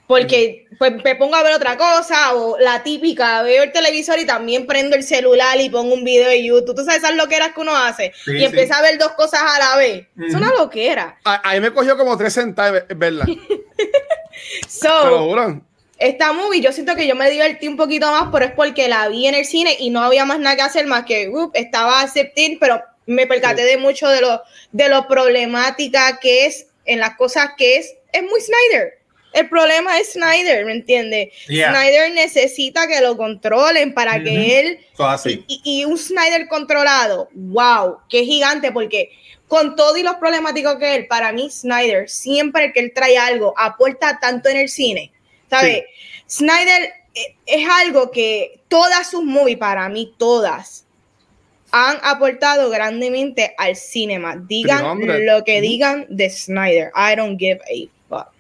Porque 0.08 0.68
pues, 0.78 0.92
me 1.06 1.16
pongo 1.16 1.36
a 1.38 1.44
ver 1.44 1.54
otra 1.54 1.78
cosa 1.78 2.34
o 2.36 2.58
la 2.60 2.84
típica, 2.84 3.42
veo 3.44 3.64
el 3.64 3.72
televisor 3.72 4.20
y 4.20 4.26
también 4.26 4.68
prendo 4.68 4.98
el 4.98 5.04
celular 5.04 5.60
y 5.62 5.70
pongo 5.70 5.94
un 5.94 6.04
video 6.04 6.28
de 6.28 6.44
YouTube. 6.44 6.76
Tú 6.76 6.84
sabes 6.84 7.02
esas 7.04 7.16
loqueras 7.16 7.54
que 7.54 7.62
uno 7.62 7.74
hace 7.76 8.12
Sí, 8.26 8.32
y 8.36 8.40
sí. 8.40 8.46
empieza 8.46 8.78
a 8.78 8.82
ver 8.82 8.98
dos 8.98 9.12
cosas 9.14 9.40
a 9.42 9.58
la 9.60 9.78
vez. 9.78 10.08
Es 10.28 10.34
una 10.36 10.50
loquera. 10.52 11.18
A, 11.24 11.50
a 11.50 11.54
mí 11.54 11.62
me 11.62 11.72
cogió 11.72 11.96
como 11.98 12.18
tres 12.18 12.34
centavos, 12.34 12.84
es 12.90 12.98
verdad. 12.98 13.26
Te 13.28 13.86
lo 14.58 14.68
So, 14.68 15.20
juro. 15.30 15.62
esta 15.98 16.34
movie 16.34 16.60
yo 16.62 16.74
siento 16.74 16.96
que 16.96 17.08
yo 17.08 17.16
me 17.16 17.30
divertí 17.30 17.68
un 17.70 17.78
poquito 17.78 18.12
más, 18.12 18.30
pero 18.34 18.46
es 18.46 18.52
porque 18.52 18.90
la 18.90 19.08
vi 19.08 19.28
en 19.28 19.36
el 19.36 19.46
cine 19.46 19.78
y 19.80 19.92
no 19.92 20.02
había 20.02 20.26
más 20.26 20.40
nada 20.40 20.56
que 20.58 20.62
hacer 20.64 20.88
más 20.88 21.06
que 21.06 21.30
uh, 21.30 21.52
estaba 21.54 22.02
acepting, 22.02 22.58
pero 22.60 22.82
me 23.06 23.28
percaté 23.28 23.64
de 23.64 23.78
mucho 23.78 24.08
de 24.10 24.22
lo, 24.22 24.42
de 24.72 24.90
lo 24.90 25.08
problemática 25.08 26.20
que 26.22 26.46
es 26.46 26.68
en 26.86 27.00
las 27.00 27.16
cosas 27.16 27.52
que 27.58 27.78
es. 27.78 27.96
Es 28.12 28.24
muy 28.24 28.42
Snyder. 28.42 29.00
El 29.34 29.48
problema 29.48 29.98
es 29.98 30.14
Snyder, 30.14 30.66
¿me 30.66 30.74
entiendes? 30.74 31.30
Yeah. 31.48 31.72
Snyder 31.72 32.12
necesita 32.12 32.86
que 32.88 33.00
lo 33.00 33.16
controlen 33.16 33.94
para 33.94 34.22
que 34.22 34.60
él 34.60 34.80
Eso 34.94 35.06
así. 35.08 35.46
y, 35.48 35.62
y 35.64 35.86
un 35.86 35.98
Snyder 35.98 36.50
controlado, 36.50 37.30
wow, 37.34 38.00
qué 38.10 38.26
gigante, 38.26 38.74
porque 38.74 39.10
con 39.48 39.76
todo 39.76 39.98
y 39.98 40.04
los 40.04 40.16
problemáticos 40.16 40.76
que 40.78 40.96
él, 40.96 41.08
para 41.08 41.32
mí 41.32 41.50
Snyder, 41.50 42.10
siempre 42.10 42.74
que 42.74 42.82
él 42.82 42.92
trae 42.94 43.18
algo, 43.18 43.54
aporta 43.58 44.20
tanto 44.20 44.50
en 44.50 44.58
el 44.58 44.70
cine. 44.70 45.12
¿Sabes? 45.50 45.84
Snyder 46.30 46.94
eh, 47.14 47.36
es 47.46 47.68
algo 47.70 48.12
que 48.12 48.62
todas 48.70 49.12
sus 49.12 49.24
movies, 49.24 49.58
para 49.58 49.90
mí 49.90 50.14
todas, 50.18 50.86
han 51.72 51.98
aportado 52.04 52.70
grandemente 52.70 53.54
al 53.58 53.76
cinema. 53.76 54.36
Digan 54.36 55.00
lo 55.26 55.44
que 55.44 55.62
digan 55.62 56.06
de 56.10 56.30
Snyder. 56.30 56.92
I 56.96 57.16
don't 57.16 57.40
give 57.40 57.60
a 57.62 57.90
fuck. 58.10 58.32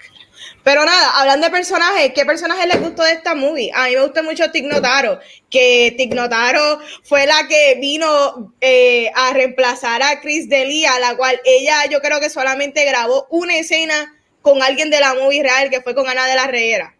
Pero 0.63 0.85
nada, 0.85 1.19
hablando 1.19 1.47
de 1.47 1.51
personajes, 1.51 2.11
¿qué 2.13 2.25
personaje 2.25 2.67
les 2.67 2.79
gustó 2.79 3.03
de 3.03 3.13
esta 3.13 3.33
movie? 3.33 3.71
A 3.73 3.87
mí 3.87 3.95
me 3.95 4.03
gustó 4.03 4.23
mucho 4.23 4.51
Tig 4.51 4.65
Notaro, 4.65 5.19
que 5.49 5.93
Tig 5.97 6.13
Notaro 6.13 6.79
fue 7.03 7.25
la 7.25 7.47
que 7.47 7.77
vino 7.79 8.53
eh, 8.61 9.11
a 9.15 9.33
reemplazar 9.33 10.03
a 10.03 10.19
Chris 10.21 10.49
Delia, 10.49 10.99
la 10.99 11.15
cual 11.15 11.39
ella 11.45 11.85
yo 11.89 11.99
creo 12.01 12.19
que 12.19 12.29
solamente 12.29 12.85
grabó 12.85 13.27
una 13.31 13.57
escena 13.57 14.15
con 14.41 14.61
alguien 14.61 14.89
de 14.89 14.99
la 14.99 15.15
movie 15.15 15.43
real, 15.43 15.69
que 15.69 15.81
fue 15.81 15.95
con 15.95 16.07
Ana 16.07 16.27
de 16.27 16.35
la 16.35 16.47
Reguera. 16.47 16.95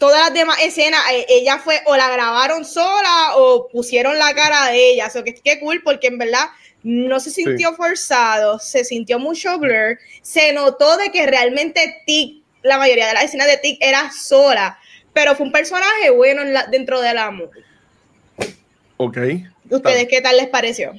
Todas 0.00 0.18
las 0.18 0.34
demás 0.34 0.56
escenas, 0.62 1.00
eh, 1.12 1.26
ella 1.28 1.58
fue 1.58 1.82
o 1.84 1.94
la 1.94 2.08
grabaron 2.08 2.64
sola 2.64 3.36
o 3.36 3.68
pusieron 3.68 4.18
la 4.18 4.34
cara 4.34 4.70
de 4.70 4.92
ella. 4.92 5.06
O 5.06 5.10
sea, 5.10 5.22
que 5.22 5.34
qué 5.34 5.60
cool, 5.60 5.82
porque 5.84 6.06
en 6.06 6.16
verdad 6.16 6.46
no 6.82 7.20
se 7.20 7.30
sintió 7.30 7.74
forzado, 7.74 8.58
se 8.58 8.82
sintió 8.82 9.18
mucho 9.18 9.58
blur, 9.58 9.98
se 10.22 10.54
notó 10.54 10.96
de 10.96 11.12
que 11.12 11.26
realmente 11.26 12.02
Tig 12.06 12.42
la 12.62 12.78
mayoría 12.78 13.08
de 13.08 13.14
las 13.14 13.24
escenas 13.24 13.46
de 13.46 13.58
Tic 13.58 13.78
era 13.82 14.10
sola, 14.10 14.78
pero 15.12 15.34
fue 15.34 15.44
un 15.46 15.52
personaje 15.52 16.08
bueno 16.10 16.42
dentro 16.70 17.00
de 17.02 17.12
la 17.12 17.30
movie. 17.30 17.62
Ok. 18.96 19.18
¿Ustedes 19.68 20.08
qué 20.08 20.22
tal 20.22 20.38
les 20.38 20.48
pareció? 20.48 20.94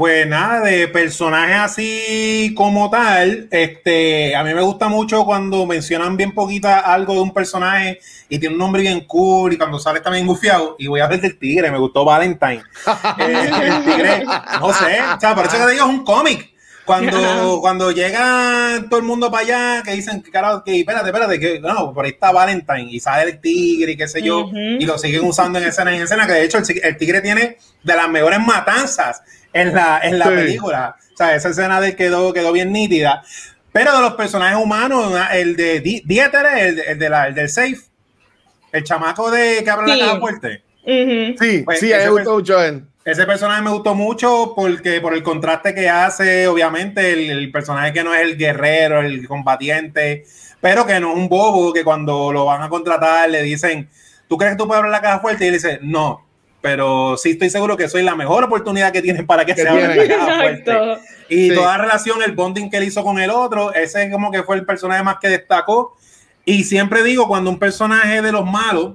Pues 0.00 0.26
nada, 0.26 0.62
de 0.62 0.88
personajes 0.88 1.56
así 1.56 2.54
como 2.56 2.88
tal, 2.88 3.48
este, 3.50 4.34
a 4.34 4.42
mí 4.42 4.54
me 4.54 4.62
gusta 4.62 4.88
mucho 4.88 5.26
cuando 5.26 5.66
mencionan 5.66 6.16
bien 6.16 6.32
poquita 6.32 6.78
algo 6.78 7.12
de 7.12 7.20
un 7.20 7.34
personaje 7.34 8.00
y 8.30 8.38
tiene 8.38 8.54
un 8.54 8.60
nombre 8.60 8.80
bien 8.80 9.00
cool 9.00 9.52
y 9.52 9.58
cuando 9.58 9.78
sale 9.78 10.00
también 10.00 10.26
gufiado. 10.26 10.74
Y 10.78 10.86
voy 10.86 11.00
a 11.00 11.06
ver 11.06 11.20
del 11.20 11.38
tigre, 11.38 11.70
me 11.70 11.76
gustó 11.76 12.06
Valentine. 12.06 12.62
Eh, 13.18 13.50
el 13.62 13.84
tigre, 13.84 14.24
no 14.24 14.72
sé, 14.72 15.02
o 15.02 15.20
sea, 15.20 15.34
por 15.34 15.44
eso 15.44 15.58
que 15.58 15.72
digo 15.72 15.84
es 15.84 15.90
un 15.90 16.02
cómic. 16.02 16.50
Cuando, 16.86 17.58
cuando 17.60 17.90
llega 17.90 18.82
todo 18.88 19.00
el 19.00 19.04
mundo 19.04 19.30
para 19.30 19.42
allá, 19.42 19.82
que 19.82 19.92
dicen 19.92 20.22
que 20.22 20.30
carajo, 20.30 20.64
que 20.64 20.80
espérate, 20.80 21.08
espérate, 21.08 21.38
que 21.38 21.60
no, 21.60 21.92
por 21.92 22.06
ahí 22.06 22.12
está 22.12 22.32
Valentine 22.32 22.88
y 22.90 23.00
sale 23.00 23.32
el 23.32 23.38
tigre 23.38 23.92
y 23.92 23.96
qué 23.98 24.08
sé 24.08 24.22
yo, 24.22 24.50
y 24.50 24.86
lo 24.86 24.96
siguen 24.96 25.24
usando 25.24 25.58
en 25.58 25.66
escena 25.66 25.94
en 25.94 26.00
escena, 26.00 26.26
que 26.26 26.32
de 26.32 26.44
hecho 26.44 26.56
el, 26.56 26.96
tigre 26.96 27.20
tiene 27.20 27.58
de 27.82 27.96
las 27.96 28.08
mejores 28.08 28.40
matanzas 28.40 29.22
en 29.52 29.74
la, 29.74 30.00
en 30.02 30.18
la 30.18 30.26
película. 30.26 30.96
O 31.12 31.16
sea, 31.16 31.34
esa 31.34 31.50
escena 31.50 31.80
de 31.80 31.96
quedó, 31.96 32.32
quedó 32.32 32.52
bien 32.52 32.72
nítida. 32.72 33.22
Pero 33.72 33.94
de 33.94 34.00
los 34.00 34.14
personajes 34.14 34.58
humanos, 34.62 35.12
el 35.32 35.56
de 35.56 35.80
Dieter, 35.80 36.46
el, 36.58 36.78
el, 36.80 36.98
de 36.98 37.08
la, 37.08 37.28
el 37.28 37.34
del 37.34 37.48
safe, 37.48 37.78
el 38.72 38.84
chamaco 38.84 39.30
de 39.30 39.62
que 39.62 39.70
abre 39.70 39.86
la 39.86 39.98
caja 39.98 40.20
fuerte. 40.20 40.62
Sí, 40.84 41.62
pues 41.64 41.80
sí, 41.80 41.92
es 41.92 42.10
mucho 42.10 42.58
ese 43.04 43.24
personaje 43.24 43.62
me 43.62 43.70
gustó 43.70 43.94
mucho 43.94 44.52
porque 44.54 45.00
por 45.00 45.14
el 45.14 45.22
contraste 45.22 45.74
que 45.74 45.88
hace, 45.88 46.46
obviamente, 46.46 47.12
el, 47.12 47.50
personaje 47.50 47.92
que 47.92 48.04
no 48.04 48.14
es 48.14 48.20
el 48.20 48.36
guerrero, 48.36 49.00
el 49.00 49.26
combatiente, 49.26 50.24
pero 50.60 50.86
que 50.86 51.00
no 51.00 51.12
es 51.12 51.16
un 51.16 51.28
bobo 51.28 51.72
que 51.72 51.82
cuando 51.82 52.30
lo 52.32 52.44
van 52.44 52.62
a 52.62 52.68
contratar 52.68 53.30
le 53.30 53.42
dicen, 53.42 53.88
¿tú 54.28 54.36
crees 54.36 54.52
que 54.52 54.58
tú 54.58 54.66
puedes 54.66 54.80
abrir 54.80 54.92
la 54.92 55.00
caja 55.00 55.20
fuerte? 55.20 55.44
Y 55.44 55.48
él 55.48 55.54
dice, 55.54 55.78
no, 55.82 56.26
pero 56.60 57.16
sí 57.16 57.30
estoy 57.30 57.50
seguro 57.50 57.76
que 57.76 57.88
soy 57.88 58.02
la 58.02 58.14
mejor 58.14 58.44
oportunidad 58.44 58.92
que 58.92 59.02
tienes 59.02 59.24
para 59.24 59.44
que 59.44 59.54
se 59.54 59.68
abra. 59.68 59.94
Y 61.28 61.54
toda 61.54 61.78
relación, 61.78 62.22
el 62.22 62.32
bonding 62.32 62.70
que 62.70 62.78
él 62.78 62.84
hizo 62.84 63.02
con 63.02 63.18
el 63.18 63.30
otro, 63.30 63.72
ese 63.72 64.10
como 64.10 64.30
que 64.30 64.42
fue 64.42 64.56
el 64.56 64.66
personaje 64.66 65.02
más 65.02 65.16
que 65.20 65.28
destacó. 65.28 65.96
Y 66.44 66.64
siempre 66.64 67.02
digo, 67.02 67.28
cuando 67.28 67.50
un 67.50 67.58
personaje 67.58 68.20
de 68.22 68.32
los 68.32 68.44
malos 68.44 68.94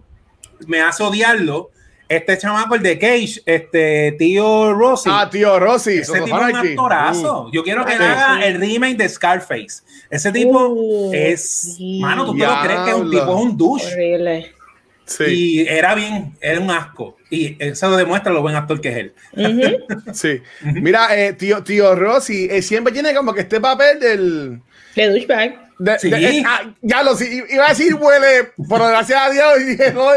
me 0.67 0.81
hace 0.81 1.03
odiarlo, 1.03 1.71
este 2.07 2.37
chamaco, 2.37 2.75
el 2.75 2.83
de 2.83 2.99
Cage, 2.99 3.41
este 3.45 4.11
tío 4.19 4.73
Rossi. 4.73 5.09
Ah, 5.11 5.27
tío 5.29 5.59
Rossi. 5.59 5.97
Ese 5.97 6.21
tipo 6.21 6.37
es 6.37 6.53
un 6.53 6.55
actorazo. 6.55 7.49
Yo 7.51 7.63
quiero 7.63 7.83
que 7.85 7.93
él 7.93 8.01
haga 8.01 8.45
el 8.45 8.59
remake 8.59 8.97
de 8.97 9.09
Scarface. 9.09 9.81
Ese 10.09 10.31
tipo 10.31 10.67
uh, 10.67 11.11
es. 11.13 11.77
Mano, 11.99 12.25
tú 12.25 12.37
te 12.37 12.45
lo 12.45 12.61
crees 12.61 12.79
que 12.81 12.89
es 12.91 12.95
un 12.95 13.09
tipo, 13.09 13.23
es 13.23 13.41
un 13.41 13.57
douche. 13.57 13.93
Horrible. 13.93 14.54
Sí. 15.05 15.23
Y 15.25 15.67
era 15.67 15.93
bien, 15.95 16.35
era 16.41 16.59
un 16.59 16.71
asco. 16.71 17.17
Y 17.29 17.55
eso 17.59 17.95
demuestra 17.95 18.31
lo 18.31 18.41
buen 18.41 18.55
actor 18.55 18.81
que 18.81 18.89
es 18.89 18.97
él. 18.97 19.13
sí. 20.13 20.41
Mira, 20.61 21.15
eh, 21.15 21.33
tío, 21.33 21.63
tío 21.63 21.95
Rossi 21.95 22.47
eh, 22.49 22.61
siempre 22.61 22.93
tiene 22.93 23.13
como 23.13 23.33
que 23.33 23.41
este 23.41 23.59
papel 23.59 23.99
del. 23.99 24.61
De 24.95 25.09
douchebag. 25.09 25.99
sí. 25.99 26.11
Eh, 26.13 26.43
ah, 26.45 26.73
ya 26.81 27.03
lo 27.03 27.15
sí, 27.15 27.43
iba 27.49 27.65
a 27.65 27.69
decir 27.69 27.93
huele, 27.93 28.51
pero 28.69 28.87
gracias 28.87 29.21
a 29.21 29.29
Dios, 29.29 29.59
y 29.61 29.63
dije, 29.63 29.91
no, 29.93 30.07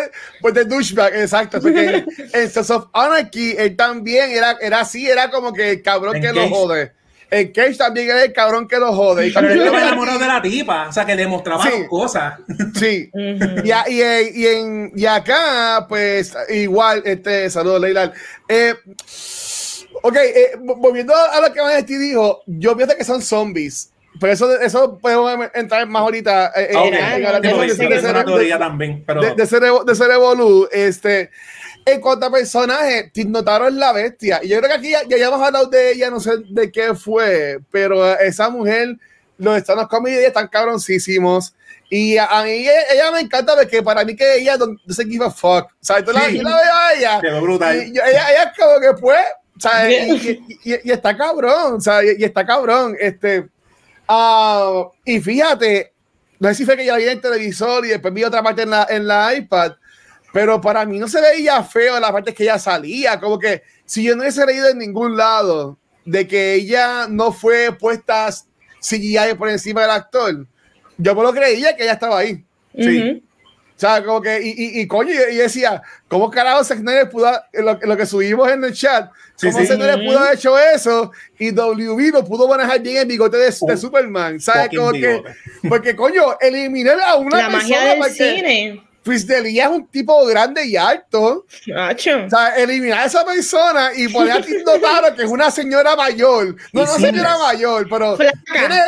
pues 0.41 0.55
de 0.55 0.65
douchebag, 0.65 1.15
exacto. 1.17 1.61
Porque 1.61 2.05
en 2.33 2.51
Sons 2.51 2.71
of 2.71 2.87
Anarchy, 2.93 3.57
él 3.59 3.77
también 3.77 4.31
era, 4.31 4.57
era 4.61 4.81
así, 4.81 5.07
era 5.07 5.31
como 5.31 5.53
que 5.53 5.73
el 5.73 5.83
cabrón 5.83 6.21
que 6.21 6.33
lo 6.33 6.49
jode. 6.49 6.93
El 7.31 7.53
Cage 7.53 7.77
también 7.77 8.09
era 8.09 8.25
el 8.25 8.33
cabrón 8.33 8.67
que 8.67 8.79
lo 8.79 8.93
jode. 8.95 9.27
Y 9.27 9.33
también 9.33 9.59
me 9.59 9.67
enamoró 9.67 10.19
de 10.19 10.27
la 10.27 10.41
tipa, 10.41 10.89
o 10.89 10.93
sea, 10.93 11.05
que 11.05 11.15
le 11.15 11.27
mostraba 11.27 11.65
cosas. 11.89 12.41
Sí. 12.75 13.11
y, 13.13 13.71
y, 13.93 14.03
y, 14.35 14.47
en, 14.47 14.93
y 14.95 15.05
acá, 15.05 15.87
pues, 15.89 16.35
igual, 16.49 17.03
este, 17.05 17.51
saludos, 17.51 17.83
Leila. 17.83 18.13
Eh, 18.49 18.75
ok, 20.03 20.17
eh, 20.17 20.53
volviendo 20.59 21.15
a 21.15 21.41
lo 21.41 21.53
que 21.53 21.61
Vanesti 21.61 21.97
dijo, 21.97 22.43
yo 22.47 22.77
pienso 22.77 22.97
que 22.97 23.05
son 23.05 23.21
zombies. 23.21 23.93
Pero 24.21 24.33
eso, 24.33 24.61
eso 24.61 24.99
podemos 24.99 25.49
entrar 25.55 25.87
más 25.87 26.03
ahorita. 26.03 26.53
Eh, 26.57 26.71
también. 28.59 29.05
De, 29.05 29.35
de, 29.37 29.47
ser, 29.47 29.63
de 29.63 29.95
ser 29.95 30.11
evolu, 30.11 30.69
este. 30.73 31.31
En 31.91 32.01
cuanto 32.01 32.27
a 32.27 32.31
personaje, 32.31 33.11
notaron 33.27 33.79
la 33.79 33.93
bestia. 33.93 34.41
Y 34.43 34.49
yo 34.49 34.59
creo 34.59 34.71
que 34.71 34.77
aquí 34.77 34.91
ya, 34.91 35.03
ya 35.09 35.27
hemos 35.27 35.41
hablado 35.41 35.67
de 35.67 35.93
ella, 35.93 36.11
no 36.11 36.21
sé 36.21 36.33
de 36.49 36.71
qué 36.71 36.95
fue, 36.95 37.61
pero 37.71 38.19
esa 38.19 38.51
mujer, 38.51 38.97
los 39.39 39.57
estanos 39.57 39.89
comedy 39.89 40.25
están 40.25 40.49
cabroncísimos. 40.49 41.55
Y 41.91 42.19
a, 42.19 42.43
mí 42.45 42.67
ella, 42.93 43.11
me 43.11 43.21
encanta 43.21 43.57
porque 43.57 43.83
para 43.83 44.05
mí 44.05 44.15
que 44.15 44.37
ella 44.37 44.59
no, 44.59 44.77
se 44.93 45.07
give 45.07 45.25
a 45.25 45.31
fuck. 45.31 45.65
O 45.65 45.71
sea, 45.81 46.05
tú 46.05 46.13
la, 46.13 46.29
yo 46.29 46.43
la 46.43 46.51
veo 46.51 46.75
a 46.75 46.93
ella. 46.93 47.21
Y 47.77 47.91
ella, 47.91 48.31
ella 48.31 48.43
es 48.43 48.59
como 48.59 48.81
que 48.81 49.01
pues, 49.01 49.21
o 49.57 49.61
sea, 49.61 49.91
y, 49.91 50.41
y, 50.65 50.91
está 50.91 51.17
cabrón, 51.17 51.75
o 51.75 51.81
sea, 51.81 52.05
y, 52.05 52.23
está 52.23 52.45
cabrón. 52.45 52.95
Este, 53.01 53.49
uh, 54.09 54.91
y 55.05 55.21
fíjate, 55.21 55.95
no 56.39 56.49
sé 56.49 56.57
si 56.57 56.65
fue 56.67 56.77
que 56.77 56.85
ya 56.85 56.97
vi 56.97 57.05
en 57.05 57.11
el 57.11 57.21
televisor 57.23 57.87
y 57.87 57.89
después 57.89 58.13
vi 58.13 58.25
otra 58.25 58.43
parte 58.43 58.63
en 58.63 58.71
la, 58.71 58.87
en 58.91 59.07
la 59.07 59.35
iPad 59.35 59.73
pero 60.39 60.61
para 60.61 60.87
mí 60.87 61.01
no 61.01 61.09
se 61.09 61.21
veía 61.21 61.65
feo 61.65 61.99
la 61.99 62.13
parte 62.13 62.33
que 62.33 62.45
ella 62.45 62.61
salía, 62.61 63.19
como 63.19 63.41
que 63.41 63.65
si 63.85 64.05
yo 64.05 64.15
no 64.15 64.23
hubiese 64.23 64.47
leído 64.47 64.69
en 64.69 64.79
ningún 64.79 65.17
lado 65.17 65.77
de 66.05 66.29
que 66.29 66.55
ella 66.55 67.09
no 67.09 67.33
fue 67.33 67.77
puesta 67.77 68.31
CGI 68.81 69.35
por 69.37 69.49
encima 69.49 69.81
del 69.83 69.91
actor, 69.91 70.47
yo 70.97 71.15
me 71.17 71.23
lo 71.25 71.33
creía 71.33 71.75
que 71.75 71.83
ella 71.83 71.95
estaba 71.95 72.21
ahí. 72.21 72.45
Sí. 72.73 73.21
O 73.51 73.81
sea, 73.81 74.05
como 74.05 74.23
que, 74.23 74.41
y, 74.41 74.81
y, 74.81 74.87
coño, 74.87 75.11
y 75.11 75.35
decía, 75.35 75.83
¿cómo 76.07 76.31
carajo 76.31 76.63
Zack 76.63 76.85
pudo, 77.11 77.33
lo, 77.55 77.77
lo, 77.83 77.97
que 77.97 78.07
subimos 78.07 78.49
en 78.49 78.63
el 78.63 78.73
chat, 78.73 79.11
cómo 79.43 79.59
sí, 79.59 79.67
pudo 79.67 80.19
haber 80.21 80.35
hecho 80.35 80.57
eso 80.57 81.11
y 81.37 81.51
WB 81.51 82.13
no 82.13 82.25
pudo 82.25 82.47
manejar 82.47 82.81
bien 82.81 82.99
el 82.99 83.07
bigote 83.07 83.39
de, 83.39 83.47
de 83.47 83.77
Superman? 83.77 84.39
¿Sabes? 84.39 84.69
Como 84.69 84.93
que, 84.93 85.21
porque 85.69 85.97
coño, 85.97 86.39
eliminar 86.41 87.01
a 87.01 87.17
una 87.17 87.39
la 87.39 87.49
magia 87.49 87.81
del 87.81 88.05
cine 88.13 88.88
Chris 89.09 89.27
D'Elia 89.27 89.65
es 89.65 89.71
un 89.71 89.87
tipo 89.87 90.27
grande 90.27 90.67
y 90.67 90.77
alto. 90.77 91.47
O 91.47 91.99
sea, 91.99 92.57
eliminar 92.59 92.99
a 92.99 93.05
esa 93.07 93.25
persona 93.25 93.91
y 93.97 94.07
poner 94.09 94.33
a 94.33 94.43
Tito 94.43 94.79
Taro, 94.79 95.17
que 95.17 95.23
es 95.23 95.31
una 95.31 95.51
señora 95.51 95.97
mayor. 95.97 96.55
No, 96.75 96.85
no 96.85 96.95
señora 96.99 97.39
mayor, 97.39 97.87
pero 97.89 98.19
tiene, 98.19 98.83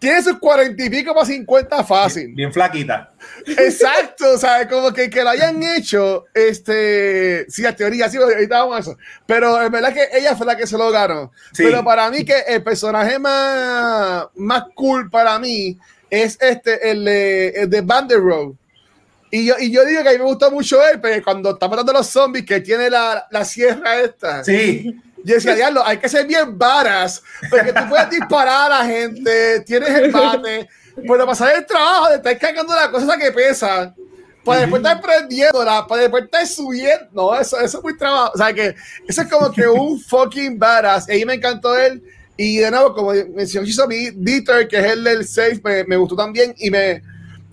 tiene 0.00 0.20
sus 0.20 0.40
cuarenta 0.40 0.82
y 0.82 0.90
pico 0.90 1.14
para 1.14 1.26
cincuenta 1.26 1.84
fácil. 1.84 2.34
Bien, 2.34 2.52
flaquita. 2.52 3.12
Exacto, 3.46 4.32
o 4.32 4.36
sea, 4.36 4.68
como 4.68 4.92
que, 4.92 5.08
que 5.08 5.22
lo 5.22 5.30
hayan 5.30 5.62
hecho, 5.62 6.24
este, 6.34 7.46
sí, 7.48 7.64
a 7.64 7.76
teoría, 7.76 8.08
sí, 8.08 8.16
ahorita 8.16 8.64
vamos 8.64 8.76
a 8.76 8.80
eso. 8.80 8.98
Pero 9.26 9.62
en 9.62 9.70
verdad 9.70 9.94
que 9.94 10.08
ella 10.12 10.34
fue 10.34 10.44
la 10.44 10.56
que 10.56 10.66
se 10.66 10.76
lo 10.76 10.90
ganó. 10.90 11.30
Pero 11.56 11.84
para 11.84 12.10
mí 12.10 12.24
que 12.24 12.40
el 12.48 12.64
personaje 12.64 13.16
más, 13.20 14.26
más 14.34 14.64
cool 14.74 15.08
para 15.08 15.38
mí 15.38 15.78
es 16.10 16.36
este, 16.40 16.90
el, 16.90 17.06
el 17.06 17.70
de 17.70 18.16
Road 18.16 18.54
y 19.34 19.46
yo, 19.46 19.54
y 19.58 19.70
yo 19.70 19.86
digo 19.86 20.02
que 20.02 20.10
a 20.10 20.12
mí 20.12 20.18
me 20.18 20.24
gusta 20.24 20.50
mucho 20.50 20.78
él, 20.86 21.00
pero 21.00 21.24
cuando 21.24 21.52
está 21.52 21.66
matando 21.66 21.90
a 21.90 21.94
los 21.94 22.06
zombies, 22.06 22.44
que 22.44 22.60
tiene 22.60 22.90
la, 22.90 23.26
la 23.30 23.44
sierra 23.46 23.98
esta. 23.98 24.44
Sí. 24.44 24.94
Yo 25.24 25.36
decía, 25.36 25.54
diablo, 25.54 25.82
hay 25.86 25.96
que 25.96 26.08
ser 26.08 26.26
bien 26.26 26.58
varas, 26.58 27.22
porque 27.48 27.72
tú 27.72 27.80
puedes 27.88 28.10
disparar 28.10 28.70
a 28.70 28.78
la 28.80 28.84
gente, 28.84 29.60
tienes 29.60 29.88
el 29.88 30.10
bate, 30.10 30.68
pero 30.94 31.24
pasar 31.24 31.56
el 31.56 31.64
trabajo 31.64 32.10
de 32.10 32.16
estar 32.16 32.38
cargando 32.38 32.74
la 32.74 32.90
cosa 32.90 33.16
que 33.16 33.32
pesa, 33.32 33.94
para 34.44 34.60
después 34.60 34.82
estar 34.82 35.00
prendiéndola, 35.00 35.86
para 35.86 36.02
después 36.02 36.24
estar 36.24 36.46
subiendo. 36.46 37.06
No, 37.12 37.34
eso, 37.34 37.58
eso 37.58 37.78
es 37.78 37.84
muy 37.84 37.96
trabajo. 37.96 38.32
O 38.34 38.36
sea, 38.36 38.52
que 38.52 38.74
eso 39.08 39.22
es 39.22 39.28
como 39.28 39.50
que 39.50 39.66
un 39.66 39.98
fucking 39.98 40.58
badass. 40.58 41.08
Y 41.08 41.12
ahí 41.12 41.24
me 41.24 41.34
encantó 41.34 41.74
él. 41.78 42.02
Y 42.36 42.58
de 42.58 42.70
nuevo, 42.70 42.94
como 42.94 43.12
mencionó 43.34 43.66
Dieter, 43.86 44.68
que 44.68 44.78
es 44.78 44.84
el 44.84 45.04
del 45.04 45.26
6, 45.26 45.62
me, 45.62 45.84
me, 45.84 45.96
gustó 45.96 46.16
también 46.16 46.54
y 46.58 46.70
me... 46.70 47.02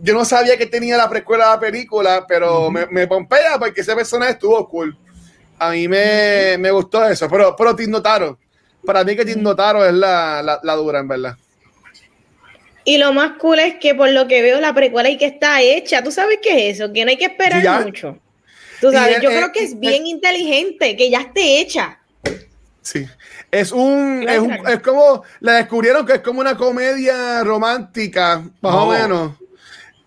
Yo 0.01 0.13
no 0.13 0.23
sabía 0.23 0.57
que 0.57 0.65
tenía 0.65 0.97
la 0.97 1.09
precuela 1.09 1.45
de 1.45 1.51
la 1.51 1.59
película, 1.59 2.25
pero 2.27 2.67
uh 2.67 2.69
-huh. 2.69 2.71
me, 2.71 2.85
me, 2.87 3.07
pompea 3.07 3.59
porque 3.59 3.81
ese 3.81 3.95
personaje 3.95 4.33
estuvo 4.33 4.67
cool. 4.69 4.97
A 5.57 5.71
mí 5.71 5.87
me, 5.87 6.57
me 6.57 6.71
gustó 6.71 7.05
eso, 7.05 7.27
pero, 7.29 7.55
pero 7.55 7.75
Tim 7.75 7.91
Notaro, 7.91 8.37
para 8.85 9.03
mí 9.03 9.15
que 9.15 9.25
Tim 9.25 9.41
Notaro 9.41 9.85
es 9.85 9.93
la, 9.93 10.41
la, 10.41 10.59
la 10.63 10.75
dura, 10.75 10.99
en 10.99 11.07
verdad. 11.07 11.35
Y 12.85 12.97
lo 12.97 13.13
más 13.13 13.33
cool 13.37 13.59
es 13.59 13.75
que 13.75 13.93
por 13.93 14.09
lo 14.09 14.27
que 14.27 14.41
veo 14.41 14.59
la 14.59 14.73
precuela 14.73 15.09
y 15.09 15.17
que 15.17 15.25
está 15.25 15.61
hecha, 15.61 16.01
tú 16.01 16.11
sabes 16.11 16.39
qué 16.41 16.69
es 16.69 16.79
eso, 16.79 16.91
que 16.91 17.03
no 17.03 17.11
hay 17.11 17.17
que 17.17 17.25
esperar 17.25 17.61
ya. 17.61 17.81
mucho. 17.81 18.17
Tú 18.79 18.91
sabes, 18.91 19.21
yo 19.21 19.29
creo 19.29 19.51
que 19.51 19.63
es 19.63 19.77
bien 19.77 20.07
inteligente, 20.07 20.95
que 20.95 21.09
ya 21.09 21.19
esté 21.19 21.59
hecha. 21.59 21.99
Sí, 22.81 23.05
es 23.51 23.71
un, 23.71 24.25
es 24.27 24.39
un, 24.39 24.51
es 24.53 24.79
como, 24.79 25.23
la 25.41 25.53
descubrieron 25.53 26.05
que 26.05 26.13
es 26.13 26.19
como 26.21 26.39
una 26.39 26.55
comedia 26.55 27.43
romántica, 27.43 28.41
más 28.61 28.73
o 28.73 28.87
menos. 28.87 29.33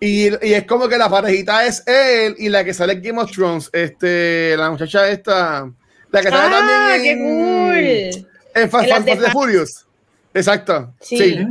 Y, 0.05 0.27
y, 0.45 0.53
es 0.53 0.65
como 0.65 0.89
que 0.89 0.97
la 0.97 1.09
parejita 1.09 1.65
es 1.65 1.81
él 1.87 2.35
y 2.37 2.49
la 2.49 2.65
que 2.65 2.73
sale 2.73 2.91
en 2.91 3.01
Game 3.01 3.21
of 3.21 3.31
Thrones, 3.31 3.69
este, 3.71 4.53
la 4.57 4.69
muchacha 4.69 5.07
esta, 5.07 5.71
la 6.11 6.21
que 6.21 6.27
sale 6.27 6.53
ah, 6.53 6.59
también 6.59 7.03
qué 7.03 7.23
cool. 7.23 8.27
en 8.53 8.69
Fast 8.69 8.91
and 8.91 9.31
Furious. 9.31 9.85
Exacto. 10.33 10.93
Sí. 10.99 11.17
sí. 11.17 11.47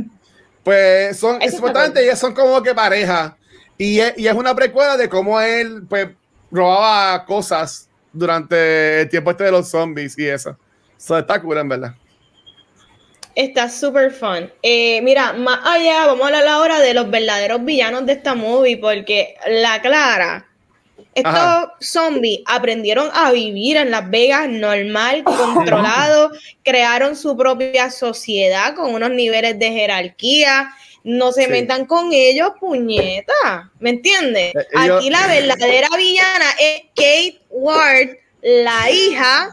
Pues 0.63 1.17
son, 1.17 1.41
supuestamente 1.49 2.03
ellas 2.03 2.19
son 2.19 2.35
como 2.35 2.61
que 2.61 2.75
pareja. 2.75 3.35
Y 3.75 3.99
es, 3.99 4.13
y 4.17 4.27
es 4.27 4.35
una 4.35 4.53
precuela 4.53 4.97
de 4.97 5.09
cómo 5.09 5.41
él, 5.41 5.87
pues, 5.89 6.09
robaba 6.51 7.25
cosas 7.25 7.89
durante 8.11 9.01
el 9.01 9.09
tiempo 9.09 9.31
este 9.31 9.45
de 9.45 9.51
los 9.51 9.67
zombies 9.67 10.15
y 10.15 10.27
eso. 10.27 10.55
So, 10.95 11.17
está 11.17 11.41
cool, 11.41 11.57
en 11.57 11.69
verdad. 11.69 11.95
Está 13.35 13.67
súper 13.69 14.11
fun. 14.11 14.51
Eh, 14.61 15.01
mira, 15.01 15.33
más 15.33 15.59
allá, 15.63 16.05
vamos 16.05 16.23
a 16.23 16.27
hablar 16.27 16.47
ahora 16.47 16.79
de 16.79 16.93
los 16.93 17.09
verdaderos 17.09 17.65
villanos 17.65 18.05
de 18.05 18.13
esta 18.13 18.35
movie, 18.35 18.77
porque 18.77 19.35
la 19.47 19.81
Clara, 19.81 20.45
estos 21.15 21.33
Ajá. 21.33 21.73
zombies 21.79 22.41
aprendieron 22.45 23.09
a 23.13 23.31
vivir 23.31 23.77
en 23.77 23.89
Las 23.89 24.09
Vegas 24.09 24.47
normal, 24.49 25.23
controlado, 25.55 26.31
crearon 26.63 27.15
su 27.15 27.35
propia 27.35 27.89
sociedad 27.89 28.75
con 28.75 28.93
unos 28.93 29.09
niveles 29.09 29.57
de 29.57 29.71
jerarquía. 29.71 30.69
No 31.03 31.31
se 31.31 31.45
sí. 31.45 31.51
metan 31.51 31.85
con 31.85 32.13
ellos, 32.13 32.51
puñeta. 32.59 33.71
¿Me 33.79 33.89
entiendes? 33.89 34.55
Eh, 34.55 34.67
ellos... 34.83 34.99
Aquí 34.99 35.09
la 35.09 35.27
verdadera 35.27 35.89
villana 35.97 36.45
es 36.59 36.81
Kate 36.95 37.41
Ward, 37.49 38.09
la 38.41 38.89
hija 38.89 39.49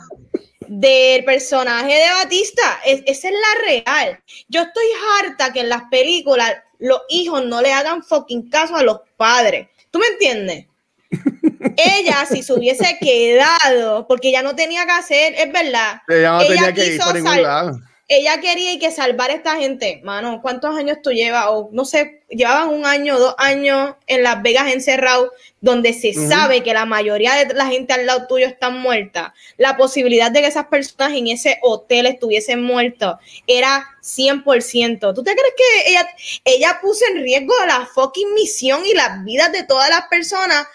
del 0.70 1.24
personaje 1.24 1.92
de 1.92 2.10
Batista. 2.22 2.80
Es, 2.84 3.02
esa 3.04 3.28
es 3.28 3.34
la 3.34 3.66
real. 3.66 4.20
Yo 4.48 4.62
estoy 4.62 4.84
harta 5.18 5.52
que 5.52 5.60
en 5.60 5.68
las 5.68 5.82
películas 5.90 6.54
los 6.78 7.00
hijos 7.08 7.44
no 7.44 7.60
le 7.60 7.72
hagan 7.72 8.04
fucking 8.04 8.48
caso 8.48 8.76
a 8.76 8.84
los 8.84 9.00
padres. 9.16 9.66
¿Tú 9.90 9.98
me 9.98 10.06
entiendes? 10.06 10.66
ella, 11.76 12.24
si 12.24 12.44
se 12.44 12.52
hubiese 12.52 12.98
quedado, 13.00 14.06
porque 14.06 14.30
ya 14.30 14.42
no 14.42 14.54
tenía 14.54 14.86
que 14.86 14.92
hacer, 14.92 15.34
es 15.36 15.52
verdad. 15.52 16.02
Ella 16.06 16.30
no 16.30 16.40
ella 16.42 16.48
tenía 16.48 16.72
que 16.72 16.94
ir 16.94 17.00
por 17.00 17.14
ningún 17.14 17.42
lado. 17.42 17.80
Ella 18.12 18.40
quería 18.40 18.76
que 18.80 18.90
salvar 18.90 19.30
a 19.30 19.34
esta 19.34 19.54
gente. 19.54 20.00
Mano, 20.02 20.40
¿cuántos 20.42 20.76
años 20.76 20.98
tú 21.00 21.12
llevas? 21.12 21.46
O 21.50 21.68
no 21.70 21.84
sé, 21.84 22.24
llevaban 22.28 22.70
un 22.70 22.84
año, 22.84 23.16
dos 23.20 23.36
años 23.38 23.94
en 24.08 24.24
Las 24.24 24.42
Vegas 24.42 24.72
encerrado, 24.72 25.30
donde 25.60 25.92
se 25.92 26.08
uh 26.08 26.12
-huh. 26.14 26.28
sabe 26.28 26.64
que 26.64 26.74
la 26.74 26.86
mayoría 26.86 27.34
de 27.34 27.54
la 27.54 27.66
gente 27.66 27.92
al 27.92 28.06
lado 28.06 28.26
tuyo 28.26 28.48
están 28.48 28.80
muerta. 28.80 29.32
La 29.58 29.76
posibilidad 29.76 30.32
de 30.32 30.40
que 30.40 30.48
esas 30.48 30.66
personas 30.66 31.12
en 31.16 31.28
ese 31.28 31.60
hotel 31.62 32.06
estuviesen 32.06 32.64
muertos 32.64 33.14
era 33.46 33.86
100%. 34.02 35.14
¿Tú 35.14 35.22
te 35.22 35.32
crees 35.32 35.54
que 35.56 35.90
ella, 35.90 36.08
ella 36.44 36.78
puso 36.82 37.04
en 37.12 37.22
riesgo 37.22 37.54
la 37.68 37.86
fucking 37.86 38.34
misión 38.34 38.84
y 38.84 38.92
las 38.92 39.22
vidas 39.24 39.52
de 39.52 39.62
todas 39.62 39.88
las 39.88 40.08
personas? 40.08 40.66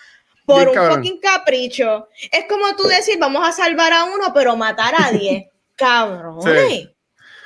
por 0.45 0.57
Bien, 0.57 0.69
un 0.69 0.75
cabrón. 0.75 0.95
fucking 0.97 1.19
capricho. 1.19 2.07
Es 2.31 2.45
como 2.47 2.75
tú 2.75 2.83
decir, 2.87 3.17
vamos 3.19 3.45
a 3.45 3.51
salvar 3.51 3.91
a 3.91 4.05
uno, 4.05 4.31
pero 4.33 4.55
matar 4.55 4.93
a 4.97 5.11
10. 5.11 5.43
Cabrón. 5.75 6.41
Sí. 6.41 6.94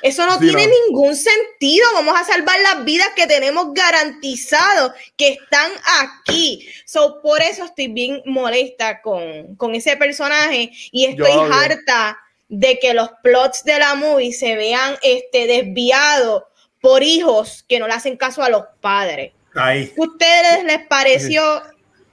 Eso 0.02 0.26
no 0.26 0.38
sí, 0.38 0.46
tiene 0.46 0.66
no. 0.66 0.72
ningún 0.86 1.16
sentido. 1.16 1.86
Vamos 1.94 2.18
a 2.18 2.24
salvar 2.24 2.58
las 2.60 2.84
vidas 2.84 3.08
que 3.14 3.26
tenemos 3.26 3.72
garantizado 3.72 4.92
que 5.16 5.30
están 5.30 5.70
aquí. 6.00 6.68
So, 6.84 7.20
por 7.22 7.42
eso 7.42 7.64
estoy 7.64 7.88
bien 7.88 8.22
molesta 8.26 9.02
con, 9.02 9.56
con 9.56 9.74
ese 9.74 9.96
personaje 9.96 10.70
y 10.90 11.06
estoy 11.06 11.32
Yo, 11.32 11.52
harta 11.52 12.18
de 12.48 12.78
que 12.78 12.94
los 12.94 13.10
plots 13.22 13.64
de 13.64 13.78
la 13.78 13.94
movie 13.94 14.32
se 14.32 14.56
vean 14.56 14.96
este, 15.02 15.46
desviados 15.46 16.44
por 16.80 17.02
hijos 17.02 17.64
que 17.68 17.78
no 17.78 17.86
le 17.86 17.94
hacen 17.94 18.16
caso 18.16 18.42
a 18.42 18.48
los 18.48 18.64
padres. 18.80 19.32
Ahí. 19.54 19.92
¿Ustedes 19.96 20.64
les 20.64 20.86
pareció 20.86 21.62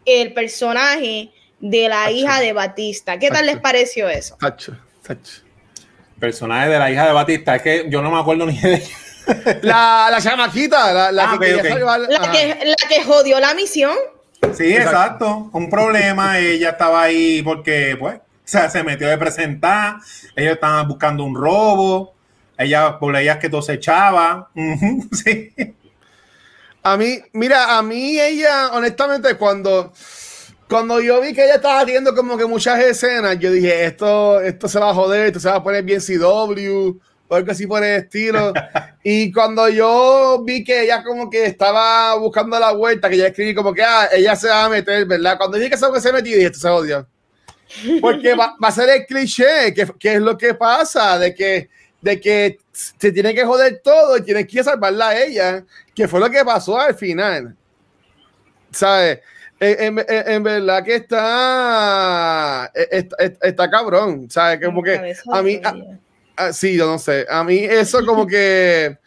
el 0.06 0.34
personaje 0.34 1.32
de 1.60 1.90
la 1.90 2.12
hija 2.12 2.40
de 2.40 2.54
Batista? 2.54 3.18
¿Qué 3.18 3.30
tal 3.30 3.46
les 3.46 3.58
pareció 3.60 4.10
eso? 4.10 4.38
Personaje 6.20 6.70
de 6.70 6.80
la 6.80 6.92
hija 6.92 7.06
de 7.06 7.14
Batista, 7.14 7.56
es 7.56 7.62
que 7.62 7.86
yo 7.90 8.02
no 8.02 8.12
me 8.12 8.20
acuerdo 8.20 8.46
ni 8.46 8.60
de 8.60 8.84
la, 9.62 10.08
la 10.12 10.22
chamaquita, 10.22 10.94
la, 10.94 11.12
la, 11.12 11.32
ah, 11.32 11.38
que 11.40 11.56
okay, 11.56 11.72
okay. 11.72 11.84
La, 11.84 12.32
que, 12.32 12.66
la, 12.66 12.76
que, 12.88 13.04
jodió 13.04 13.40
la 13.40 13.54
misión. 13.54 13.96
Sí, 14.54 14.74
exacto. 14.74 14.90
exacto. 14.90 15.50
Un 15.54 15.70
problema, 15.70 16.40
ella 16.40 16.72
estaba 16.72 17.04
ahí 17.04 17.42
porque, 17.42 17.96
pues, 18.00 18.16
o 18.18 18.22
sea, 18.46 18.70
se 18.70 18.84
metió 18.84 19.08
de 19.08 19.18
presentar, 19.18 19.98
ellos 20.36 20.54
estaban 20.54 20.88
buscando 20.88 21.24
un 21.24 21.36
robo, 21.36 22.14
ella, 22.58 22.98
por 22.98 23.16
ellas 23.16 23.38
que 23.38 23.50
todo 23.50 23.62
se 23.62 23.74
echaba. 23.74 24.50
sí. 25.12 25.54
A 26.84 26.96
mí, 26.96 27.20
mira, 27.34 27.78
a 27.78 27.82
mí 27.82 28.20
ella, 28.20 28.70
honestamente, 28.72 29.36
cuando 29.36 29.92
cuando 30.70 31.00
yo 31.00 31.22
vi 31.22 31.34
que 31.34 31.46
ella 31.46 31.56
estaba 31.56 31.82
haciendo 31.82 32.14
como 32.14 32.38
que 32.38 32.46
muchas 32.46 32.80
escenas, 32.80 33.40
yo 33.40 33.52
dije, 33.52 33.86
esto, 33.86 34.42
esto 34.42 34.68
se 34.68 34.80
va 34.80 34.90
a 34.90 34.94
joder, 34.94 35.28
esto 35.28 35.40
se 35.40 35.50
va 35.50 35.56
a 35.56 35.64
poner 35.64 35.84
bien 35.84 36.02
CW, 36.02 37.00
o 37.30 37.36
algo 37.36 37.52
así 37.52 37.66
por 37.66 37.84
el 37.84 38.04
estilo. 38.04 38.52
y 39.04 39.32
cuando 39.32 39.70
yo 39.70 40.44
vi 40.44 40.64
que 40.64 40.84
ella 40.84 41.04
como 41.04 41.30
que 41.30 41.46
estaba 41.46 42.16
buscando 42.16 42.60
la 42.60 42.74
vuelta, 42.74 43.10
que 43.10 43.18
ya 43.18 43.28
escribí 43.28 43.56
como 43.56 43.74
que, 43.74 43.84
ah, 43.84 44.10
ella 44.12 44.36
se 44.36 44.50
va 44.50 44.66
a 44.66 44.70
meter, 44.70 45.06
¿verdad? 45.06 45.38
Cuando 45.38 45.58
dije 45.58 45.70
que 45.70 45.78
que 45.78 46.02
se 46.02 46.14
metió, 46.14 46.36
dije, 46.36 46.48
esto 46.48 46.60
se 46.60 46.68
odia. 46.68 47.08
Porque 48.02 48.34
va, 48.34 48.56
va, 48.62 48.68
a 48.68 48.72
ser 48.72 48.90
el 48.90 49.06
cliché, 49.06 49.74
que, 49.74 49.88
que, 50.00 50.16
es 50.16 50.22
lo 50.22 50.38
que 50.38 50.54
pasa, 50.54 51.18
de 51.20 51.34
que, 51.34 51.70
de 52.02 52.20
que 52.20 52.60
se 52.72 53.12
tiene 53.12 53.34
que 53.34 53.46
joder 53.46 53.82
todo 53.84 54.18
y 54.18 54.22
tiene 54.22 54.46
que 54.46 54.64
salvarla 54.64 55.10
a 55.10 55.22
ella, 55.22 55.66
que 55.94 56.08
fue 56.08 56.20
lo 56.20 56.30
que 56.30 56.44
pasó 56.44 56.80
al 56.80 56.96
final. 56.96 57.56
¿Sabes? 58.72 59.20
En, 59.60 59.98
en, 59.98 60.06
en, 60.08 60.44
verdad 60.44 60.84
que 60.84 60.96
está, 60.96 62.72
está, 62.76 63.16
está 63.42 63.70
cabrón, 63.70 64.30
¿sabes? 64.30 64.64
Como 64.64 64.84
que 64.84 65.16
a 65.34 65.42
mí, 65.42 65.60
a, 65.64 65.76
a, 66.46 66.54
sí, 66.54 66.76
yo 66.76 66.86
no 66.86 67.00
sé, 67.00 67.26
a 67.28 67.44
mí 67.44 67.58
eso 67.58 68.06
como 68.06 68.28
que, 68.28 68.98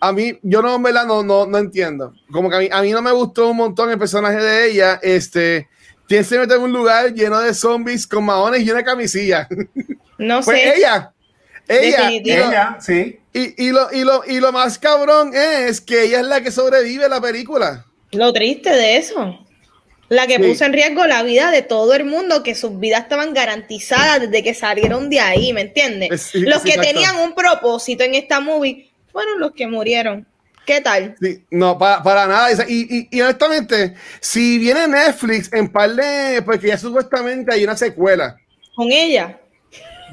a 0.00 0.12
mí, 0.12 0.36
yo 0.42 0.62
no, 0.62 0.74
en 0.74 0.82
verdad, 0.82 1.06
no, 1.06 1.22
no, 1.22 1.46
no 1.46 1.58
entiendo, 1.58 2.12
como 2.32 2.50
que 2.50 2.56
a 2.56 2.58
mí, 2.58 2.68
a 2.72 2.82
mí 2.82 2.90
no 2.90 3.02
me 3.02 3.12
gustó 3.12 3.50
un 3.50 3.58
montón 3.58 3.88
el 3.90 3.98
personaje 3.98 4.38
de 4.38 4.70
ella, 4.70 4.98
este, 5.00 5.68
tiene 6.08 6.26
que 6.26 6.38
meter 6.40 6.56
en 6.56 6.62
un 6.64 6.72
lugar 6.72 7.14
lleno 7.14 7.38
de 7.38 7.54
zombies 7.54 8.04
con 8.04 8.24
maones 8.24 8.62
y 8.62 8.70
una 8.70 8.82
camisilla. 8.82 9.48
No 10.18 10.42
pues 10.42 10.60
sé. 10.60 10.76
ella, 10.76 11.14
ella, 11.66 12.10
lo, 12.10 12.16
ella, 12.16 12.76
sí. 12.78 13.20
Y, 13.32 13.68
y, 13.68 13.70
lo, 13.70 13.90
y, 13.90 14.04
lo, 14.04 14.22
y 14.26 14.38
lo 14.38 14.52
más 14.52 14.78
cabrón 14.78 15.32
es 15.34 15.80
que 15.80 16.04
ella 16.04 16.20
es 16.20 16.26
la 16.26 16.42
que 16.42 16.50
sobrevive 16.50 17.08
la 17.08 17.22
película. 17.22 17.86
Lo 18.12 18.30
triste 18.30 18.68
de 18.68 18.98
eso. 18.98 19.46
La 20.10 20.26
que 20.26 20.38
sí. 20.38 20.42
puso 20.42 20.64
en 20.64 20.72
riesgo 20.72 21.06
la 21.06 21.22
vida 21.22 21.52
de 21.52 21.62
todo 21.62 21.94
el 21.94 22.04
mundo, 22.04 22.42
que 22.42 22.56
sus 22.56 22.80
vidas 22.80 23.02
estaban 23.02 23.32
garantizadas 23.32 24.20
desde 24.20 24.42
que 24.42 24.54
salieron 24.54 25.08
de 25.08 25.20
ahí, 25.20 25.52
¿me 25.52 25.60
entiendes? 25.60 26.22
Sí, 26.22 26.40
los 26.40 26.62
que 26.62 26.70
exacto. 26.70 26.90
tenían 26.90 27.16
un 27.18 27.32
propósito 27.32 28.02
en 28.02 28.16
esta 28.16 28.40
movie 28.40 28.90
fueron 29.12 29.38
los 29.38 29.52
que 29.52 29.68
murieron. 29.68 30.26
¿Qué 30.66 30.80
tal? 30.80 31.14
Sí, 31.20 31.44
no, 31.52 31.78
para, 31.78 32.02
para 32.02 32.26
nada. 32.26 32.50
Y, 32.68 33.08
y, 33.08 33.08
y, 33.16 33.20
honestamente, 33.20 33.94
si 34.18 34.58
viene 34.58 34.88
Netflix 34.88 35.48
en 35.52 35.68
par 35.68 35.90
de. 35.94 36.42
Porque 36.42 36.66
ya 36.66 36.76
supuestamente 36.76 37.54
hay 37.54 37.62
una 37.62 37.76
secuela. 37.76 38.36
¿Con 38.74 38.90
ella? 38.90 39.38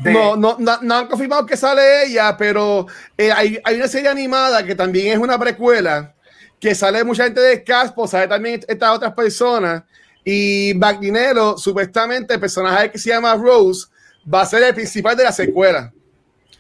De... 0.04 0.14
No, 0.14 0.36
no, 0.36 0.58
no, 0.60 0.78
no, 0.80 0.96
han 0.96 1.08
confirmado 1.08 1.44
que 1.44 1.58
sale 1.58 2.06
ella, 2.06 2.38
pero 2.38 2.86
eh, 3.18 3.32
hay, 3.32 3.60
hay 3.64 3.76
una 3.78 3.88
serie 3.88 4.10
animada 4.10 4.64
que 4.64 4.76
también 4.76 5.08
es 5.08 5.18
una 5.18 5.40
precuela 5.40 6.14
que 6.60 6.74
sale 6.76 7.04
mucha 7.04 7.26
gente 7.26 7.42
de 7.42 7.64
Caspo, 7.64 8.08
sale 8.08 8.28
también 8.28 8.62
estas 8.68 8.96
otras 8.96 9.14
personas. 9.14 9.84
Y 10.24 10.74
Magdinero, 10.76 11.58
supuestamente, 11.58 12.34
el 12.34 12.40
personaje 12.40 12.92
que 12.92 12.98
se 12.98 13.10
llama 13.10 13.36
Rose, 13.36 13.88
va 14.32 14.42
a 14.42 14.46
ser 14.46 14.64
el 14.64 14.74
principal 14.74 15.16
de 15.16 15.24
la 15.24 15.32
secuela. 15.32 15.94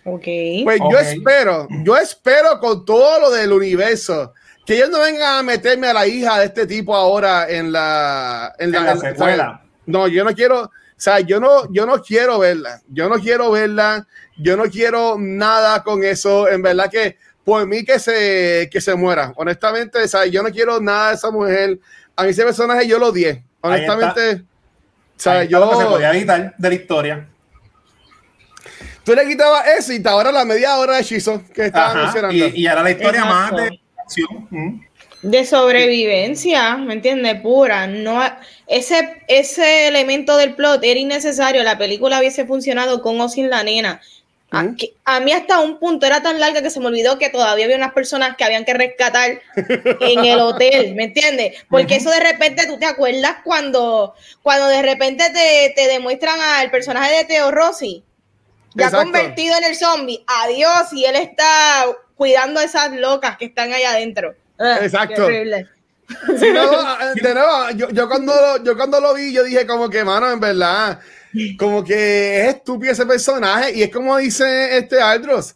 Ok. 0.05 0.23
Pues 0.63 0.79
okay. 0.79 0.91
yo 0.91 0.99
espero, 0.99 1.67
yo 1.83 1.97
espero 1.97 2.59
con 2.59 2.85
todo 2.85 3.19
lo 3.19 3.29
del 3.29 3.51
universo, 3.51 4.33
que 4.65 4.75
ellos 4.75 4.89
no 4.89 5.01
vengan 5.01 5.39
a 5.39 5.43
meterme 5.43 5.87
a 5.87 5.93
la 5.93 6.07
hija 6.07 6.39
de 6.39 6.45
este 6.45 6.65
tipo 6.65 6.95
ahora 6.95 7.49
en 7.49 7.71
la, 7.71 8.53
en 8.57 8.71
la, 8.71 8.77
en 8.77 8.85
la 8.85 8.97
secuela. 8.97 9.61
No, 9.85 10.07
yo 10.07 10.23
no 10.23 10.33
quiero, 10.33 10.63
O 10.63 10.71
sea, 10.95 11.19
yo 11.19 11.39
no, 11.39 11.71
yo 11.71 11.85
no 11.85 12.01
quiero 12.01 12.39
verla. 12.39 12.81
Yo 12.87 13.09
no 13.09 13.15
quiero 13.19 13.51
verla. 13.51 14.07
Yo 14.37 14.55
no 14.55 14.65
quiero 14.65 15.17
nada 15.19 15.83
con 15.83 16.03
eso. 16.03 16.47
En 16.47 16.61
verdad 16.61 16.89
que 16.91 17.17
por 17.47 17.65
mí 17.65 17.85
que 17.85 17.97
se, 17.97 18.67
que 18.69 18.81
se 18.81 18.93
muera. 18.93 19.31
Honestamente, 19.37 20.05
sea, 20.09 20.25
yo 20.25 20.43
no 20.43 20.51
quiero 20.51 20.81
nada 20.81 21.11
de 21.11 21.15
esa 21.15 21.31
mujer. 21.31 21.79
A 22.13 22.23
mí 22.23 22.31
ese 22.31 22.43
personaje 22.43 22.85
yo 22.85 22.99
lo 22.99 23.07
odié. 23.07 23.41
Honestamente, 23.61 24.43
sea, 25.15 25.45
yo... 25.45 25.61
Lo 25.61 25.69
que 25.69 25.77
se 25.77 25.85
podía 25.85 26.09
evitar 26.13 26.53
de 26.57 26.67
la 26.67 26.75
historia. 26.75 27.29
Tú 29.05 29.15
le 29.15 29.25
quitabas 29.25 29.65
eso 29.65 29.93
y 29.93 30.03
ahora 30.05 30.29
la 30.29 30.43
media 30.43 30.77
hora 30.77 30.95
de 30.95 31.03
hechizo 31.03 31.41
que 31.53 31.67
estaba 31.67 31.93
mencionando. 31.93 32.35
Y, 32.35 32.63
y, 32.63 32.67
ahora 32.67 32.83
la 32.83 32.91
historia 32.91 33.23
más 33.23 33.55
de 33.55 33.79
acción. 33.97 34.47
Mm. 34.49 34.81
De 35.21 35.45
sobrevivencia, 35.45 36.75
¿me 36.75 36.95
entiendes? 36.95 37.39
Pura. 37.39 37.87
No, 37.87 38.21
ese, 38.67 39.23
ese 39.29 39.87
elemento 39.87 40.35
del 40.35 40.53
plot 40.53 40.83
era 40.83 40.99
innecesario. 40.99 41.63
La 41.63 41.77
película 41.77 42.19
hubiese 42.19 42.45
funcionado 42.45 43.01
con 43.01 43.21
o 43.21 43.29
sin 43.29 43.49
la 43.49 43.63
nena. 43.63 44.01
A, 44.49 44.65
a, 45.03 45.19
mí 45.19 45.33
hasta 45.33 45.59
un 45.59 45.77
punto 45.77 46.05
era 46.05 46.21
tan 46.21 46.39
larga 46.39 46.61
que 46.61 46.69
se 46.69 46.79
me 46.79 46.87
olvidó 46.87 47.17
que 47.17 47.29
todavía 47.29 47.65
había 47.65 47.75
unas 47.75 47.91
personas 47.91 48.37
que 48.37 48.45
habían 48.45 48.63
que 48.63 48.73
rescatar 48.73 49.41
en 49.55 50.25
el 50.25 50.39
hotel, 50.39 50.95
¿me 50.95 51.05
entiendes? 51.05 51.65
Porque 51.69 51.97
eso 51.97 52.09
de 52.09 52.21
repente 52.21 52.65
tú 52.65 52.79
te 52.79 52.85
acuerdas 52.85 53.37
cuando, 53.43 54.15
cuando 54.41 54.67
de 54.67 54.81
repente 54.81 55.29
te, 55.31 55.73
te 55.75 55.87
demuestran 55.89 56.39
al 56.39 56.71
personaje 56.71 57.17
de 57.17 57.25
Teo 57.25 57.51
Rossi, 57.51 58.05
ya 58.73 58.89
convertido 58.89 59.57
en 59.57 59.65
el 59.65 59.75
zombie, 59.75 60.23
adiós, 60.27 60.93
y 60.93 61.03
él 61.03 61.15
está 61.17 61.85
cuidando 62.15 62.59
a 62.59 62.63
esas 62.63 62.93
locas 62.93 63.37
que 63.37 63.45
están 63.45 63.73
allá 63.73 63.91
adentro. 63.91 64.33
Ah, 64.59 64.79
Exacto. 64.81 65.27
Sí, 66.39 66.47
no, 66.53 66.97
de 67.15 67.33
nuevo, 67.33 67.69
yo, 67.75 67.89
yo, 67.89 68.07
cuando, 68.07 68.63
yo 68.63 68.77
cuando 68.77 69.01
lo 69.01 69.13
vi, 69.13 69.33
yo 69.33 69.43
dije 69.43 69.67
como 69.67 69.89
que, 69.89 70.03
mano, 70.05 70.31
en 70.31 70.39
verdad, 70.39 70.99
como 71.57 71.83
que 71.83 72.41
es 72.41 72.55
estúpido 72.55 72.91
ese 72.91 73.05
personaje 73.05 73.73
y 73.75 73.83
es 73.83 73.91
como 73.91 74.17
dice 74.17 74.77
este 74.77 75.01
Aldros. 75.01 75.55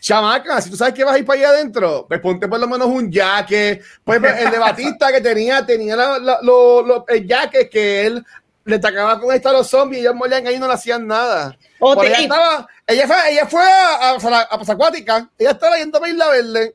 Chamaca, 0.00 0.62
si 0.62 0.70
tú 0.70 0.76
sabes 0.76 0.94
que 0.94 1.04
vas 1.04 1.14
a 1.14 1.18
ir 1.18 1.26
para 1.26 1.38
allá 1.38 1.48
adentro, 1.50 2.06
pues 2.08 2.20
ponte 2.20 2.48
por 2.48 2.58
lo 2.58 2.66
menos 2.66 2.88
un 2.88 3.12
jaque. 3.12 3.82
Pues 4.02 4.22
el 4.22 4.50
de 4.50 4.58
Batista 4.58 5.12
que 5.12 5.20
tenía, 5.20 5.64
tenía 5.64 5.94
lo, 5.96 7.06
el 7.06 7.28
jaque 7.28 7.68
que 7.68 8.06
él 8.06 8.24
le 8.64 8.76
atacaba 8.76 9.20
con 9.20 9.34
esto 9.34 9.50
a 9.50 9.52
los 9.52 9.66
zombies 9.68 9.98
y 9.98 10.02
ellos 10.02 10.14
morían 10.14 10.46
ahí 10.46 10.54
y 10.54 10.58
no 10.58 10.66
le 10.66 10.74
hacían 10.74 11.06
nada. 11.06 11.56
ella, 11.80 12.18
estaba, 12.18 12.68
ella 12.86 13.06
fue, 13.06 13.16
ella 13.30 13.46
fue 13.46 13.62
a, 13.62 14.10
a, 14.10 14.40
a, 14.40 14.72
Acuática, 14.72 15.28
ella 15.38 15.50
estaba 15.50 15.76
yendo 15.76 16.02
a 16.02 16.08
Isla 16.08 16.28
Verde. 16.28 16.74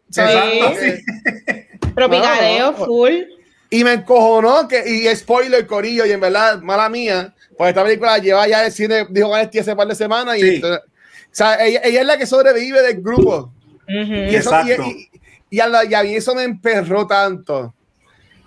Pero 1.95 2.09
full. 2.73 3.34
Y 3.70 3.84
me 3.84 3.93
encojonó 3.93 4.68
que, 4.68 4.84
y 4.88 5.16
spoiler, 5.16 5.66
corillo, 5.66 6.05
y 6.05 6.11
en 6.11 6.20
verdad, 6.20 6.61
mala 6.61 6.88
mía, 6.89 7.34
pues 7.57 7.70
esta 7.70 7.84
película 7.84 8.18
lleva 8.18 8.47
ya 8.47 8.66
el 8.66 8.72
cine, 8.72 9.07
dijo 9.09 9.30
Vanetti 9.30 9.59
hace 9.59 9.76
par 9.76 9.88
de 9.88 9.95
semanas, 9.95 10.38
y 10.38 10.61
o 10.61 10.80
sea, 11.32 11.66
ella, 11.66 11.82
ella, 11.84 12.01
es 12.01 12.07
la 12.07 12.18
que 12.18 12.26
sobrevive 12.26 12.82
del 12.82 13.01
grupo. 13.01 13.51
y, 13.88 14.36
eso, 14.36 14.51
y, 14.61 15.09
y, 15.49 15.59
a, 15.59 15.68
la, 15.68 15.84
y, 15.84 15.93
a 15.93 16.03
mí 16.03 16.16
eso 16.16 16.34
me 16.34 16.43
emperró 16.43 17.05
tanto. 17.05 17.74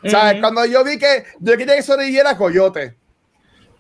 Uh 0.03 0.07
-huh. 0.07 0.41
Cuando 0.41 0.65
yo 0.65 0.85
vi 0.85 0.99
que 0.99 1.25
yo 1.39 1.57
quería 1.57 1.77
que 1.77 1.83
sobreviviera 1.83 2.37
Coyote. 2.37 2.95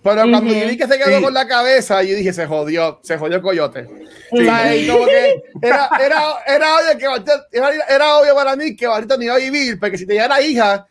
Pero 0.02 0.22
cuando 0.30 0.52
yo 0.52 0.66
vi 0.68 0.76
que 0.76 0.86
se 0.86 0.98
quedó 0.98 1.16
sí. 1.16 1.22
con 1.22 1.34
la 1.34 1.46
cabeza, 1.46 2.02
yo 2.02 2.14
dije, 2.14 2.32
se 2.32 2.46
jodió, 2.46 3.00
se 3.02 3.18
jodió 3.18 3.42
Coyote. 3.42 3.86
Sí. 4.30 4.86
como 4.88 5.06
que 5.06 5.42
era, 5.62 5.90
era, 6.00 6.22
era, 6.46 6.76
obvio 6.76 6.98
que 6.98 7.32
era, 7.52 7.70
era 7.88 8.16
obvio 8.18 8.34
para 8.34 8.56
mí 8.56 8.76
que 8.76 8.86
Barrito 8.86 9.16
no 9.16 9.24
iba 9.24 9.34
a 9.34 9.38
vivir, 9.38 9.78
porque 9.80 9.98
si 9.98 10.06
tenía 10.06 10.28
la 10.28 10.40
hija, 10.40 10.86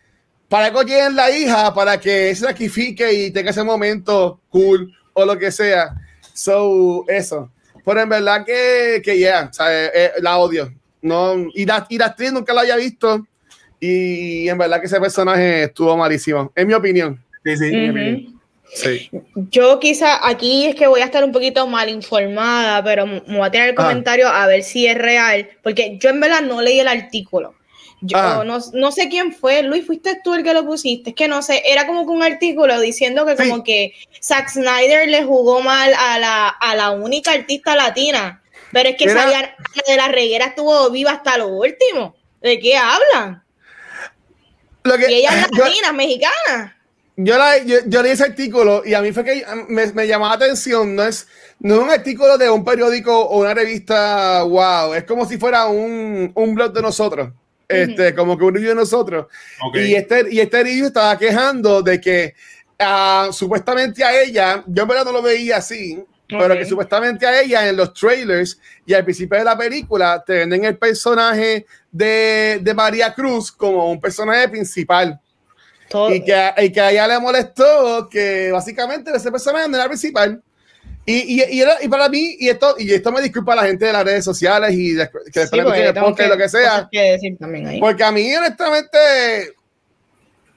para 0.49 0.71
que 0.71 0.83
lleguen 0.85 1.15
la 1.15 1.29
hija, 1.31 1.73
para 1.73 1.99
que 1.99 2.33
se 2.35 2.45
sacrifique 2.45 3.11
y 3.13 3.31
tenga 3.31 3.51
ese 3.51 3.63
momento 3.63 4.39
cool 4.49 4.93
o 5.13 5.25
lo 5.25 5.37
que 5.37 5.51
sea. 5.51 5.93
So, 6.33 7.03
eso. 7.07 7.51
Pero 7.85 8.01
en 8.01 8.09
verdad 8.09 8.45
que, 8.45 9.01
que 9.03 9.17
yeah, 9.17 9.51
sea, 9.51 9.71
eh, 9.85 9.91
eh, 9.93 10.11
la 10.21 10.37
odio. 10.37 10.73
No, 11.01 11.35
y, 11.53 11.65
la, 11.65 11.85
y 11.89 11.97
la 11.97 12.07
actriz 12.07 12.31
nunca 12.31 12.53
la 12.53 12.61
había 12.61 12.75
visto. 12.75 13.25
Y 13.79 14.49
en 14.49 14.57
verdad 14.57 14.79
que 14.79 14.87
ese 14.87 14.99
personaje 14.99 15.63
estuvo 15.63 15.95
malísimo, 15.95 16.51
en 16.55 16.67
mi 16.67 16.73
opinión. 16.73 17.23
Sí, 17.45 17.55
sí, 17.57 17.65
uh 17.65 17.67
-huh. 17.67 17.79
mi 17.81 17.89
opinión. 17.89 18.41
Sí. 18.73 19.09
Yo 19.49 19.79
quizá 19.79 20.27
aquí 20.27 20.65
es 20.65 20.75
que 20.75 20.87
voy 20.87 20.99
a 20.99 21.05
estar 21.05 21.23
un 21.23 21.31
poquito 21.31 21.65
mal 21.67 21.87
informada, 21.87 22.83
pero 22.83 23.05
me 23.05 23.21
voy 23.21 23.47
a 23.47 23.51
tirar 23.51 23.69
el 23.69 23.75
Ah. 23.77 23.83
comentario 23.83 24.27
a 24.27 24.45
ver 24.47 24.61
si 24.63 24.87
es 24.87 24.97
real, 24.97 25.47
porque 25.63 25.97
yo 25.99 26.09
en 26.09 26.19
verdad 26.19 26.41
no 26.41 26.61
leí 26.61 26.79
el 26.79 26.87
artículo. 26.89 27.53
Yo 28.01 28.17
Ah. 28.17 28.43
no, 28.45 28.59
no 28.73 28.91
sé 28.91 29.09
quién 29.09 29.33
fue, 29.33 29.63
Luis, 29.63 29.85
fuiste 29.85 30.19
tú 30.23 30.35
el 30.35 30.43
que 30.43 30.53
lo 30.53 30.63
pusiste, 30.65 31.09
es 31.09 31.15
que 31.15 31.27
no 31.27 31.41
sé, 31.41 31.63
era 31.65 31.87
como 31.87 32.05
que 32.05 32.11
un 32.11 32.21
artículo 32.21 32.79
diciendo 32.79 33.25
que 33.25 33.35
Sí. 33.35 33.49
como 33.49 33.63
que 33.63 33.93
Zack 34.21 34.49
Snyder 34.49 35.09
le 35.09 35.23
jugó 35.23 35.61
mal 35.61 35.91
a 35.97 36.19
la, 36.19 36.47
a 36.49 36.75
la 36.75 36.91
única 36.91 37.31
artista 37.31 37.75
latina, 37.75 38.43
pero 38.71 38.89
es 38.89 38.97
que 38.97 39.05
Era- 39.05 39.23
Sabiana 39.23 39.55
de 39.87 39.95
la 39.97 40.09
Reguera 40.09 40.45
estuvo 40.45 40.89
viva 40.91 41.11
hasta 41.11 41.37
lo 41.39 41.47
último. 41.47 42.15
¿De 42.41 42.59
qué 42.59 42.77
hablan? 42.77 43.43
Lo 44.83 44.97
que, 44.97 45.11
Y 45.11 45.15
ella 45.15 45.29
es 45.41 45.47
yo, 45.57 45.65
latina, 45.65 45.91
mexicana. 45.91 46.77
yo, 47.15 47.37
la- 47.37 47.57
yo- 47.63 47.79
yo 47.87 48.03
leí 48.03 48.11
ese 48.11 48.25
artículo 48.25 48.83
y 48.85 48.93
a 48.93 49.01
mí 49.01 49.11
fue 49.11 49.23
que 49.23 49.43
me, 49.69 49.87
me 49.93 50.07
llamó 50.07 50.27
la 50.27 50.33
atención. 50.33 50.95
No 50.95 51.03
es, 51.03 51.27
no 51.59 51.75
es 51.75 51.81
un 51.81 51.89
artículo 51.89 52.37
de 52.37 52.49
un 52.49 52.63
periódico 52.63 53.19
o 53.19 53.39
una 53.39 53.55
revista, 53.55 54.43
wow. 54.43 54.93
Es 54.93 55.03
como 55.05 55.25
si 55.25 55.37
fuera 55.37 55.65
un, 55.65 56.31
un 56.35 56.53
blog 56.55 56.71
de 56.73 56.81
nosotros. 56.83 57.29
Este, 57.67 58.15
como 58.15 58.37
que 58.37 58.45
un 58.45 58.53
review 58.53 58.69
de 58.69 58.75
nosotros. 58.75 59.27
Okay. 59.69 59.91
Y 59.91 59.95
este, 59.95 60.25
y 60.31 60.39
este 60.39 60.63
review 60.63 60.87
estaba 60.87 61.17
quejando 61.17 61.81
de 61.81 61.99
que 61.99 62.33
ah, 62.79 63.29
supuestamente 63.31 64.03
a 64.03 64.21
ella, 64.21 64.63
yo 64.67 64.83
en 64.83 64.89
verdad 64.89 65.05
no 65.05 65.11
lo 65.11 65.21
veía 65.21 65.57
así, 65.57 66.03
pero 66.29 66.53
Ok. 66.53 66.59
que 66.59 66.65
supuestamente 66.65 67.25
a 67.25 67.41
ella 67.41 67.67
en 67.67 67.77
los 67.77 67.93
trailers 67.93 68.59
y 68.85 68.93
al 68.93 69.03
principio 69.03 69.37
de 69.37 69.43
la 69.45 69.57
película 69.57 70.23
te 70.25 70.33
venden 70.33 70.65
el 70.65 70.77
personaje 70.77 71.65
de, 71.91 72.59
de 72.61 72.73
María 72.73 73.13
Cruz 73.13 73.51
como 73.51 73.89
un 73.89 73.99
personaje 73.99 74.47
principal. 74.49 75.19
Todo. 75.89 76.13
Y 76.13 76.23
que, 76.23 76.53
y 76.57 76.71
que 76.71 76.81
a 76.81 76.91
ella 76.91 77.07
le 77.07 77.19
molestó 77.19 78.09
que 78.09 78.51
básicamente 78.51 79.11
ese 79.15 79.31
personaje 79.31 79.69
no 79.69 79.77
era 79.77 79.87
principal. 79.87 80.41
Y, 81.09 81.41
y, 81.41 81.55
y, 81.55 81.61
era- 81.61 81.81
y 81.81 81.87
para 81.87 82.09
mí, 82.09 82.35
y 82.37 82.49
esto, 82.49 82.75
y 82.77 82.93
esto 82.93 83.13
me 83.13 83.21
disculpa 83.21 83.53
a 83.53 83.55
la 83.55 83.63
gente 83.63 83.85
de 83.85 83.93
las 83.93 84.03
redes 84.03 84.25
sociales 84.25 84.73
y 84.73 84.91
de, 84.91 85.09
que 85.09 85.19
Sí, 85.33 85.39
después 85.39 85.63
porque 85.63 85.79
de 85.79 85.93
tengo 85.93 86.07
podcast 86.07 86.27
y 86.27 86.29
lo 86.31 86.37
que 86.37 86.49
sea. 86.49 86.89
que 86.91 87.01
decir 87.13 87.37
ahí. 87.65 87.79
Porque 87.79 88.03
a 88.03 88.11
mí, 88.11 88.35
honestamente, 88.35 88.97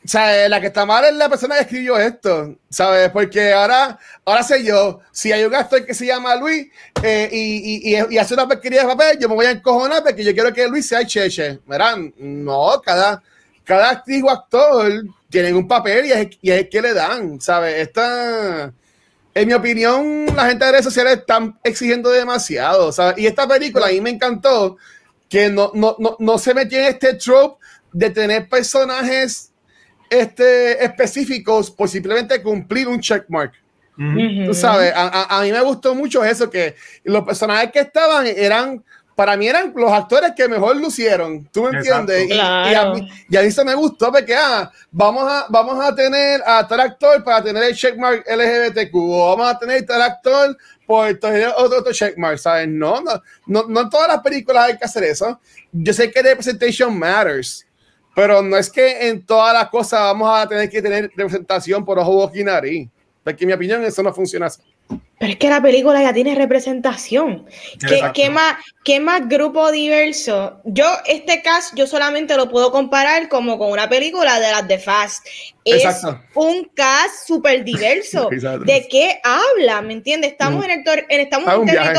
o 0.04 0.08
sea, 0.08 0.48
la 0.48 0.60
que 0.60 0.66
está 0.68 0.84
mal 0.84 1.04
es 1.04 1.14
la 1.14 1.28
persona 1.28 1.54
que 1.54 1.60
escribió 1.62 1.98
esto, 1.98 2.56
¿sabes? 2.68 3.10
Porque 3.10 3.52
ahora, 3.52 3.96
ahora 4.24 4.42
sé 4.42 4.64
yo, 4.64 5.00
si 5.12 5.30
hay 5.30 5.44
un 5.44 5.54
actor 5.54 5.86
que 5.86 5.94
se 5.94 6.06
llama 6.06 6.34
Luis 6.34 6.66
eh, 7.02 7.28
y, 7.30 7.92
y, 7.92 7.96
y, 7.96 8.14
y 8.14 8.18
hace 8.18 8.34
una 8.34 8.48
pesquería 8.48 8.80
de 8.82 8.88
papel, 8.88 9.18
yo 9.20 9.28
me 9.28 9.36
voy 9.36 9.46
a 9.46 9.50
encojonar 9.52 10.02
porque 10.02 10.24
yo 10.24 10.32
quiero 10.32 10.52
que 10.52 10.66
Luis 10.66 10.88
sea 10.88 11.00
el 11.00 11.06
cheche. 11.06 11.60
Verán, 11.66 12.12
no, 12.18 12.80
cada, 12.84 13.22
cada 13.62 13.90
actriz 13.90 14.22
o 14.24 14.30
actor 14.30 15.04
tienen 15.28 15.54
un 15.54 15.68
papel 15.68 16.06
y 16.06 16.12
es, 16.12 16.28
y 16.42 16.50
es 16.50 16.58
el 16.60 16.68
que 16.68 16.82
le 16.82 16.92
dan, 16.94 17.40
¿sabes? 17.40 17.76
Esta, 17.86 18.72
en 19.34 19.46
mi 19.48 19.54
opinión, 19.54 20.26
la 20.34 20.46
gente 20.46 20.64
de 20.64 20.72
redes 20.72 20.84
sociales 20.84 21.18
están 21.18 21.58
exigiendo 21.62 22.10
demasiado, 22.10 22.90
¿sabes? 22.92 23.18
Y 23.18 23.26
esta 23.26 23.46
película 23.46 23.86
a 23.86 23.90
mí 23.90 24.00
me 24.00 24.10
encantó 24.10 24.76
que 25.28 25.48
no, 25.48 25.70
no, 25.74 25.96
no, 25.98 26.16
no 26.18 26.38
se 26.38 26.52
metió 26.54 26.78
en 26.78 26.86
este 26.86 27.14
trope 27.14 27.64
de 27.92 28.10
tener 28.10 28.48
personajes 28.48 29.52
este, 30.08 30.84
específicos 30.84 31.70
por 31.70 31.88
simplemente 31.88 32.42
cumplir 32.42 32.88
un 32.88 33.00
checkmark. 33.00 33.52
Tú 34.46 34.54
sabes, 34.54 34.92
a, 34.94 35.02
a- 35.08 35.38
a 35.38 35.42
mí 35.42 35.52
me 35.52 35.60
gustó 35.60 35.94
mucho 35.94 36.24
eso, 36.24 36.48
que 36.50 36.74
los 37.04 37.22
personajes 37.24 37.70
que 37.70 37.80
estaban 37.80 38.26
eran, 38.26 38.82
para 39.20 39.36
mí 39.36 39.46
eran 39.46 39.74
los 39.76 39.92
actores 39.92 40.32
que 40.34 40.48
mejor 40.48 40.74
lucieron, 40.76 41.46
¿tú 41.52 41.64
me 41.64 41.78
Exacto. 41.78 42.10
entiendes? 42.10 42.24
Y, 42.24 42.28
Claro. 42.40 42.70
y 42.70 42.74
a 42.74 42.84
mí, 42.94 43.08
y 43.28 43.36
a 43.36 43.42
mí 43.42 43.48
eso 43.48 43.66
me 43.66 43.74
gustó 43.74 44.10
porque 44.10 44.34
ah, 44.34 44.72
vamos, 44.90 45.30
a, 45.30 45.44
vamos 45.50 45.78
a 45.84 45.94
tener 45.94 46.40
a 46.46 46.66
tal 46.66 46.80
actor 46.80 47.22
para 47.22 47.44
tener 47.44 47.62
el 47.64 47.74
checkmark 47.76 48.24
LGBTQ, 48.26 48.94
o 48.94 49.36
vamos 49.36 49.54
a 49.54 49.58
tener 49.58 49.84
tal 49.84 50.00
actor 50.00 50.56
por 50.86 51.12
tener 51.18 51.48
otro, 51.54 51.80
otro 51.80 51.92
checkmark, 51.92 52.38
¿sabes? 52.38 52.66
No, 52.66 53.02
no, 53.02 53.22
no, 53.44 53.64
no 53.68 53.80
en 53.82 53.90
todas 53.90 54.08
las 54.08 54.20
películas 54.20 54.68
hay 54.70 54.78
que 54.78 54.86
hacer 54.86 55.04
eso. 55.04 55.38
Yo 55.70 55.92
sé 55.92 56.10
que 56.10 56.22
representation 56.22 56.98
matters, 56.98 57.66
pero 58.14 58.40
no 58.40 58.56
es 58.56 58.70
que 58.70 59.06
en 59.06 59.26
todas 59.26 59.52
las 59.52 59.68
cosas 59.68 60.00
vamos 60.00 60.30
a 60.34 60.48
tener 60.48 60.70
que 60.70 60.80
tener 60.80 61.12
representación 61.14 61.84
por 61.84 61.98
ojo, 61.98 62.12
boca 62.12 62.38
y 62.38 62.42
nariz. 62.44 62.88
Porque 63.22 63.44
en 63.44 63.48
mi 63.48 63.52
opinión 63.52 63.84
eso 63.84 64.02
no 64.02 64.14
funciona 64.14 64.46
así. 64.46 64.62
Pero 65.18 65.32
es 65.32 65.38
que 65.38 65.50
la 65.50 65.60
película 65.60 66.00
ya 66.02 66.14
tiene 66.14 66.34
representación. 66.34 67.46
¿Qué, 68.14 68.30
más, 68.30 68.56
¿Qué 68.84 69.00
más 69.00 69.28
grupo 69.28 69.70
diverso? 69.70 70.62
Yo, 70.64 70.86
este 71.04 71.42
cast, 71.42 71.74
yo 71.74 71.86
solamente 71.86 72.36
lo 72.36 72.48
puedo 72.48 72.72
comparar 72.72 73.28
como 73.28 73.58
con 73.58 73.70
una 73.70 73.86
película 73.86 74.40
de 74.40 74.50
las 74.50 74.66
de 74.66 74.78
Fast. 74.78 75.26
Es 75.62 75.84
Exacto. 75.84 76.22
un 76.34 76.70
cast 76.74 77.26
súper 77.26 77.64
diverso. 77.64 78.30
¿De 78.64 78.88
qué 78.88 79.20
habla? 79.22 79.82
¿Me 79.82 79.92
entiendes? 79.92 80.32
Estamos 80.32 80.66
Mm. 80.66 80.70
en, 80.70 80.84
el 81.10 81.20
estamos 81.20 81.52
en 81.52 81.60
un 81.60 81.66
viaje. 81.66 81.92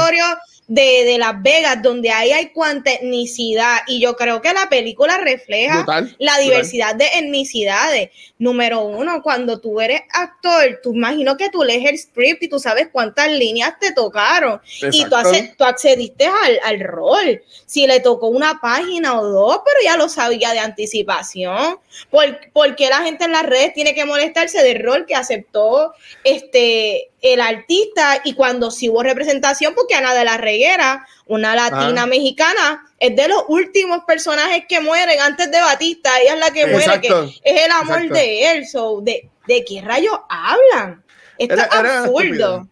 De, 0.72 1.04
de 1.04 1.18
Las 1.18 1.44
Vegas, 1.44 1.82
donde 1.82 2.12
ahí 2.12 2.32
hay 2.32 2.54
cuanta 2.54 2.94
etnicidad, 2.94 3.80
y 3.88 4.00
yo 4.00 4.16
creo 4.16 4.42
que 4.42 4.54
la 4.54 4.70
película 4.70 5.18
refleja 5.18 5.80
Brutal, 5.80 6.16
la 6.18 6.32
brutal. 6.36 6.44
diversidad 6.46 6.96
de 6.96 7.08
etnicidades. 7.16 8.10
Número 8.40 8.80
uno, 8.86 9.22
cuando 9.22 9.60
tú 9.60 9.82
eres 9.82 10.02
actor, 10.14 10.80
tú 10.82 10.94
imagino 10.96 11.36
que 11.36 11.50
tú 11.50 11.62
lees 11.64 11.90
el 11.90 11.98
script 11.98 12.44
y 12.44 12.48
tú 12.48 12.58
sabes 12.58 12.88
cuántas 12.90 13.30
líneas 13.30 13.78
te 13.82 13.92
tocaron 13.92 14.62
y 14.94 15.04
tú, 15.04 15.16
tú 15.58 15.64
accediste 15.66 16.26
al, 16.26 16.60
al 16.64 16.80
rol. 16.80 17.44
Si 17.66 17.86
le 17.86 18.00
tocó 18.00 18.28
una 18.28 18.62
página 18.62 19.20
o 19.20 19.28
dos, 19.28 19.60
pero 19.66 19.78
ya 19.84 19.98
lo 19.98 20.08
sabía 20.08 20.54
de 20.54 20.60
anticipación. 20.60 21.80
¿Por, 22.10 22.50
por 22.54 22.78
qué 22.78 22.88
la 22.88 23.04
gente 23.04 23.26
en 23.26 23.34
las 23.34 23.46
redes 23.46 23.74
tiene 23.74 23.94
que 23.94 24.06
molestarse 24.06 24.64
del 24.64 24.82
rol 24.82 25.06
que 25.06 25.16
aceptó 25.16 25.94
este 26.24 27.11
el 27.22 27.40
artista 27.40 28.22
y 28.24 28.34
cuando 28.34 28.72
sí 28.72 28.90
hubo 28.90 29.04
representación? 29.04 29.74
Porque 29.76 29.96
Ana 29.96 30.14
de 30.14 30.26
la 30.26 30.38
Reguera, 30.38 31.06
una 31.28 31.56
latina 31.56 32.04
Ah. 32.04 32.08
mexicana, 32.08 32.84
es 33.00 33.16
de 33.16 33.28
los 33.28 33.44
últimos 33.48 34.04
personajes 34.06 34.64
que 34.68 34.80
mueren 34.80 35.20
antes 35.22 35.50
de 35.52 35.60
Batista. 35.62 36.20
Ella 36.22 36.34
es 36.34 36.40
la 36.40 36.52
que 36.52 36.66
muere, 36.68 37.00
que 37.02 37.08
es 37.44 37.64
el 37.66 37.72
amor 37.72 37.98
Exacto. 38.04 38.14
de 38.16 38.52
él. 38.52 38.68
So, 38.68 39.02
¿de, 39.02 39.30
¿De 39.48 39.66
qué 39.66 39.82
rayos 39.82 40.18
hablan? 40.30 41.04
Esto 41.38 41.54
Era- 41.56 41.64
es 41.66 41.74
absurdo. 41.74 42.68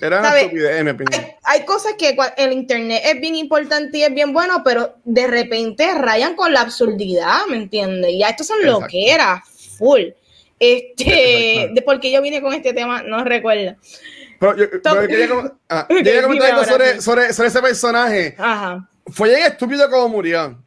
Era 0.00 0.20
una 0.20 0.28
¿Sabe? 0.28 0.40
estupidez, 0.42 0.78
en 0.78 0.84
mi 0.84 0.90
opinión. 0.92 1.20
Hay, 1.24 1.58
hay 1.60 1.64
cosas 1.66 1.94
que 1.98 2.16
el 2.36 2.52
internet 2.52 3.02
es 3.04 3.20
bien 3.20 3.34
importante 3.34 3.98
y 3.98 4.04
es 4.04 4.14
bien 4.14 4.32
bueno, 4.32 4.62
pero 4.64 4.94
de 5.04 5.26
repente 5.26 5.92
rayan 5.94 6.36
con 6.36 6.52
la 6.52 6.60
absurdidad, 6.60 7.46
¿me 7.48 7.56
entiendes? 7.56 8.12
Ya 8.16 8.28
estos 8.28 8.46
son 8.46 8.58
Exacto. 8.60 8.80
loqueras, 8.82 9.40
full. 9.78 10.02
Este, 10.60 11.70
de 11.72 11.82
por 11.82 11.98
qué 12.00 12.12
yo 12.12 12.20
vine 12.22 12.40
con 12.42 12.52
este 12.52 12.72
tema, 12.74 13.02
no 13.02 13.24
recuerdo. 13.24 13.76
Pero 14.38 14.56
yo, 14.56 14.64
pero 14.82 15.02
yo 15.02 15.08
quería, 15.08 15.28
com- 15.28 15.50
ah, 15.70 15.86
quería 15.88 16.22
comentar 16.22 16.50
algo 16.52 16.64
sobre, 16.64 17.00
sobre, 17.00 17.32
sobre 17.32 17.48
ese 17.48 17.60
personaje. 17.62 18.34
Ajá. 18.38 18.88
Fue 19.06 19.30
bien 19.30 19.40
estúpido 19.42 19.88
como 19.90 20.08
murió. 20.10 20.62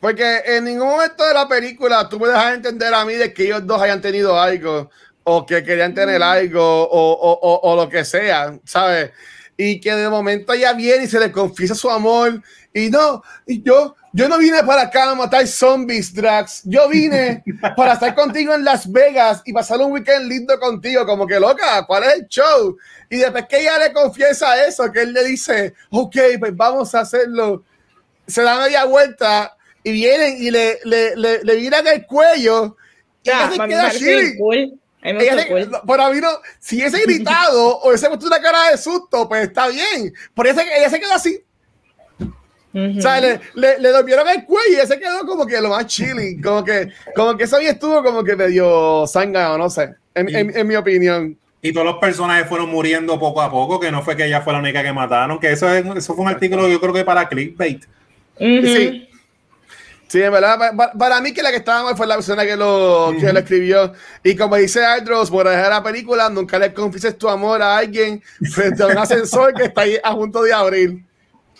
Porque 0.00 0.40
en 0.44 0.64
ningún 0.64 0.88
momento 0.88 1.24
de 1.24 1.32
la 1.34 1.46
película 1.46 2.08
tú 2.08 2.18
me 2.18 2.26
dejas 2.26 2.54
entender 2.54 2.92
a 2.92 3.04
mí 3.04 3.14
de 3.14 3.32
que 3.32 3.44
ellos 3.44 3.64
dos 3.64 3.80
hayan 3.80 4.00
tenido 4.00 4.36
algo 4.40 4.90
o 5.22 5.46
que 5.46 5.62
querían 5.62 5.94
tener 5.94 6.20
algo 6.22 6.60
o, 6.84 7.12
o- 7.12 7.38
o- 7.40 7.60
o 7.72 7.76
lo 7.76 7.88
que 7.88 8.04
sea, 8.04 8.58
¿sabes? 8.64 9.10
Y 9.56 9.78
que 9.80 9.94
de 9.94 10.08
momento 10.08 10.52
ella 10.52 10.72
viene 10.72 11.04
y 11.04 11.06
se 11.06 11.20
le 11.20 11.30
confiesa 11.30 11.74
su 11.76 11.88
amor 11.90 12.42
y 12.74 12.90
no, 12.90 13.22
y 13.46 13.62
yo, 13.62 13.94
yo 14.16 14.28
no 14.28 14.38
vine 14.38 14.62
para 14.64 14.82
acá 14.82 15.10
a 15.10 15.14
matar 15.14 15.46
zombies, 15.46 16.14
Drax. 16.14 16.62
Yo 16.64 16.88
vine 16.88 17.42
para 17.76 17.92
estar 17.92 18.14
contigo 18.14 18.54
en 18.54 18.64
Las 18.64 18.90
Vegas 18.90 19.42
y 19.44 19.52
pasar 19.52 19.78
un 19.80 19.92
weekend 19.92 20.28
lindo 20.28 20.58
contigo, 20.58 21.04
como 21.04 21.26
que 21.26 21.38
loca, 21.38 21.84
¿cuál 21.86 22.04
es 22.04 22.14
el 22.14 22.26
show? 22.28 22.76
Y 23.10 23.18
después 23.18 23.46
que 23.48 23.60
ella 23.60 23.78
le 23.78 23.92
confiesa 23.92 24.64
eso, 24.66 24.90
que 24.90 25.02
él 25.02 25.12
le 25.12 25.24
dice, 25.24 25.74
ok, 25.90 26.16
pues 26.40 26.56
vamos 26.56 26.94
a 26.94 27.00
hacerlo 27.00 27.62
se 28.26 28.42
da 28.42 28.58
media 28.58 28.84
vuelta 28.84 29.56
y 29.84 29.92
vienen 29.92 30.36
y 30.42 30.50
le, 30.50 30.80
le, 30.84 31.14
le, 31.14 31.44
le 31.44 31.54
viran 31.56 31.86
el 31.86 32.04
cuello 32.06 32.76
y 33.22 33.28
Ya, 33.28 33.44
ella 33.46 33.50
se 33.50 33.68
queda 33.68 33.82
parece 33.82 33.98
chilling. 33.98 34.38
cool. 34.38 34.80
A 35.02 35.12
mí 35.12 35.18
Ella 35.22 35.42
se- 35.44 35.66
no, 35.66 35.82
para 35.82 36.10
mí 36.10 36.20
no, 36.20 36.28
si 36.58 36.76
hubiese 36.78 37.02
gritado 37.02 37.76
o 37.78 37.88
hubiese 37.88 38.08
puesto 38.08 38.26
una 38.26 38.40
cara 38.40 38.70
de 38.70 38.78
susto, 38.78 39.28
pues 39.28 39.44
está 39.48 39.68
bien. 39.68 40.12
Por 40.34 40.48
eso 40.48 40.60
ella 40.60 40.90
se 40.90 40.98
quedó 40.98 41.12
así. 41.12 41.40
O 42.98 43.00
sea, 43.00 43.20
le, 43.20 43.40
le, 43.54 43.78
le 43.78 43.88
dormieron 43.90 44.28
el 44.28 44.44
cuello 44.44 44.82
y 44.82 44.86
se 44.86 44.98
quedó 44.98 45.26
como 45.26 45.46
que 45.46 45.60
lo 45.60 45.70
más 45.70 45.86
chilling. 45.86 46.42
Como 46.42 46.62
que, 46.62 46.90
como 47.14 47.36
que 47.36 47.44
eso 47.44 47.56
ahí 47.56 47.66
estuvo 47.66 48.02
como 48.02 48.22
que 48.22 48.36
medio 48.36 49.04
zángano, 49.06 49.56
no 49.56 49.70
sé. 49.70 49.94
En, 50.14 50.34
en, 50.34 50.56
en 50.56 50.66
mi 50.66 50.76
opinión. 50.76 51.36
Y 51.62 51.72
todos 51.72 51.86
los 51.86 51.96
personajes 51.96 52.46
fueron 52.48 52.68
muriendo 52.70 53.18
poco 53.18 53.40
a 53.42 53.50
poco, 53.50 53.80
que 53.80 53.90
no 53.90 54.02
fue 54.02 54.14
que 54.16 54.26
ella 54.26 54.42
fue 54.42 54.52
la 54.52 54.58
única 54.60 54.82
que 54.82 54.92
mataron, 54.92 55.38
que 55.40 55.50
eso, 55.52 55.68
es- 55.72 55.84
eso 55.96 56.14
fue 56.14 56.24
un 56.24 56.30
artículo 56.30 56.68
yo 56.68 56.78
creo 56.80 56.92
que 56.92 57.04
para 57.04 57.28
clickbait. 57.28 57.84
Ujú. 58.38 58.66
Sí. 58.66 59.02
Sí, 60.08 60.22
en 60.22 60.30
verdad, 60.30 60.56
pa- 60.56 60.72
pa- 60.76 60.92
para, 60.92 61.20
mí 61.20 61.32
que 61.32 61.42
la 61.42 61.50
que 61.50 61.56
estaba 61.56 61.82
mal 61.82 61.96
fue 61.96 62.06
la 62.06 62.14
persona 62.14 62.44
que 62.44 62.54
lo, 62.56 63.12
que 63.18 63.32
lo 63.32 63.38
escribió. 63.40 63.92
Y 64.22 64.36
como 64.36 64.54
dice 64.54 64.84
Aldros, 64.84 65.30
por 65.30 65.48
dejar 65.48 65.70
la 65.70 65.82
película, 65.82 66.28
nunca 66.30 66.58
le 66.60 66.72
confieses 66.72 67.18
tu 67.18 67.28
amor 67.28 67.60
a 67.60 67.78
alguien 67.78 68.22
frente 68.52 68.84
a 68.84 68.86
un 68.86 68.98
ascensor 68.98 69.52
que 69.54 69.64
está 69.64 69.80
ahí 69.80 69.96
a 70.02 70.14
punto 70.14 70.42
de 70.44 70.52
abrir. 70.52 71.00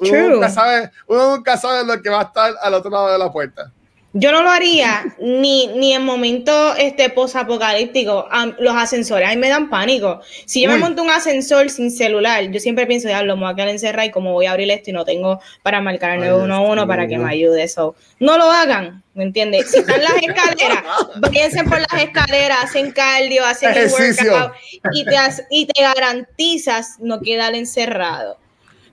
Uno 0.01 0.11
True. 0.11 0.29
nunca, 0.29 0.49
sabe, 0.51 0.91
uno 1.07 1.37
nunca 1.37 1.57
sabe 1.57 1.85
lo 1.85 2.01
que 2.03 2.11
va 2.11 2.21
a 2.21 2.25
estar 2.25 2.55
al 2.61 2.75
otro 2.75 2.91
lado 2.91 3.13
de 3.13 3.19
la 3.19 3.33
puerta. 3.33 3.73
Yo 4.19 4.33
no 4.33 4.43
lo 4.43 4.49
haría 4.49 5.15
ni, 5.21 5.67
ni 5.67 5.93
en 5.93 6.03
momentos 6.03 6.75
este, 6.79 7.11
posapocalípticos. 7.11 8.25
Am- 8.31 8.57
los 8.59 8.75
ascensores, 8.75 9.29
a 9.29 9.31
mí 9.33 9.37
me 9.37 9.51
dan 9.51 9.69
pánico. 9.69 10.21
Si 10.47 10.63
yo 10.63 10.71
me 10.71 10.79
monto 10.79 11.03
un 11.03 11.11
ascensor 11.11 11.69
sin 11.69 11.91
celular, 11.91 12.43
yo 12.45 12.59
siempre 12.59 12.87
pienso, 12.87 13.09
ya 13.09 13.23
lo 13.23 13.37
me 13.37 13.43
voy 13.43 13.53
a 13.53 13.55
quedar 13.55 13.69
encerrada 13.69 14.07
y 14.07 14.11
como 14.11 14.33
voy 14.33 14.47
a 14.47 14.53
abrir 14.53 14.71
esto 14.71 14.89
y 14.89 14.95
no 14.95 15.05
tengo 15.05 15.41
para 15.63 15.83
marcar 15.83 16.13
el 16.13 16.23
Ay, 16.23 16.29
911 16.31 16.87
para 16.87 17.07
que 17.07 17.19
me 17.19 17.31
ayude 17.31 17.63
eso. 17.63 17.95
No 18.19 18.39
lo 18.39 18.51
hagan, 18.51 19.03
¿me 19.13 19.25
entiendes? 19.25 19.71
Si 19.71 19.81
están 19.81 20.03
las 20.03 20.15
escaleras, 20.15 20.83
váyanse 21.17 21.65
por 21.65 21.79
las 21.79 22.03
escaleras, 22.03 22.65
hacen 22.65 22.93
cardio, 22.93 23.45
hacen 23.45 23.77
el 23.77 23.91
workout 23.91 24.53
y 24.93 25.05
te, 25.05 25.17
y 25.51 25.67
te 25.67 25.83
garantizas 25.83 26.97
no 27.01 27.21
quedar 27.21 27.55
encerrado. 27.55 28.39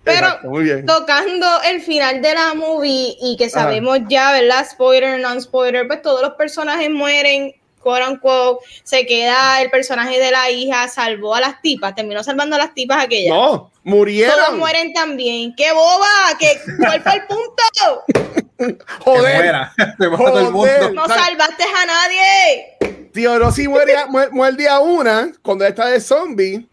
Pero 0.04 0.18
Exacto, 0.28 0.49
muy 0.49 0.64
bien. 0.64 0.86
tocando 0.86 1.47
el 1.66 1.82
final 1.82 2.22
de 2.22 2.34
la 2.34 2.54
movie 2.54 3.16
y 3.22 3.38
que 3.38 3.45
Ajá. 3.45 3.54
sabemos 3.62 3.99
ya, 4.10 4.32
¿verdad? 4.34 4.68
Spoiler, 4.70 5.20
non-spoiler, 5.20 5.88
pues 5.88 6.01
todos 6.01 6.22
los 6.22 6.34
personajes 6.34 6.89
mueren, 6.89 7.54
quote 7.80 8.04
unquote, 8.08 8.66
se 8.84 9.06
queda 9.06 9.62
el 9.62 9.70
personaje 9.70 10.20
de 10.20 10.32
la 10.32 10.49
hija, 10.51 10.88
salvó 10.89 11.36
a 11.36 11.39
las 11.41 11.62
tipas, 11.62 11.95
terminó 11.95 12.22
salvando 12.24 12.56
a 12.58 12.60
las 12.60 12.74
tipas 12.74 13.01
aquellas. 13.04 13.34
No, 13.34 13.49
Todos 13.51 13.72
murieron. 13.84 14.60
mueren 14.60 14.93
también. 14.93 15.54
¡Qué 15.56 15.72
boba! 15.72 16.08
¿Qué, 16.38 16.60
¿Cuál 16.78 17.01
fue 17.01 17.14
el 17.14 17.22
punto? 17.26 18.84
Joder. 19.06 19.36
muera, 19.36 19.74
Joder. 20.18 20.51
mundo. 20.51 20.91
No 20.93 21.08
salvaste 21.08 21.64
a 21.64 21.86
nadie. 21.86 23.10
Tío 23.14 23.38
Rossi 23.39 23.68
muere, 23.68 23.95
a- 23.97 24.08
mu- 24.08 24.32
muerde 24.32 24.68
a 24.68 24.80
una 24.80 25.32
cuando 25.41 25.66
está 25.66 25.88
de 25.88 25.99
zombie. 26.01 26.68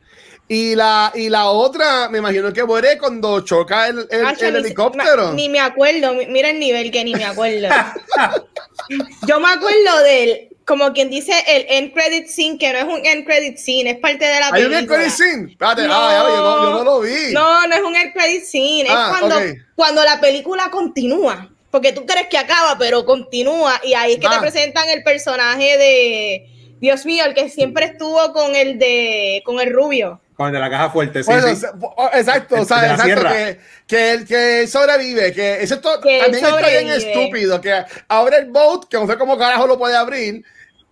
Y 0.52 0.74
la, 0.74 1.12
y 1.14 1.28
la 1.28 1.46
otra, 1.46 2.08
me 2.08 2.18
imagino 2.18 2.52
que 2.52 2.64
muere 2.64 2.98
cuando 2.98 3.38
choca 3.42 3.86
el, 3.86 4.04
el- 4.10 4.26
Acho, 4.26 4.46
el 4.46 4.54
ni- 4.54 4.58
helicóptero. 4.58 5.32
Ni, 5.32 5.48
me 5.48 5.60
acuerdo, 5.60 6.12
mi- 6.12 6.26
mira 6.26 6.50
el 6.50 6.58
nivel 6.58 6.90
que 6.90 7.04
ni 7.04 7.14
me 7.14 7.24
acuerdo. 7.24 7.68
Yo 9.28 9.38
me 9.38 9.48
acuerdo 9.48 9.98
del, 10.04 10.48
como 10.64 10.92
quien 10.92 11.08
dice, 11.08 11.32
el 11.46 11.66
end 11.68 11.92
credit 11.92 12.26
scene, 12.26 12.58
que 12.58 12.72
no 12.72 12.78
es 12.80 12.84
un 12.84 13.06
end 13.06 13.24
credit 13.24 13.56
scene, 13.58 13.90
es 13.90 13.98
parte 13.98 14.24
de 14.24 14.40
la 14.40 14.48
Hay 14.52 14.64
un 14.64 14.70
película. 14.72 14.96
credit 14.98 15.12
scene. 15.12 15.50
Espérate, 15.52 15.86
No. 15.86 15.94
ah, 15.94 16.10
ya, 16.12 16.28
yo, 16.28 16.36
no, 16.42 16.62
yo 16.64 16.70
no 16.78 16.84
lo 16.84 17.00
vi. 17.00 17.32
No, 17.32 17.66
no 17.68 17.74
es 17.76 17.82
un 17.82 17.94
end 17.94 18.12
credit 18.12 18.42
scene, 18.44 18.82
es 18.82 18.90
Ah, 18.90 19.16
cuando, 19.20 19.36
ok. 19.36 19.44
cuando 19.76 20.04
la 20.04 20.20
película 20.20 20.68
continúa. 20.70 21.48
Porque 21.70 21.92
tú 21.92 22.04
crees 22.04 22.26
que 22.26 22.36
acaba, 22.38 22.76
pero 22.76 23.04
continúa. 23.04 23.80
Y 23.84 23.94
ahí 23.94 24.14
es 24.14 24.18
que 24.18 24.28
te 24.28 24.34
Ah. 24.34 24.40
presentan 24.40 24.88
el 24.88 25.04
personaje 25.04 25.78
de, 25.78 26.48
Dios 26.80 27.06
mío, 27.06 27.24
el 27.24 27.34
que 27.34 27.48
siempre 27.48 27.84
estuvo 27.84 28.32
con 28.32 28.56
el 28.56 28.80
de, 28.80 29.42
con 29.44 29.60
el 29.60 29.72
rubio. 29.72 30.20
Con 30.40 30.46
el 30.46 30.54
de 30.54 30.58
la 30.60 30.70
caja 30.70 30.88
fuerte, 30.88 31.22
sí, 31.22 31.30
Bueno, 31.30 31.48
sí. 31.48 31.52
o 31.52 32.08
sea, 32.08 32.18
exacto, 32.18 32.54
o 32.54 32.58
El 32.60 32.66
sea, 32.66 32.76
de 32.80 32.86
la 32.88 32.94
exacto, 32.94 33.04
sierra. 33.04 33.30
que, 33.34 33.60
que, 33.86 34.12
él, 34.12 34.26
que 34.26 34.60
él 34.62 34.68
sobrevive, 34.68 35.32
que 35.34 35.62
eso 35.62 35.78
todo- 35.80 36.00
Que 36.00 36.18
también 36.18 36.42
está 36.46 36.66
bien 36.66 36.88
estúpido, 36.88 37.60
que 37.60 37.84
abre 38.08 38.38
el 38.38 38.50
boat, 38.50 38.86
que 38.88 38.96
no 38.96 39.06
sé 39.06 39.18
cómo 39.18 39.36
carajo 39.36 39.66
lo 39.66 39.76
puede 39.78 39.94
abrir, 39.94 40.42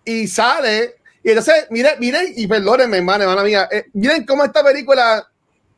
y 0.05 0.27
sale, 0.29 0.97
y 1.25 1.31
entonces, 1.31 1.67
miren, 1.71 1.95
miren, 1.99 2.31
y 2.37 2.47
perdónenme, 2.47 2.99
hermano, 2.99 3.23
hermana 3.25 3.43
mía, 3.43 3.67
eh, 3.73 3.87
miren 3.95 4.27
cómo 4.27 4.45
esta 4.45 4.63
película, 4.63 5.27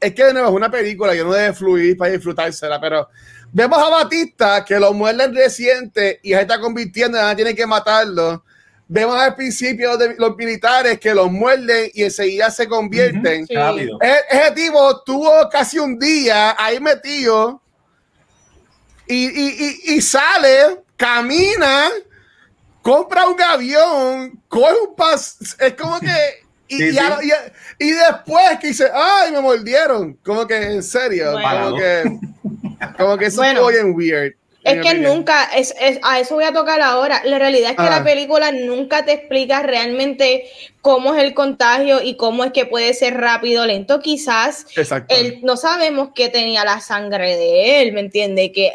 es 0.00 0.14
que 0.16 0.24
de 0.24 0.32
nuevo 0.32 0.48
es 0.48 0.54
una 0.54 0.68
película 0.68 1.12
que 1.12 1.22
no 1.22 1.32
debe 1.32 1.52
fluir 1.54 1.96
para 1.96 2.10
disfrutársela, 2.10 2.80
pero 2.80 3.08
vemos 3.52 3.78
a 3.78 3.88
Batista 3.88 4.64
que 4.64 4.80
lo 4.80 4.92
muerden 4.92 5.32
reciente 5.32 6.18
y 6.24 6.30
se 6.32 6.40
está 6.40 6.58
convirtiendo, 6.58 7.18
y 7.18 7.20
ahora 7.20 7.36
tiene 7.36 7.54
que 7.54 7.66
matarlo. 7.66 8.42
Vemos 8.92 9.20
al 9.20 9.36
principio 9.36 9.96
de 9.96 10.16
los 10.18 10.36
militares 10.36 10.98
que 10.98 11.14
los 11.14 11.30
muerden 11.30 11.92
y 11.94 12.02
enseguida 12.02 12.50
se 12.50 12.66
convierten. 12.66 13.46
Sí. 13.46 13.54
Rápido. 13.54 13.98
E- 14.02 14.18
Ese 14.28 14.50
tipo 14.50 15.00
tuvo 15.04 15.48
casi 15.48 15.78
un 15.78 15.96
día 15.96 16.56
ahí 16.58 16.80
metido 16.80 17.62
y, 19.06 19.26
y- 19.26 19.56
y- 19.86 19.94
y 19.94 20.00
sale, 20.00 20.80
camina, 20.96 21.88
compra 22.82 23.28
un 23.28 23.40
avión, 23.40 24.40
coge 24.48 24.72
un 24.88 24.96
pas. 24.96 25.36
Es 25.60 25.74
como 25.74 26.00
que. 26.00 26.40
Y, 26.66 26.76
Sí, 26.78 26.90
y 26.92 26.98
a- 26.98 27.18
sí. 27.20 27.30
y- 27.78 27.84
y 27.86 27.90
después 27.92 28.58
que 28.60 28.66
dice, 28.68 28.90
¡ay, 28.92 29.30
me 29.30 29.40
mordieron! 29.40 30.14
Como 30.24 30.46
que 30.48 30.56
en 30.56 30.82
serio. 30.82 31.30
Bueno. 31.32 31.64
Como 31.66 31.76
que, 31.76 32.18
como 32.96 33.18
que 33.18 33.26
eso 33.26 33.36
Bueno. 33.38 33.52
estuvo 33.68 33.68
bien 33.68 33.94
weird. 33.94 34.34
Es 34.62 34.74
que 34.82 34.90
nunca, 35.14 35.44
es, 35.56 35.74
es- 35.80 35.98
a 36.02 36.20
eso 36.20 36.34
voy 36.34 36.44
a 36.44 36.52
tocar 36.52 36.80
ahora. 36.82 37.22
La 37.24 37.38
realidad 37.38 37.70
es 37.70 37.76
que 37.76 37.82
la 37.90 38.04
película 38.04 38.52
nunca 38.52 39.04
te 39.04 39.12
explica 39.12 39.62
realmente 39.62 40.44
cómo 40.82 41.14
es 41.14 41.22
el 41.22 41.32
contagio 41.34 42.02
y 42.02 42.16
cómo 42.16 42.44
es 42.44 42.52
que 42.52 42.66
puede 42.66 42.92
ser 42.94 43.14
rápido 43.18 43.62
o 43.62 43.66
lento. 43.66 44.00
Quizás 44.00 44.66
él, 45.08 45.38
no 45.42 45.56
sabemos 45.56 46.10
que 46.14 46.28
tenía 46.28 46.64
la 46.64 46.80
sangre 46.80 47.36
de 47.36 47.80
él, 47.82 47.92
¿me 47.92 48.00
entiende? 48.00 48.52
Que 48.52 48.72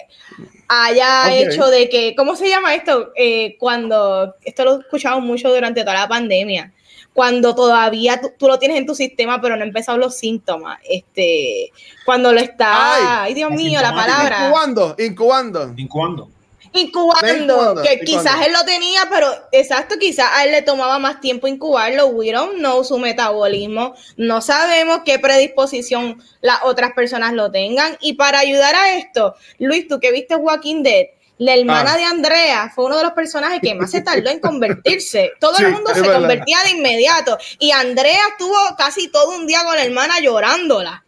haya 0.67 1.25
hecho 1.51 1.67
de 1.67 1.89
que, 1.89 2.15
¿cómo 2.15 2.36
se 2.36 2.49
llama 2.49 2.73
esto? 2.73 3.11
Eh, 3.15 3.55
cuando, 3.59 4.36
esto 4.43 4.63
lo 4.65 4.77
he 4.77 4.79
escuchado 4.81 5.19
mucho 5.21 5.53
durante 5.53 5.81
toda 5.81 5.93
la 5.93 6.07
pandemia. 6.07 6.71
Cuando 7.16 7.55
todavía 7.55 8.20
tú, 8.20 8.34
tú 8.38 8.45
lo 8.45 8.59
tienes 8.59 8.78
en 8.78 8.86
tu 8.86 8.93
sistema, 8.93 9.39
pero 9.39 9.55
no 9.55 9.61
han 9.61 9.70
empezado 9.70 9.97
los 9.97 10.18
síntomas. 10.18 10.80
Este, 10.84 11.72
cuando 12.03 12.34
lo 12.34 12.41
está, 12.41 13.24
ay, 13.24 13.34
Dios 13.34 13.51
mío, 13.51 13.82
la 13.82 13.95
palabra. 13.95 14.47
Incubando, 14.47 14.95
incubando. 14.99 15.74
Incubando. 15.78 16.30
incubando, 16.74 17.53
incubando, 17.53 17.82
que 17.84 17.93
incubando. 17.93 18.05
quizás 18.05 18.45
él 18.45 18.51
lo 18.51 18.66
tenía, 18.66 19.07
pero 19.09 19.28
exacto, 19.53 19.95
quizás 19.97 20.28
a 20.34 20.43
él 20.43 20.51
le 20.51 20.61
tomaba 20.61 20.99
más 20.99 21.22
tiempo 21.22 21.47
incubarlo. 21.47 22.07
We 22.07 22.34
don't 22.34 22.57
know 22.57 22.84
su 22.84 22.97
metabolismo. 22.97 23.95
No 24.18 24.41
sabemos 24.41 24.99
qué 25.05 25.18
predisposición 25.18 26.22
las 26.41 26.63
otras 26.63 26.91
personas 26.91 27.32
lo 27.32 27.49
tengan. 27.49 27.97
Y 28.01 28.16
para 28.16 28.39
ayudar 28.39 28.76
a 28.76 28.97
esto, 28.97 29.36
Luis, 29.57 29.88
tú 29.88 30.01
que 30.01 30.11
viste 30.11 30.36
Walking 30.36 30.84
Dead, 30.84 31.05
la 31.38 31.53
hermana 31.55 31.93
Ah. 31.93 31.97
de 31.97 32.03
Andrea 32.05 32.71
fue 32.73 32.86
uno 32.86 32.97
de 32.97 33.03
los 33.03 33.13
personajes 33.13 33.59
que 33.61 33.75
más 33.75 33.91
se 33.91 34.01
tardó 34.01 34.29
en 34.29 34.39
convertirse. 34.39 35.31
Todo 35.39 35.55
Sí, 35.55 35.63
el 35.65 35.71
mundo 35.73 35.93
se 35.93 36.01
verdad. 36.01 36.19
convertía 36.19 36.57
de 36.63 36.71
inmediato. 36.71 37.38
Y 37.59 37.71
Andrea 37.71 38.19
estuvo 38.31 38.55
casi 38.77 39.09
todo 39.09 39.36
un 39.36 39.45
día 39.45 39.63
con 39.65 39.75
la 39.75 39.83
hermana 39.83 40.19
llorándola. 40.21 41.03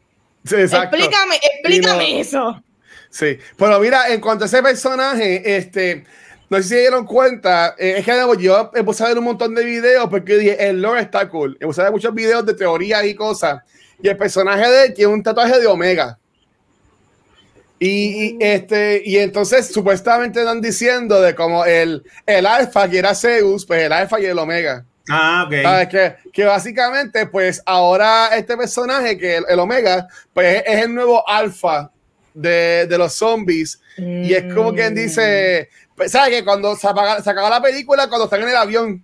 Sí, 0.46 0.56
exacto. 0.56 0.96
Explícame, 0.98 1.36
explícame 1.38 2.14
no- 2.14 2.20
eso. 2.20 2.64
Sí, 3.10 3.38
pero 3.58 3.80
mira, 3.80 4.10
en 4.14 4.20
cuanto 4.20 4.44
a 4.44 4.48
ese 4.48 4.62
personaje, 4.62 5.56
este, 5.58 6.06
no 6.50 6.58
sé 6.58 6.64
si 6.64 6.70
se 6.70 6.80
dieron 6.82 7.06
cuenta, 7.06 7.76
eh, 7.78 7.96
es 7.98 8.06
que 8.06 8.12
yo 8.40 8.72
he 8.76 8.84
puse 8.84 9.04
a 9.04 9.08
ver 9.08 9.18
un 9.18 9.24
montón 9.24 9.56
de 9.56 9.64
videos 9.64 10.08
porque 10.10 10.36
dije, 10.38 10.68
el 10.70 10.82
lore 10.82 11.02
está 11.02 11.28
cool. 11.30 11.58
He 11.60 11.66
puse 11.66 11.82
a 11.82 11.86
ver 11.86 11.94
muchos 11.94 12.14
videos 12.14 12.46
de 12.46 12.54
teorías 12.54 13.04
y 13.06 13.16
cosas. 13.16 13.62
Y 14.02 14.10
el 14.10 14.18
personaje 14.18 14.70
de 14.70 14.86
él 14.88 14.94
tiene 14.94 15.14
un 15.14 15.24
tatuaje 15.24 15.58
de 15.60 15.68
Omega. 15.68 16.20
Y, 17.80 17.88
y, 17.88 18.38
este, 18.40 19.04
y 19.06 19.18
entonces 19.18 19.68
supuestamente 19.68 20.40
están 20.40 20.62
diciendo 20.62 21.22
de 21.22 21.36
como 21.36 21.64
el, 21.66 22.04
el 22.26 22.46
alfa 22.48 22.90
que 22.90 22.98
era 22.98 23.14
Zeus, 23.14 23.66
pues 23.66 23.84
el 23.84 23.94
alfa 23.94 24.20
y 24.20 24.26
el 24.26 24.40
Omega. 24.40 24.84
Ah, 25.10 25.44
ok. 25.48 25.54
¿Sabes? 25.62 25.88
Que, 25.88 26.16
que 26.34 26.46
básicamente, 26.46 27.28
pues 27.28 27.62
ahora 27.66 28.30
este 28.36 28.58
personaje, 28.58 29.18
que 29.18 29.38
el, 29.38 29.46
el 29.48 29.60
Omega, 29.60 30.08
pues 30.34 30.64
es 30.66 30.84
el 30.84 30.94
nuevo 30.94 31.28
alfa 31.30 31.92
de, 32.34 32.88
de 32.88 32.98
los 32.98 33.14
zombies. 33.14 33.80
Y 33.98 34.34
es 34.34 34.54
como 34.54 34.74
quien 34.74 34.94
dice, 34.94 35.70
pues, 35.96 36.12
¿sabes? 36.12 36.30
Que 36.36 36.44
cuando 36.44 36.76
se, 36.76 36.88
apaga- 36.88 37.22
se 37.24 37.30
acaba 37.30 37.50
la 37.50 37.62
película, 37.62 38.08
cuando 38.08 38.26
están 38.26 38.42
en 38.44 38.50
el 38.50 38.56
avión, 38.56 39.04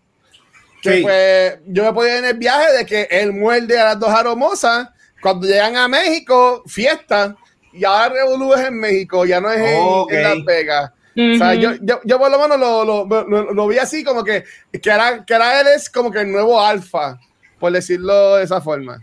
que 0.82 0.98
Sí. 0.98 1.02
pues 1.02 1.60
yo 1.68 1.84
me 1.86 1.94
podía 1.94 2.14
ir 2.18 2.24
en 2.24 2.30
el 2.32 2.38
viaje 2.38 2.74
de 2.74 2.86
que 2.86 3.08
él 3.10 3.32
muerde 3.34 3.80
a 3.80 3.86
las 3.86 4.00
dos 4.00 4.10
aromosas, 4.10 4.90
cuando 5.22 5.48
llegan 5.48 5.78
a 5.78 5.88
México, 5.88 6.62
fiesta, 6.68 7.36
y 7.74 7.84
ahora 7.86 8.10
Revolú 8.10 8.54
es 8.54 8.62
en 8.68 8.80
México, 8.80 9.26
ya 9.26 9.42
no 9.42 9.50
es 9.52 9.60
en- 9.60 9.80
Ok. 9.82 10.12
en, 10.12 10.24
Las 10.24 10.46
Vegas. 10.46 10.92
O 11.16 11.38
sea, 11.38 11.54
yo, 11.54 11.72
yo, 11.82 12.00
yo 12.04 12.18
por 12.18 12.32
lo 12.32 12.40
menos 12.40 12.60
lo, 12.60 12.84
lo, 12.84 13.06
lo- 13.28 13.54
lo 13.54 13.68
vi 13.68 13.78
así 13.78 14.04
como 14.04 14.24
que, 14.24 14.44
que, 14.82 14.92
ahora, 14.92 15.24
que 15.26 15.34
ahora 15.34 15.62
él 15.62 15.68
es 15.76 15.90
como 15.90 16.10
que 16.12 16.22
el 16.22 16.32
nuevo 16.32 16.60
alfa, 16.60 17.20
por 17.60 17.72
decirlo 17.72 18.36
de 18.38 18.44
esa 18.46 18.62
forma. 18.62 19.00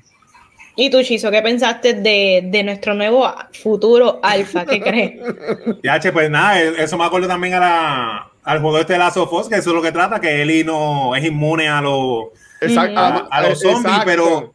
¿Y 0.76 0.88
tú, 0.90 1.02
Chizo, 1.02 1.30
qué 1.30 1.42
pensaste 1.42 1.94
de, 1.94 2.42
de 2.46 2.62
nuestro 2.64 2.94
nuevo 2.94 3.32
futuro 3.62 4.18
alfa? 4.22 4.64
¿Qué 4.64 4.80
crees? 4.80 5.20
Ya, 5.84 6.00
che, 6.00 6.10
pues 6.12 6.30
nada, 6.30 6.60
e- 6.60 6.82
eso 6.82 6.96
me 6.98 7.04
acuerdo 7.04 7.28
también 7.28 7.54
a 7.54 7.60
la, 7.60 8.30
al 8.42 8.60
juego 8.60 8.78
este 8.78 8.94
de 8.94 8.98
Last 8.98 9.16
of 9.16 9.32
Us, 9.32 9.48
que 9.48 9.56
eso 9.56 9.70
es 9.70 9.76
lo 9.76 9.82
que 9.82 9.92
trata, 9.92 10.20
que 10.20 10.42
Eli 10.42 10.64
no 10.64 11.14
es 11.14 11.24
inmune 11.24 11.68
a 11.68 11.80
los 11.80 12.26
Exacto. 12.60 12.98
a, 12.98 13.28
a 13.30 13.48
los 13.48 13.60
zombies, 13.60 13.84
Exacto. 13.86 14.04
pero 14.06 14.54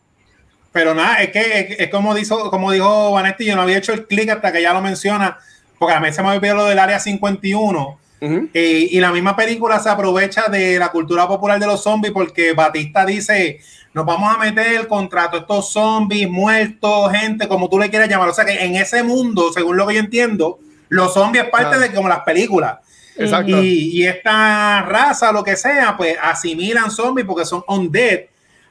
pero 0.75 0.93
nada, 0.93 1.21
es 1.23 1.31
que 1.31 1.39
es, 1.39 1.79
es 1.79 1.89
como 1.89 2.13
dijo, 2.13 2.51
como 2.51 2.69
dijo 2.69 3.13
Vanetti, 3.13 3.45
yo 3.45 3.55
no 3.55 3.61
había 3.61 3.77
hecho 3.77 3.93
el 3.93 4.07
clic 4.07 4.29
hasta 4.29 4.51
que 4.51 4.61
ya 4.61 4.73
lo 4.73 4.81
menciona, 4.81 5.37
porque 5.79 5.95
a 5.95 6.01
mí 6.01 6.11
se 6.11 6.21
me 6.21 6.31
olvidó 6.35 6.55
lo 6.55 6.65
del 6.65 6.79
área 6.79 6.99
51. 6.99 7.97
Ujú. 8.21 8.49
Eh, 8.53 8.87
y 8.91 8.99
la 8.99 9.13
misma 9.13 9.37
película 9.37 9.79
se 9.79 9.87
aprovecha 9.89 10.49
de 10.49 10.77
la 10.77 10.89
cultura 10.89 11.29
popular 11.29 11.59
de 11.61 11.65
los 11.67 11.81
zombies 11.81 12.11
porque 12.11 12.51
Batista 12.51 13.05
dice, 13.05 13.61
nos 13.93 14.05
vamos 14.05 14.35
a 14.35 14.37
meter 14.37 14.85
contra 14.89 15.29
todos 15.29 15.43
estos 15.43 15.71
zombies, 15.71 16.29
muertos, 16.29 17.09
gente, 17.13 17.47
como 17.47 17.69
tú 17.69 17.79
le 17.79 17.89
quieras 17.89 18.09
llamar. 18.09 18.27
O 18.27 18.33
sea 18.33 18.43
que 18.43 18.65
en 18.65 18.75
ese 18.75 19.01
mundo, 19.01 19.53
según 19.53 19.77
lo 19.77 19.87
que 19.87 19.93
yo 19.93 20.01
entiendo, 20.01 20.59
los 20.89 21.13
zombies 21.13 21.45
es 21.45 21.49
parte 21.51 21.77
Ah. 21.77 21.79
de 21.79 21.93
como 21.93 22.09
las 22.09 22.19
películas. 22.19 22.79
Exacto. 23.17 23.63
Y, 23.63 23.91
y 24.01 24.05
esta 24.07 24.81
raza, 24.81 25.31
lo 25.31 25.41
que 25.41 25.55
sea, 25.55 25.95
pues 25.95 26.17
asimilan 26.21 26.91
zombies 26.91 27.25
porque 27.25 27.45
son 27.45 27.63
undead. 27.65 28.19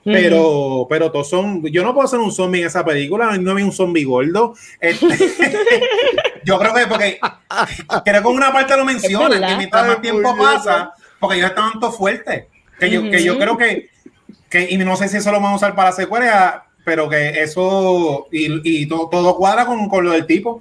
Pero, 0.05 0.87
pero 0.89 1.11
todos 1.11 1.29
son. 1.31 1.63
Yo 1.67 1.83
no 1.83 1.95
puedo 1.95 2.07
ser 2.07 2.19
un 2.21 2.31
zombie 2.31 2.61
en 2.61 2.67
esa 2.67 2.85
película, 2.85 3.37
no 3.39 3.55
vi 3.55 3.63
un 3.63 3.73
zombie 3.73 4.05
gordo. 4.05 4.55
Este, 4.81 5.07
yo 6.45 6.59
creo 6.59 6.75
que 6.75 6.87
porque 6.87 7.19
creo 8.05 8.23
que 8.23 8.29
en 8.29 8.35
una 8.37 8.53
parte 8.53 8.77
lo 8.77 8.85
menciona, 8.85 9.29
que 9.49 9.57
mientras 9.57 9.87
más 9.87 10.03
tiempo 10.03 10.35
pasa, 10.37 10.93
porque 11.19 11.37
ellos 11.37 11.49
estaban 11.51 11.81
todos 11.81 11.97
fuertes. 11.97 12.45
Que 12.79 12.91
yo, 12.91 13.03
que 13.11 13.23
yo 13.23 13.39
creo 13.39 13.57
que, 13.57 13.89
que, 14.51 14.67
y 14.71 14.77
no 14.79 14.97
sé 14.97 15.09
si 15.09 15.17
eso 15.19 15.31
lo 15.31 15.39
vamos 15.41 15.53
a 15.53 15.57
usar 15.67 15.75
para 15.75 15.91
la 15.91 15.97
secuela, 15.97 16.67
pero 16.85 17.09
que 17.09 17.43
eso, 17.43 18.27
y, 18.31 18.83
y 18.83 18.87
todo, 18.87 19.09
todo 19.09 19.37
cuadra 19.37 19.65
con, 19.65 19.89
con 19.89 20.05
lo 20.05 20.11
del 20.11 20.27
tipo. 20.27 20.61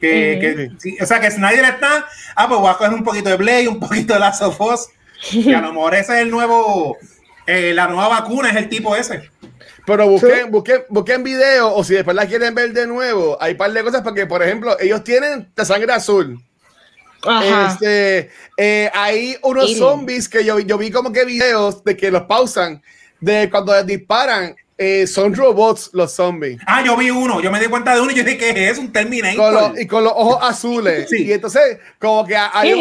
Que, 0.00 0.38
que- 0.40 0.70
sí, 0.78 0.96
o 1.00 1.06
sea, 1.06 1.20
que 1.20 1.30
Snyder 1.30 1.64
está, 1.64 2.04
ah, 2.34 2.48
pues 2.48 2.60
voy 2.60 2.68
a 2.70 2.74
coger 2.74 2.92
un 2.92 3.04
poquito 3.04 3.28
de 3.30 3.36
Blade, 3.36 3.68
un 3.68 3.78
poquito 3.78 4.12
de 4.14 4.20
Last 4.20 4.42
of 4.42 4.60
Us, 4.60 4.88
y 5.30 5.54
a 5.54 5.60
lo 5.60 5.72
mejor 5.72 5.94
ese 5.94 6.14
es 6.14 6.18
el 6.22 6.30
nuevo, 6.32 6.96
eh, 7.52 7.74
la 7.74 7.86
nueva 7.88 8.08
vacuna 8.08 8.50
es 8.50 8.56
el 8.56 8.68
tipo 8.68 8.94
ese. 8.96 9.30
Pero 9.84 10.06
busquen, 10.08 10.50
busquen, 10.50 10.82
busquen 10.88 11.22
video 11.24 11.74
o 11.74 11.82
si 11.82 11.94
después 11.94 12.14
la 12.14 12.26
quieren 12.26 12.54
ver 12.54 12.72
de 12.72 12.86
nuevo, 12.86 13.36
hay 13.40 13.52
un 13.52 13.58
par 13.58 13.72
de 13.72 13.82
cosas 13.82 14.02
porque, 14.02 14.26
por 14.26 14.42
ejemplo, 14.42 14.76
ellos 14.78 15.02
tienen 15.02 15.50
la 15.56 15.64
sangre 15.64 15.92
azul. 15.92 16.40
Ajá. 17.24 17.72
Este, 17.72 18.30
eh, 18.56 18.90
hay 18.94 19.36
unos 19.42 19.76
zombies 19.78 20.28
que 20.28 20.44
yo, 20.44 20.58
yo 20.60 20.78
vi 20.78 20.90
como 20.90 21.12
que 21.12 21.24
videos 21.24 21.82
de 21.84 21.96
que 21.96 22.10
los 22.10 22.22
pausan, 22.22 22.82
de 23.20 23.48
cuando 23.50 23.72
les 23.74 23.86
disparan, 23.86 24.54
eh, 24.78 25.06
son 25.06 25.34
robots 25.34 25.90
los 25.92 26.12
zombies. 26.12 26.60
Ah, 26.66 26.82
yo 26.84 26.96
vi 26.96 27.10
uno, 27.10 27.40
yo 27.40 27.50
me 27.52 27.60
di 27.60 27.66
cuenta 27.66 27.94
de 27.94 28.00
uno 28.00 28.10
y 28.10 28.14
yo 28.16 28.24
dije 28.24 28.38
que 28.54 28.68
es 28.70 28.78
un 28.78 28.92
Terminator. 28.92 29.36
Con 29.36 29.54
los- 29.54 29.80
y 29.80 29.86
con 29.86 30.02
los 30.04 30.12
ojos 30.16 30.38
azules. 30.42 31.08
Sí. 31.08 31.24
Y 31.24 31.32
entonces, 31.32 31.78
como 32.00 32.24
que 32.26 32.36
hay. 32.36 32.72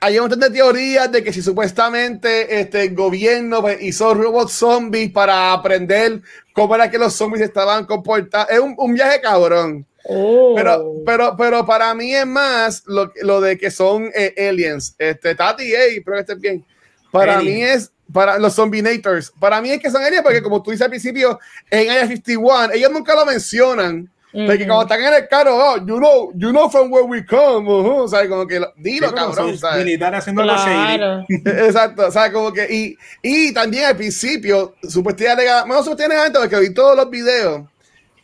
Hay 0.00 0.16
un 0.16 0.22
montón 0.22 0.40
de 0.40 0.50
teorías 0.50 1.10
de 1.10 1.22
que 1.22 1.32
si 1.32 1.42
supuestamente 1.42 2.60
este 2.60 2.82
el 2.82 2.94
gobierno 2.94 3.60
pues, 3.62 3.82
hizo 3.82 4.12
robots 4.14 4.52
zombies 4.52 5.10
para 5.10 5.52
aprender 5.52 6.20
cómo 6.52 6.74
era 6.74 6.90
que 6.90 6.98
los 6.98 7.14
zombies 7.14 7.42
estaban 7.42 7.86
comportando. 7.86 8.50
Es 8.50 8.60
un, 8.60 8.74
un 8.76 8.94
viaje 8.94 9.20
cabrón. 9.20 9.86
Oh. 10.06 10.52
Pero, 10.54 11.02
pero, 11.06 11.36
pero 11.36 11.66
para 11.66 11.94
mí 11.94 12.14
es 12.14 12.26
más 12.26 12.82
lo, 12.86 13.10
lo 13.22 13.40
de 13.40 13.56
que 13.56 13.70
son 13.70 14.10
eh, 14.14 14.34
aliens. 14.48 14.94
Este, 14.98 15.34
Tati, 15.34 15.64
hey, 15.64 15.96
espero 15.98 16.16
que 16.16 16.20
estés 16.20 16.40
bien. 16.40 16.64
Para 17.10 17.38
Alien. 17.38 17.54
mí 17.54 17.62
es, 17.62 17.90
para 18.12 18.38
los 18.38 18.54
zombinators, 18.54 19.32
para 19.38 19.62
mí 19.62 19.70
es 19.70 19.80
que 19.80 19.90
son 19.90 20.02
aliens 20.02 20.22
porque 20.22 20.42
como 20.42 20.62
tú 20.62 20.70
dices 20.72 20.84
al 20.84 20.90
principio, 20.90 21.38
en 21.70 21.90
Area 21.90 22.06
51, 22.06 22.72
ellos 22.74 22.90
nunca 22.90 23.14
lo 23.14 23.24
mencionan. 23.24 24.10
Porque 24.46 24.66
cuando 24.66 24.82
están 24.82 25.00
en 25.02 25.14
el 25.14 25.28
carro, 25.28 25.56
oh, 25.56 25.76
you 25.78 25.96
know, 25.98 26.32
you 26.34 26.50
know 26.50 26.68
from 26.68 26.92
where 26.92 27.06
we 27.06 27.24
come, 27.24 27.68
ujú, 27.70 28.02
o 28.02 28.08
sea, 28.08 28.28
como 28.28 28.46
que 28.46 28.58
lo- 28.58 28.72
Sí, 28.76 28.82
dilo, 28.82 29.06
pero 29.14 29.26
cabrón, 29.28 29.58
¿sabes? 29.58 29.84
militares 29.84 30.18
haciendo. 30.20 30.42
Claro. 30.42 31.24
Exacto, 31.66 32.06
o 32.08 32.10
sea, 32.10 32.32
como 32.32 32.52
que, 32.52 32.66
y, 32.68 32.98
y 33.22 33.52
también 33.54 33.84
al 33.84 33.96
principio, 33.96 34.74
supuestamente, 34.88 35.44
bueno, 35.66 35.82
supuestamente, 35.82 36.38
porque 36.38 36.58
vi 36.60 36.74
todos 36.74 36.96
los 36.96 37.08
videos, 37.10 37.62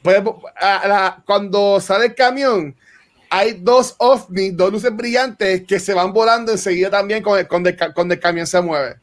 pues, 0.02 0.20
a 0.60 0.88
la- 0.88 1.22
cuando 1.24 1.80
sale 1.80 2.06
el 2.06 2.14
camión, 2.14 2.74
hay 3.30 3.52
dos 3.60 3.94
ovnis, 3.98 4.56
dos 4.56 4.72
luces 4.72 4.94
brillantes 4.96 5.62
que 5.66 5.78
se 5.78 5.94
van 5.94 6.12
volando 6.12 6.50
enseguida 6.50 6.90
también 6.90 7.22
cuando, 7.22 7.46
cuando 7.46 7.68
el, 7.68 7.76
ca- 7.76 7.92
cuando 7.94 8.14
el 8.14 8.20
camión 8.20 8.46
se 8.46 8.60
mueve. 8.60 8.96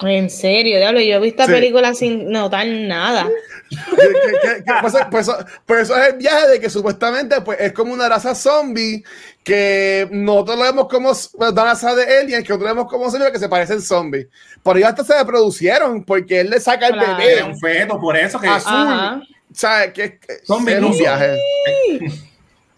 En 0.00 0.28
serio, 0.28 0.76
diablo, 0.76 1.00
yo 1.00 1.16
he 1.16 1.20
visto 1.20 1.42
esta 1.42 1.46
Sí. 1.54 1.58
película 1.60 1.94
sin 1.94 2.30
notar 2.30 2.66
nada. 2.66 3.28
Que- 3.70 4.62
pues, 4.82 4.94
pues, 5.10 5.28
pues 5.64 5.80
eso 5.82 5.96
es 5.96 6.08
el 6.12 6.18
viaje 6.18 6.48
de 6.48 6.60
que 6.60 6.68
supuestamente 6.70 7.40
pues, 7.40 7.58
es 7.60 7.72
como 7.72 7.92
una 7.94 8.08
raza 8.08 8.34
zombie 8.34 9.02
que 9.42 10.06
nosotros 10.12 10.58
lo 10.58 10.62
vemos 10.64 10.88
como 10.88 11.12
una 11.34 11.64
raza 11.64 11.94
de 11.94 12.02
aliens 12.18 12.42
que 12.44 12.50
nosotros 12.50 12.60
lo 12.60 12.74
vemos 12.74 12.90
como 12.90 13.10
zombies 13.10 13.32
que 13.32 13.38
se 13.38 13.48
parecen 13.48 13.80
zombies. 13.80 14.26
Por 14.62 14.76
ello 14.76 14.86
hasta 14.88 15.02
se 15.02 15.16
reproducieron 15.18 16.04
porque 16.04 16.40
él 16.40 16.50
le 16.50 16.60
saca 16.60 16.88
el 16.88 16.92
Claro. 16.94 17.16
bebé. 17.16 17.42
Un 17.42 17.58
feto, 17.58 17.98
por 17.98 18.16
eso 18.16 18.38
que 18.38 18.48
Azul. 18.48 18.72
Ajá. 18.72 19.20
O 19.50 19.54
sea, 19.58 19.92
que, 19.92 20.18
que 20.18 20.32
es 20.42 20.50
un 20.50 20.64
viaje. 20.64 21.38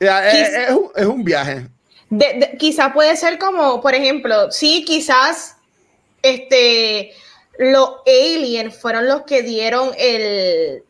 Es, 0.01 0.49
es 0.69 0.71
un, 0.71 0.91
es 0.95 1.07
un 1.07 1.25
viaje. 1.25 1.67
De- 2.11 2.35
de- 2.39 2.57
quizás 2.59 2.93
puede 2.93 3.17
ser 3.17 3.39
como, 3.39 3.81
por 3.83 3.95
ejemplo, 3.95 4.51
sí, 4.51 4.85
quizás 4.87 5.57
este 6.23 7.13
los 7.59 7.91
aliens 8.07 8.77
fueron 8.81 9.07
los 9.09 9.23
que 9.23 9.43
dieron 9.43 9.91
el 9.99 10.83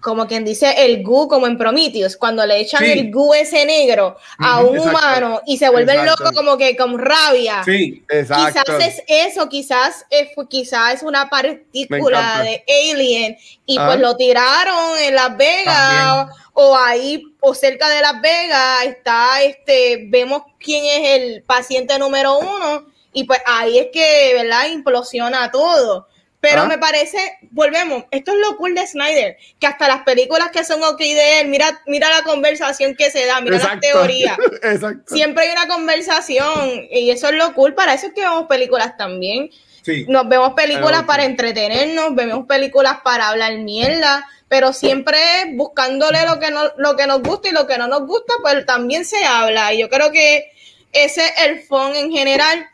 como 0.00 0.28
quien 0.28 0.44
dice 0.44 0.72
el 0.84 1.02
goo 1.02 1.26
como 1.26 1.48
en 1.48 1.58
Prometheus 1.58 2.16
cuando 2.16 2.46
le 2.46 2.60
echan 2.60 2.84
Sí. 2.84 2.92
el 2.92 3.10
goo 3.12 3.34
ese 3.34 3.64
negro 3.64 4.16
a 4.38 4.60
un 4.60 4.76
exacto. 4.76 4.90
humano 4.98 5.42
y 5.44 5.58
se 5.58 5.68
vuelven 5.68 5.98
Exacto. 6.00 6.22
locos 6.24 6.36
como 6.38 6.56
que 6.56 6.76
con 6.76 6.98
rabia 6.98 7.62
sí. 7.64 8.04
Exacto. 8.08 8.76
quizás 8.78 8.98
es 8.98 9.02
eso 9.08 9.48
quizás 9.48 10.06
es, 10.10 10.28
quizás 10.48 10.94
es 10.94 11.02
una 11.02 11.28
partícula 11.28 12.42
de 12.42 12.64
alien 12.92 13.36
y 13.66 13.76
Ah. 13.78 13.86
pues 13.88 14.00
lo 14.00 14.16
tiraron 14.16 14.98
en 14.98 15.14
Las 15.16 15.36
Vegas 15.36 16.28
o 16.52 16.76
ahí 16.76 17.22
o 17.40 17.54
cerca 17.54 17.88
de 17.88 18.00
Las 18.00 18.20
Vegas 18.20 18.84
está 18.86 19.42
este 19.42 20.04
vemos 20.08 20.42
quién 20.60 20.84
es 20.84 21.20
el 21.20 21.42
paciente 21.42 21.98
número 21.98 22.38
uno 22.38 22.86
y 23.12 23.24
pues 23.24 23.40
ahí 23.46 23.78
es 23.78 23.88
que 23.92 24.32
verdad 24.34 24.66
implosiona 24.68 25.50
todo 25.50 26.06
Pero 26.40 26.62
Ah. 26.62 26.66
me 26.66 26.78
parece, 26.78 27.18
volvemos, 27.50 28.04
esto 28.12 28.30
es 28.30 28.38
lo 28.38 28.56
cool 28.56 28.72
de 28.72 28.86
Snyder, 28.86 29.36
que 29.58 29.66
hasta 29.66 29.88
las 29.88 30.02
películas 30.04 30.50
que 30.52 30.62
son 30.62 30.80
ok 30.84 30.98
de 30.98 31.40
él, 31.40 31.48
mira, 31.48 31.82
mira 31.86 32.10
la 32.10 32.22
conversación 32.22 32.94
que 32.94 33.10
se 33.10 33.26
da, 33.26 33.40
mira 33.40 33.58
las 33.58 33.80
teorías. 33.80 34.38
Exacto. 34.62 35.16
Siempre 35.16 35.44
hay 35.44 35.50
una 35.50 35.66
conversación 35.66 36.86
y 36.92 37.10
eso 37.10 37.28
es 37.28 37.34
lo 37.34 37.52
cool, 37.54 37.74
para 37.74 37.94
eso 37.94 38.06
es 38.06 38.12
que 38.12 38.20
vemos 38.20 38.46
películas 38.46 38.96
también. 38.96 39.50
Sí. 39.82 40.04
Nos 40.06 40.28
vemos 40.28 40.52
películas 40.54 41.02
para 41.04 41.24
entretenernos, 41.24 42.14
vemos 42.14 42.46
películas 42.46 42.98
para 43.02 43.30
hablar 43.30 43.56
mierda, 43.58 44.24
pero 44.46 44.72
siempre 44.72 45.18
buscándole 45.54 46.24
lo 46.24 46.38
que, 46.38 46.52
no, 46.52 46.70
lo 46.76 46.94
que 46.94 47.08
nos 47.08 47.20
gusta 47.20 47.48
y 47.48 47.52
lo 47.52 47.66
que 47.66 47.78
no 47.78 47.88
nos 47.88 48.06
gusta, 48.06 48.34
pues 48.42 48.64
también 48.64 49.04
se 49.04 49.24
habla. 49.24 49.72
Y 49.74 49.80
yo 49.80 49.88
creo 49.88 50.12
que 50.12 50.52
ese 50.92 51.26
es 51.26 51.32
el 51.46 51.62
fun 51.62 51.96
en 51.96 52.12
general. 52.12 52.64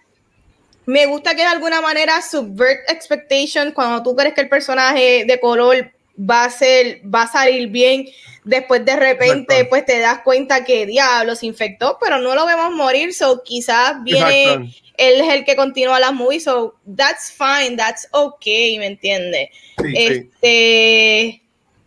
Me 0.87 1.07
gusta 1.07 1.35
que 1.35 1.43
de 1.43 1.49
alguna 1.49 1.80
manera 1.80 2.20
subvert 2.20 2.91
expectations 2.91 3.72
cuando 3.74 4.03
tú 4.03 4.14
crees 4.14 4.35
que 4.35 4.43
el 4.43 4.49
personaje 4.49 5.24
de 5.26 5.41
color 5.41 5.93
va 6.18 6.45
a 6.45 6.51
ser, 6.51 7.01
va 7.03 7.22
a 7.22 7.26
salir 7.26 7.68
bien, 7.68 8.07
después 8.45 8.85
de 8.85 8.95
repente 8.95 9.55
Exacto. 9.55 9.70
pues 9.70 9.87
te 9.87 9.99
das 9.99 10.20
cuenta 10.20 10.64
que 10.64 10.87
diablo 10.87 11.35
se 11.35 11.47
infectó, 11.47 11.99
pero 12.01 12.18
no 12.18 12.35
lo 12.35 12.47
vemos 12.47 12.70
morir, 12.72 13.14
so 13.14 13.43
quizás 13.43 14.03
viene 14.05 14.45
Exacto. 14.45 14.70
él 14.99 15.20
es 15.22 15.35
el 15.35 15.45
que 15.45 15.57
continúa 15.57 15.99
las 15.99 16.12
movies, 16.12 16.45
so 16.45 16.74
that's 16.97 17.32
fine, 17.32 17.76
that's 17.76 18.07
okay, 18.12 18.78
¿me 18.78 18.87
entiendes? 18.87 19.49
Sí, 19.78 19.91
sí. 19.91 19.97
Este, 19.97 21.43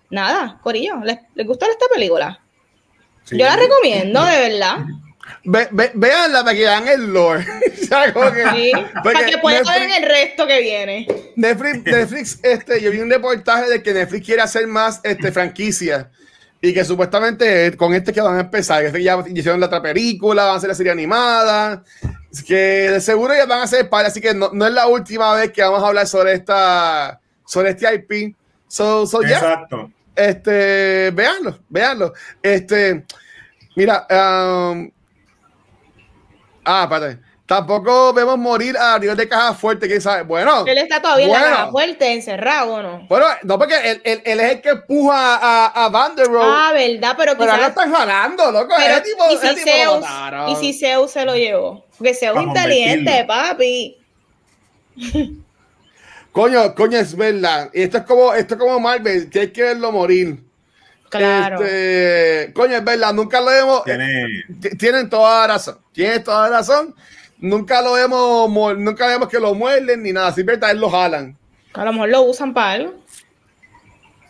nada, 0.10 0.60
Corillo, 0.64 0.96
¿les, 1.04 1.20
les 1.36 1.48
gustó 1.48 1.66
esta 1.70 1.86
película? 1.94 2.42
Sí. 3.24 3.38
Yo 3.38 3.46
la 3.46 3.56
recomiendo, 3.56 4.26
de 4.26 4.50
verdad. 4.50 4.78
Ve, 5.44 5.68
ve, 5.72 5.92
veanla 5.94 6.44
para 6.44 6.54
que 6.56 6.62
vean 6.62 6.88
el 6.88 7.14
lore. 7.14 7.46
Que- 7.88 8.74
para 9.04 9.26
que 9.26 9.38
puedan 9.38 9.64
ver 9.64 9.82
Netflix- 9.88 9.98
el 9.98 10.04
resto 10.10 10.48
que 10.48 10.62
viene. 10.62 11.08
Netflix, 11.36 11.84
Netflix, 11.86 12.40
este, 12.44 12.82
yo 12.82 12.92
vi 12.92 13.00
un 13.00 13.10
reportaje 13.10 13.70
de 13.70 13.82
que 13.82 13.94
Netflix 13.94 14.26
quiere 14.26 14.42
hacer 14.42 14.68
más 14.68 15.00
este, 15.04 15.32
franquicia 15.32 16.10
y 16.60 16.74
que 16.74 16.84
supuestamente 16.84 17.76
con 17.78 17.94
este 17.94 18.12
que 18.12 18.20
van 18.20 18.36
a 18.38 18.42
empezar, 18.42 18.92
que 18.92 19.02
ya 19.04 19.24
hicieron 19.34 19.60
la 19.60 19.68
otra 19.68 19.82
película, 19.82 20.44
van 20.46 20.54
a 20.56 20.58
hacer 20.58 20.70
la 20.70 20.76
serie 20.76 20.92
animada, 20.92 21.84
que 22.46 22.56
de 22.92 23.00
seguro 23.02 23.34
ya 23.36 23.46
van 23.46 23.60
a 23.60 23.64
hacer 23.64 23.88
par, 23.90 24.06
así 24.06 24.20
que 24.20 24.34
no, 24.34 24.50
no 24.52 24.68
es 24.68 24.74
la 24.74 24.88
última 24.88 25.34
vez 25.36 25.52
que 25.52 25.62
vamos 25.62 25.82
a 25.84 25.88
hablar 25.88 26.08
sobre 26.08 26.34
esta, 26.34 27.20
sobre 27.46 27.70
este 27.70 27.94
IP. 27.94 28.36
So, 28.68 29.08
so 29.08 29.22
ya, 29.22 29.38
Exacto. 29.38 29.92
este, 30.16 31.12
véanlo, 31.12 31.60
véanlo. 31.70 32.14
Este, 32.42 33.06
mira, 33.76 34.06
um, 34.10 34.90
ah, 36.68 36.84
espérate. 36.84 37.20
Tampoco 37.48 38.12
vemos 38.14 38.38
morir 38.38 38.76
a 38.78 39.00
nivel 39.00 39.16
de 39.16 39.26
caja 39.26 39.54
fuerte, 39.54 39.88
quién 39.88 40.02
sabe. 40.02 40.24
Bueno, 40.24 40.66
Él 40.68 40.78
está 40.80 41.02
todavía 41.02 41.28
en 41.28 41.32
la 41.32 41.40
caja 41.40 41.72
fuerte, 41.72 42.12
encerrado, 42.12 42.74
¿o 42.74 42.82
no? 42.84 43.08
bueno, 43.08 43.26
no, 43.44 43.58
porque 43.58 43.76
él, 43.90 44.02
él- 44.04 44.22
él 44.26 44.40
es 44.42 44.52
el 44.52 44.62
que 44.62 44.70
empuja 44.72 45.38
a, 45.38 45.86
a 45.86 45.88
Van 45.88 46.14
der 46.18 46.28
Rohe, 46.28 46.46
Ah, 46.46 46.72
verdad, 46.74 47.16
pero 47.18 47.38
pero 47.38 47.50
ahora 47.52 47.70
lo 47.70 47.74
quizás... 47.74 47.86
están 47.86 47.94
jalando, 47.94 48.52
loco. 48.52 48.74
pero- 48.78 48.94
ese 48.96 49.02
tipo, 49.02 49.24
y, 49.32 49.38
si 49.38 49.56
tipo 49.56 49.70
lo 49.86 50.02
Zeus, 50.02 50.06
y 50.52 50.56
si 50.58 50.74
Zeus 50.78 51.12
se 51.12 51.24
lo 51.24 51.36
llevó. 51.36 51.86
Porque 51.98 52.14
Zeus 52.14 52.36
es 52.38 52.44
inteligente, 52.44 53.24
papi. 53.26 53.98
Coño, 56.32 56.76
coño, 56.76 56.98
es 57.00 57.16
verdad. 57.16 57.70
Y 57.74 57.82
Esto 57.84 57.98
es 58.00 58.04
como, 58.04 58.34
esto 58.34 58.56
es 58.56 58.60
como 58.60 58.80
Marvel, 58.80 59.30
que 59.30 59.40
hay 59.40 59.52
que 59.52 59.64
verlo 59.64 59.92
morir. 59.92 60.44
Claro. 61.10 61.64
Este, 61.64 62.52
coño, 62.54 62.76
es 62.78 62.84
verdad, 62.84 63.14
nunca 63.14 63.40
lo 63.42 63.52
hemos. 63.52 63.84
Tiene, 63.84 64.44
T- 64.60 64.76
tienen 64.76 65.10
toda 65.10 65.42
la 65.48 65.54
razón. 65.54 65.78
Tienen 65.94 66.24
toda 66.24 66.50
la 66.50 66.58
razón. 66.58 66.96
Nunca 67.40 67.82
lo 67.82 67.94
vemos, 67.94 68.78
nunca 68.78 69.08
vemos 69.08 69.28
que 69.30 69.40
lo 69.40 69.54
muerden 69.54 70.04
ni 70.04 70.12
nada. 70.12 70.32
Siempre 70.34 70.58
tal 70.58 70.72
vez 70.74 70.82
lo 70.82 70.90
jalan. 70.90 71.38
A 71.74 71.86
lo 71.86 71.94
mejor 71.94 72.10
lo 72.10 72.22
usan 72.24 72.54
para 72.54 72.72
algo. 72.72 72.96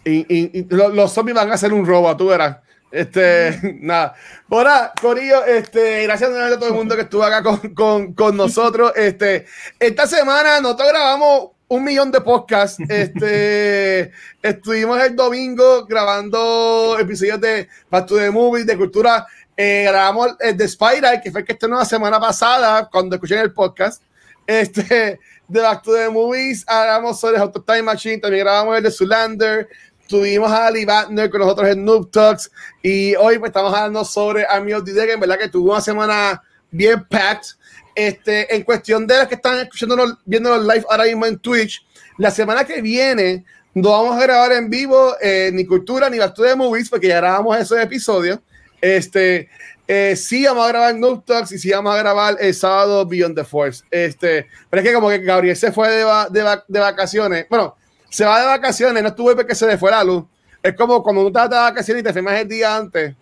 Y, 0.03 0.19
y- 0.34 0.51
y 0.59 0.65
lo- 0.69 0.89
los 0.89 1.11
zombies 1.13 1.36
van 1.36 1.51
a 1.51 1.55
hacer 1.55 1.73
un 1.73 1.86
robo, 1.86 2.15
tú 2.15 2.28
verás. 2.28 2.57
Este, 2.91 3.59
nada. 3.82 4.13
Ahora, 4.49 4.93
Corillo, 5.01 5.43
este, 5.45 6.03
gracias 6.03 6.30
a 6.32 6.55
todo 6.59 6.67
el 6.69 6.73
mundo 6.75 6.95
que 6.95 7.01
estuvo 7.01 7.23
acá 7.23 7.43
con, 7.43 7.57
con, 7.73 8.13
con 8.13 8.38
nosotros. 8.38 8.93
Este, 8.95 9.45
esta 9.80 10.07
semana 10.07 10.59
nosotros 10.61 10.89
grabamos 10.89 11.49
un 11.68 11.84
millón 11.84 12.11
de 12.11 12.22
podcasts. 12.22 12.82
Este, 12.89 14.11
estuvimos 14.41 15.01
el 15.01 15.15
domingo 15.15 15.86
grabando 15.86 16.97
episodios 16.99 17.39
de 17.41 17.68
Back 17.89 18.07
to 18.07 18.18
the 18.18 18.32
Movies, 18.32 18.65
de 18.65 18.78
cultura. 18.78 19.26
Eh, 19.55 19.86
grabamos 19.88 20.36
el 20.39 20.55
de 20.55 20.65
Spider, 20.65 21.20
que 21.22 21.32
fue 21.32 21.41
el 21.41 21.47
que 21.47 21.53
estrenó 21.53 21.78
la 21.78 21.86
semana 21.86 22.20
pasada, 22.20 22.88
cuando 22.89 23.15
escuché 23.15 23.39
el 23.39 23.53
podcast. 23.53 24.01
Este, 24.45 25.20
de 25.47 25.61
Back 25.61 25.84
to 25.84 25.93
the 25.93 26.09
Movies, 26.09 26.63
hablamos 26.68 27.20
sobre 27.20 27.39
Hot 27.39 27.65
Time 27.65 27.84
Machine, 27.84 28.20
también 28.20 28.45
grabamos 28.45 28.78
el 28.78 28.84
de 28.84 28.91
Zulander, 28.91 29.68
tuvimos 30.07 30.51
a 30.51 30.68
Ali 30.68 30.86
Batner 30.86 31.30
con 31.30 31.41
nosotros 31.41 31.70
en 31.70 31.84
Noob 31.84 32.11
Talks, 32.11 32.51
y 32.82 33.15
hoy 33.15 33.39
pues 33.39 33.49
estamos 33.49 33.74
hablando 33.74 34.05
sobre 34.05 34.45
Army 34.45 34.74
of 34.74 34.86
the 34.86 34.93
Dead, 34.93 35.09
en 35.09 35.20
verdad 35.20 35.38
que 35.38 35.49
tuvo 35.49 35.72
una 35.72 35.82
semana 35.82 36.41
bien 36.72 37.05
packed. 37.09 37.57
Este, 37.97 38.55
en 38.55 38.61
cuestión 38.61 39.07
de 39.07 39.17
los 39.17 39.27
que 39.27 39.33
están 39.35 39.57
escuchándonos, 39.59 40.17
viéndonos 40.23 40.61
live 40.61 40.85
ahora 40.87 41.05
mismo 41.05 41.25
en 41.25 41.39
Twitch, 41.39 41.83
la 42.19 42.29
semana 42.29 42.63
que 42.63 42.79
viene 42.79 43.43
no 43.73 43.89
vamos 43.89 44.15
a 44.17 44.21
grabar 44.23 44.51
en 44.51 44.69
vivo 44.69 45.15
eh, 45.19 45.49
ni 45.51 45.65
Cultura 45.65 46.07
ni 46.09 46.19
to 46.19 46.43
the 46.43 46.55
Movies, 46.55 46.89
porque 46.89 47.07
ya 47.07 47.17
grabamos 47.17 47.57
esos 47.57 47.79
episodios. 47.79 48.39
Este, 48.79 49.49
eh, 49.87 50.15
sí 50.15 50.45
vamos 50.45 50.65
a 50.65 50.69
grabar 50.69 50.95
Noob 50.95 51.25
Talks 51.25 51.51
y 51.53 51.57
sí 51.59 51.71
vamos 51.71 51.95
a 51.95 51.97
grabar 51.97 52.37
el 52.39 52.53
sábado 52.53 53.03
Beyond 53.05 53.35
the 53.35 53.43
Force. 53.43 53.83
Este, 53.89 54.47
pero 54.69 54.81
es 54.83 54.87
que 54.87 54.93
como 54.93 55.09
que 55.09 55.17
Gabriel 55.19 55.55
se 55.55 55.71
fue 55.71 55.89
de, 55.89 56.03
va- 56.03 56.29
de, 56.29 56.43
va- 56.43 56.63
de 56.67 56.79
vacaciones. 56.79 57.45
Bueno, 57.49 57.75
se 58.09 58.25
va 58.25 58.39
de 58.41 58.45
vacaciones, 58.47 59.01
no 59.01 59.09
estuve 59.09 59.35
porque 59.35 59.55
se 59.55 59.65
le 59.65 59.77
fue 59.77 59.89
la 59.91 60.03
luz. 60.03 60.23
Es 60.61 60.75
como 60.75 61.01
cuando 61.01 61.21
tú 61.23 61.27
estás 61.29 61.49
de 61.49 61.55
vacaciones 61.55 62.01
y 62.01 62.03
te 62.03 62.13
firmas 62.13 62.39
el 62.39 62.47
día 62.47 62.75
antes. 62.75 63.15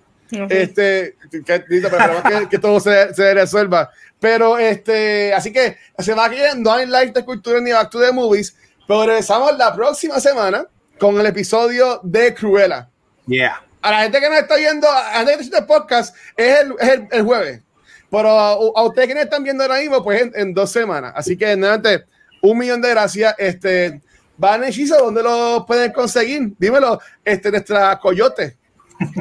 Este, 0.49 1.15
que, 1.31 2.47
que- 2.49 2.59
todo 2.59 2.79
se, 2.79 3.13
se 3.13 3.33
resuelva. 3.33 3.89
Pero 4.19 4.57
este, 4.57 5.33
así 5.33 5.51
que 5.51 5.77
la 5.97 6.03
semana 6.03 6.29
que 6.29 6.36
viene 6.36 6.55
no 6.61 6.71
hay 6.71 6.86
live 6.86 7.11
de 7.11 7.25
cultura 7.25 7.59
ni 7.59 7.71
back 7.71 7.89
to 7.89 7.99
the 7.99 8.11
movies, 8.11 8.55
pero 8.88 9.05
regresamos 9.05 9.57
la 9.57 9.75
próxima 9.75 10.19
semana 10.19 10.65
con 10.99 11.19
el 11.19 11.25
episodio 11.25 11.99
de 12.03 12.33
Cruella. 12.33 12.89
yeah. 13.27 13.61
A 13.81 13.91
la 13.91 13.99
gente 14.03 14.19
que 14.19 14.29
nos 14.29 14.39
está 14.39 14.55
viendo, 14.55 14.89
a 14.89 14.93
la 14.93 15.09
gente 15.19 15.38
que 15.38 15.43
está 15.43 15.57
haciendo 15.57 15.57
el 15.57 15.65
podcast, 15.65 16.15
es 16.36 16.59
el, 16.61 16.73
es 16.79 16.89
el, 16.89 17.07
el 17.11 17.23
jueves. 17.23 17.61
Pero 18.09 18.29
a, 18.39 18.51
a 18.53 18.83
ustedes 18.83 19.07
que 19.09 19.13
nos 19.13 19.23
están 19.25 19.43
viendo 19.43 19.63
ahora 19.63 19.77
mismo, 19.79 20.03
pues 20.03 20.21
en, 20.23 20.31
en 20.36 20.53
dos 20.55 20.71
semanas. 20.71 21.13
Así 21.15 21.38
que, 21.38 21.55
nuevamente, 21.55 22.05
un 22.41 22.57
millón 22.57 22.81
de 22.81 22.89
gracias. 22.89 23.36
Este, 23.38 24.01
Van 24.38 24.63
Hechizo, 24.63 24.97
¿dónde 24.97 25.21
lo 25.21 25.65
pueden 25.67 25.91
conseguir? 25.91 26.53
Dímelo, 26.57 26.99
este, 27.23 27.51
nuestra 27.51 27.99
coyote. 27.99 28.57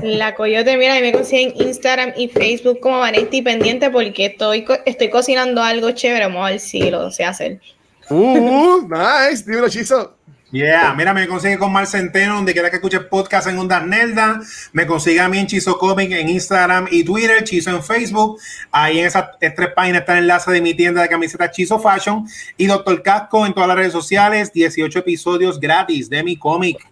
La 0.02 0.34
Coyote, 0.34 0.76
mira, 0.76 0.98
y 0.98 1.02
me 1.02 1.12
consiguen 1.12 1.52
Instagram 1.56 2.12
y 2.16 2.28
Facebook 2.28 2.78
como 2.80 2.98
Vanetti 3.00 3.42
pendiente 3.42 3.90
porque 3.90 4.26
estoy, 4.26 4.64
co- 4.64 4.78
estoy 4.86 5.10
cocinando 5.10 5.62
algo 5.62 5.90
chévere. 5.90 6.26
Vamos 6.26 6.46
a 6.46 6.50
ver 6.50 6.60
si 6.60 6.90
lo 6.90 7.10
sé 7.10 7.24
hacer. 7.24 7.60
Uh, 8.10 8.82
nice, 8.88 9.44
dímelo, 9.46 9.68
Chizo. 9.68 10.14
Yeah, 10.52 10.94
mira, 10.96 11.12
me 11.12 11.26
consigue 11.26 11.58
con 11.58 11.72
Mar 11.72 11.84
Centeno, 11.84 12.36
donde 12.36 12.52
quiera 12.52 12.70
que 12.70 12.76
escuche 12.76 13.00
podcast 13.00 13.48
en 13.48 13.58
Ondas 13.58 13.84
Nelda. 13.84 14.40
Me 14.72 14.86
consigue 14.86 15.18
a 15.18 15.28
mí 15.28 15.38
en 15.38 15.48
Chizo 15.48 15.76
Comic 15.78 16.12
en 16.12 16.28
Instagram 16.28 16.86
y 16.92 17.02
Twitter, 17.02 17.42
Chizo 17.42 17.70
en 17.70 17.82
Facebook. 17.82 18.38
Ahí 18.70 19.00
en 19.00 19.06
esas 19.06 19.30
tres 19.40 19.70
páginas 19.74 20.02
está 20.02 20.12
el 20.12 20.18
enlace 20.20 20.52
de 20.52 20.60
mi 20.60 20.74
tienda 20.74 21.02
de 21.02 21.08
camisetas 21.08 21.50
Chizo 21.50 21.80
Fashion. 21.80 22.24
Y 22.56 22.66
Doctor 22.66 23.02
Casco 23.02 23.44
en 23.44 23.52
todas 23.52 23.66
las 23.66 23.76
redes 23.76 23.92
sociales, 23.92 24.52
18 24.52 25.00
episodios 25.00 25.58
gratis 25.58 26.08
de 26.08 26.22
mi 26.22 26.36
cómic. 26.36 26.86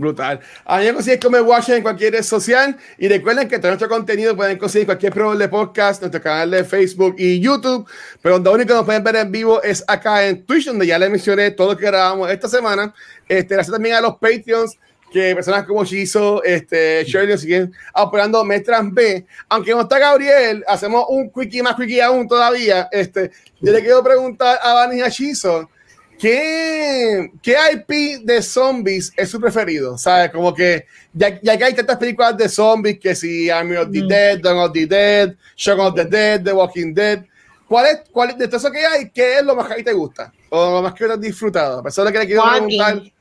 Brutal. 0.00 0.40
A 0.64 0.78
mí 0.78 0.86
me 0.86 0.94
consiguen 0.94 1.20
como 1.20 1.36
Watch 1.38 1.68
en 1.68 1.82
cualquier 1.82 2.14
red 2.14 2.22
social. 2.22 2.76
Y 2.98 3.08
recuerden 3.08 3.48
que 3.48 3.58
todo 3.58 3.68
nuestro 3.68 3.88
contenido 3.88 4.34
pueden 4.34 4.56
conseguir 4.56 4.86
cualquier 4.86 5.12
programa 5.12 5.38
de 5.38 5.48
podcast, 5.48 6.00
nuestro 6.00 6.22
canal 6.22 6.50
de 6.50 6.64
Facebook 6.64 7.16
y 7.18 7.38
YouTube. 7.38 7.86
Pero 8.22 8.36
donde 8.36 8.50
único 8.50 8.68
que 8.68 8.74
nos 8.74 8.84
pueden 8.84 9.04
ver 9.04 9.16
en 9.16 9.30
vivo 9.30 9.62
es 9.62 9.84
acá 9.86 10.26
en 10.26 10.44
Twitch, 10.44 10.66
donde 10.66 10.86
ya 10.86 10.98
les 10.98 11.10
mencioné 11.10 11.50
todo 11.50 11.72
lo 11.72 11.76
que 11.76 11.84
grabamos 11.84 12.30
esta 12.30 12.48
semana. 12.48 12.94
Este, 13.28 13.54
gracias 13.54 13.72
también 13.72 13.94
a 13.94 14.00
los 14.00 14.16
Patreons, 14.16 14.78
que 15.12 15.34
personas 15.34 15.66
como 15.66 15.84
Chizo, 15.84 16.42
este, 16.44 17.04
Shirley 17.04 17.36
siguen 17.36 17.72
apoyando 17.92 18.42
Metras 18.42 18.82
B. 18.90 19.26
Aunque 19.50 19.72
no 19.72 19.82
está 19.82 19.98
Gabriel, 19.98 20.64
hacemos 20.66 21.04
un 21.10 21.30
quickie 21.30 21.62
más 21.62 21.76
quickie 21.76 22.00
aún 22.00 22.26
todavía. 22.26 22.88
Este, 22.90 23.30
yo 23.60 23.70
le 23.70 23.80
quiero 23.80 24.02
preguntar 24.02 24.58
a 24.62 24.72
Vani 24.72 24.98
y 24.98 25.02
a 25.02 25.10
Chizo. 25.10 25.68
¿Qué, 26.20 27.30
¿Qué 27.42 27.56
IP 27.72 28.24
de 28.24 28.42
zombies 28.42 29.12
es 29.16 29.30
su 29.30 29.40
preferido? 29.40 29.96
¿Sabes? 29.96 30.30
Como 30.30 30.54
que 30.54 30.84
ya, 31.14 31.40
ya 31.42 31.56
que 31.56 31.64
hay 31.64 31.74
tantas 31.74 31.96
películas 31.96 32.36
de 32.36 32.48
zombies, 32.48 32.98
que 33.00 33.14
si 33.14 33.48
Army 33.48 33.76
of 33.76 33.90
the 33.90 34.02
Mm. 34.02 34.08
Dead, 34.08 34.38
Dawn 34.40 34.58
of 34.58 34.72
the 34.72 34.86
Dead, 34.86 35.34
Shaun 35.56 35.80
of 35.80 35.94
the 35.94 36.04
Dead, 36.04 36.42
The 36.44 36.52
Walking 36.52 36.92
Dead, 36.94 37.24
¿cuál 37.66 37.86
es, 37.86 38.00
cuál, 38.12 38.36
de 38.36 38.46
todo 38.46 38.58
eso 38.58 38.70
que 38.70 38.84
hay, 38.84 39.10
qué 39.10 39.38
es 39.38 39.42
lo 39.44 39.56
más 39.56 39.66
que 39.66 39.72
a 39.72 39.76
ti 39.76 39.84
te 39.84 39.92
gusta? 39.94 40.32
O 40.50 40.70
lo 40.76 40.82
más 40.82 40.92
que 40.94 41.04
has 41.06 41.20
disfrutado. 41.20 41.78
La 41.78 41.82
persona 41.82 42.12
que 42.12 42.18
le 42.18 42.26
quiero 42.26 42.42
preguntar. 42.42 42.94
Joaquín. 42.94 43.12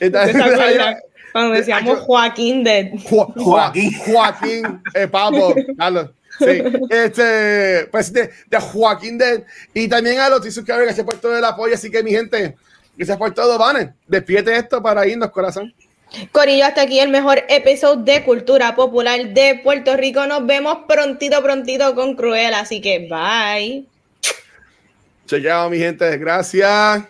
¿Usted 0.00 0.12
se 0.12 0.42
acuerda 0.42 0.98
Cuando 1.32 1.54
decíamos 1.54 1.98
Joaquín 2.00 2.64
de... 2.64 2.90
Jo- 3.08 3.32
Jo- 3.36 3.44
Joaquín. 3.44 3.92
Joaquín, 4.06 4.82
eh, 4.94 5.06
Papo, 5.06 5.54
Carlos. 5.78 6.10
Sí, 6.40 6.62
este, 6.90 7.86
pues 7.92 8.12
de, 8.12 8.30
de 8.48 8.58
Joaquín 8.58 9.18
de, 9.18 9.44
y 9.74 9.86
también 9.88 10.18
a 10.18 10.28
los 10.28 10.42
Carry, 10.64 10.86
gracias 10.86 11.06
por 11.06 11.16
todo 11.16 11.36
el 11.36 11.44
apoyo. 11.44 11.74
Así 11.74 11.90
que, 11.90 12.02
mi 12.02 12.10
gente, 12.10 12.56
Gracias 13.00 13.16
por 13.16 13.32
todo, 13.32 13.56
Vane. 13.56 13.94
Despídete 14.06 14.54
esto 14.54 14.82
para 14.82 15.06
irnos, 15.06 15.30
corazón. 15.30 15.72
Corillo, 16.32 16.66
hasta 16.66 16.82
aquí 16.82 17.00
el 17.00 17.08
mejor 17.08 17.42
episodio 17.48 18.02
de 18.02 18.22
Cultura 18.24 18.74
Popular 18.74 19.28
de 19.28 19.58
Puerto 19.64 19.96
Rico. 19.96 20.26
Nos 20.26 20.46
vemos 20.46 20.80
prontito, 20.86 21.42
prontito 21.42 21.94
con 21.94 22.14
Cruel. 22.14 22.52
Así 22.52 22.82
que 22.82 23.08
bye. 23.08 23.86
Chequeado, 25.26 25.70
mi 25.70 25.78
gente. 25.78 26.18
Gracias. 26.18 27.04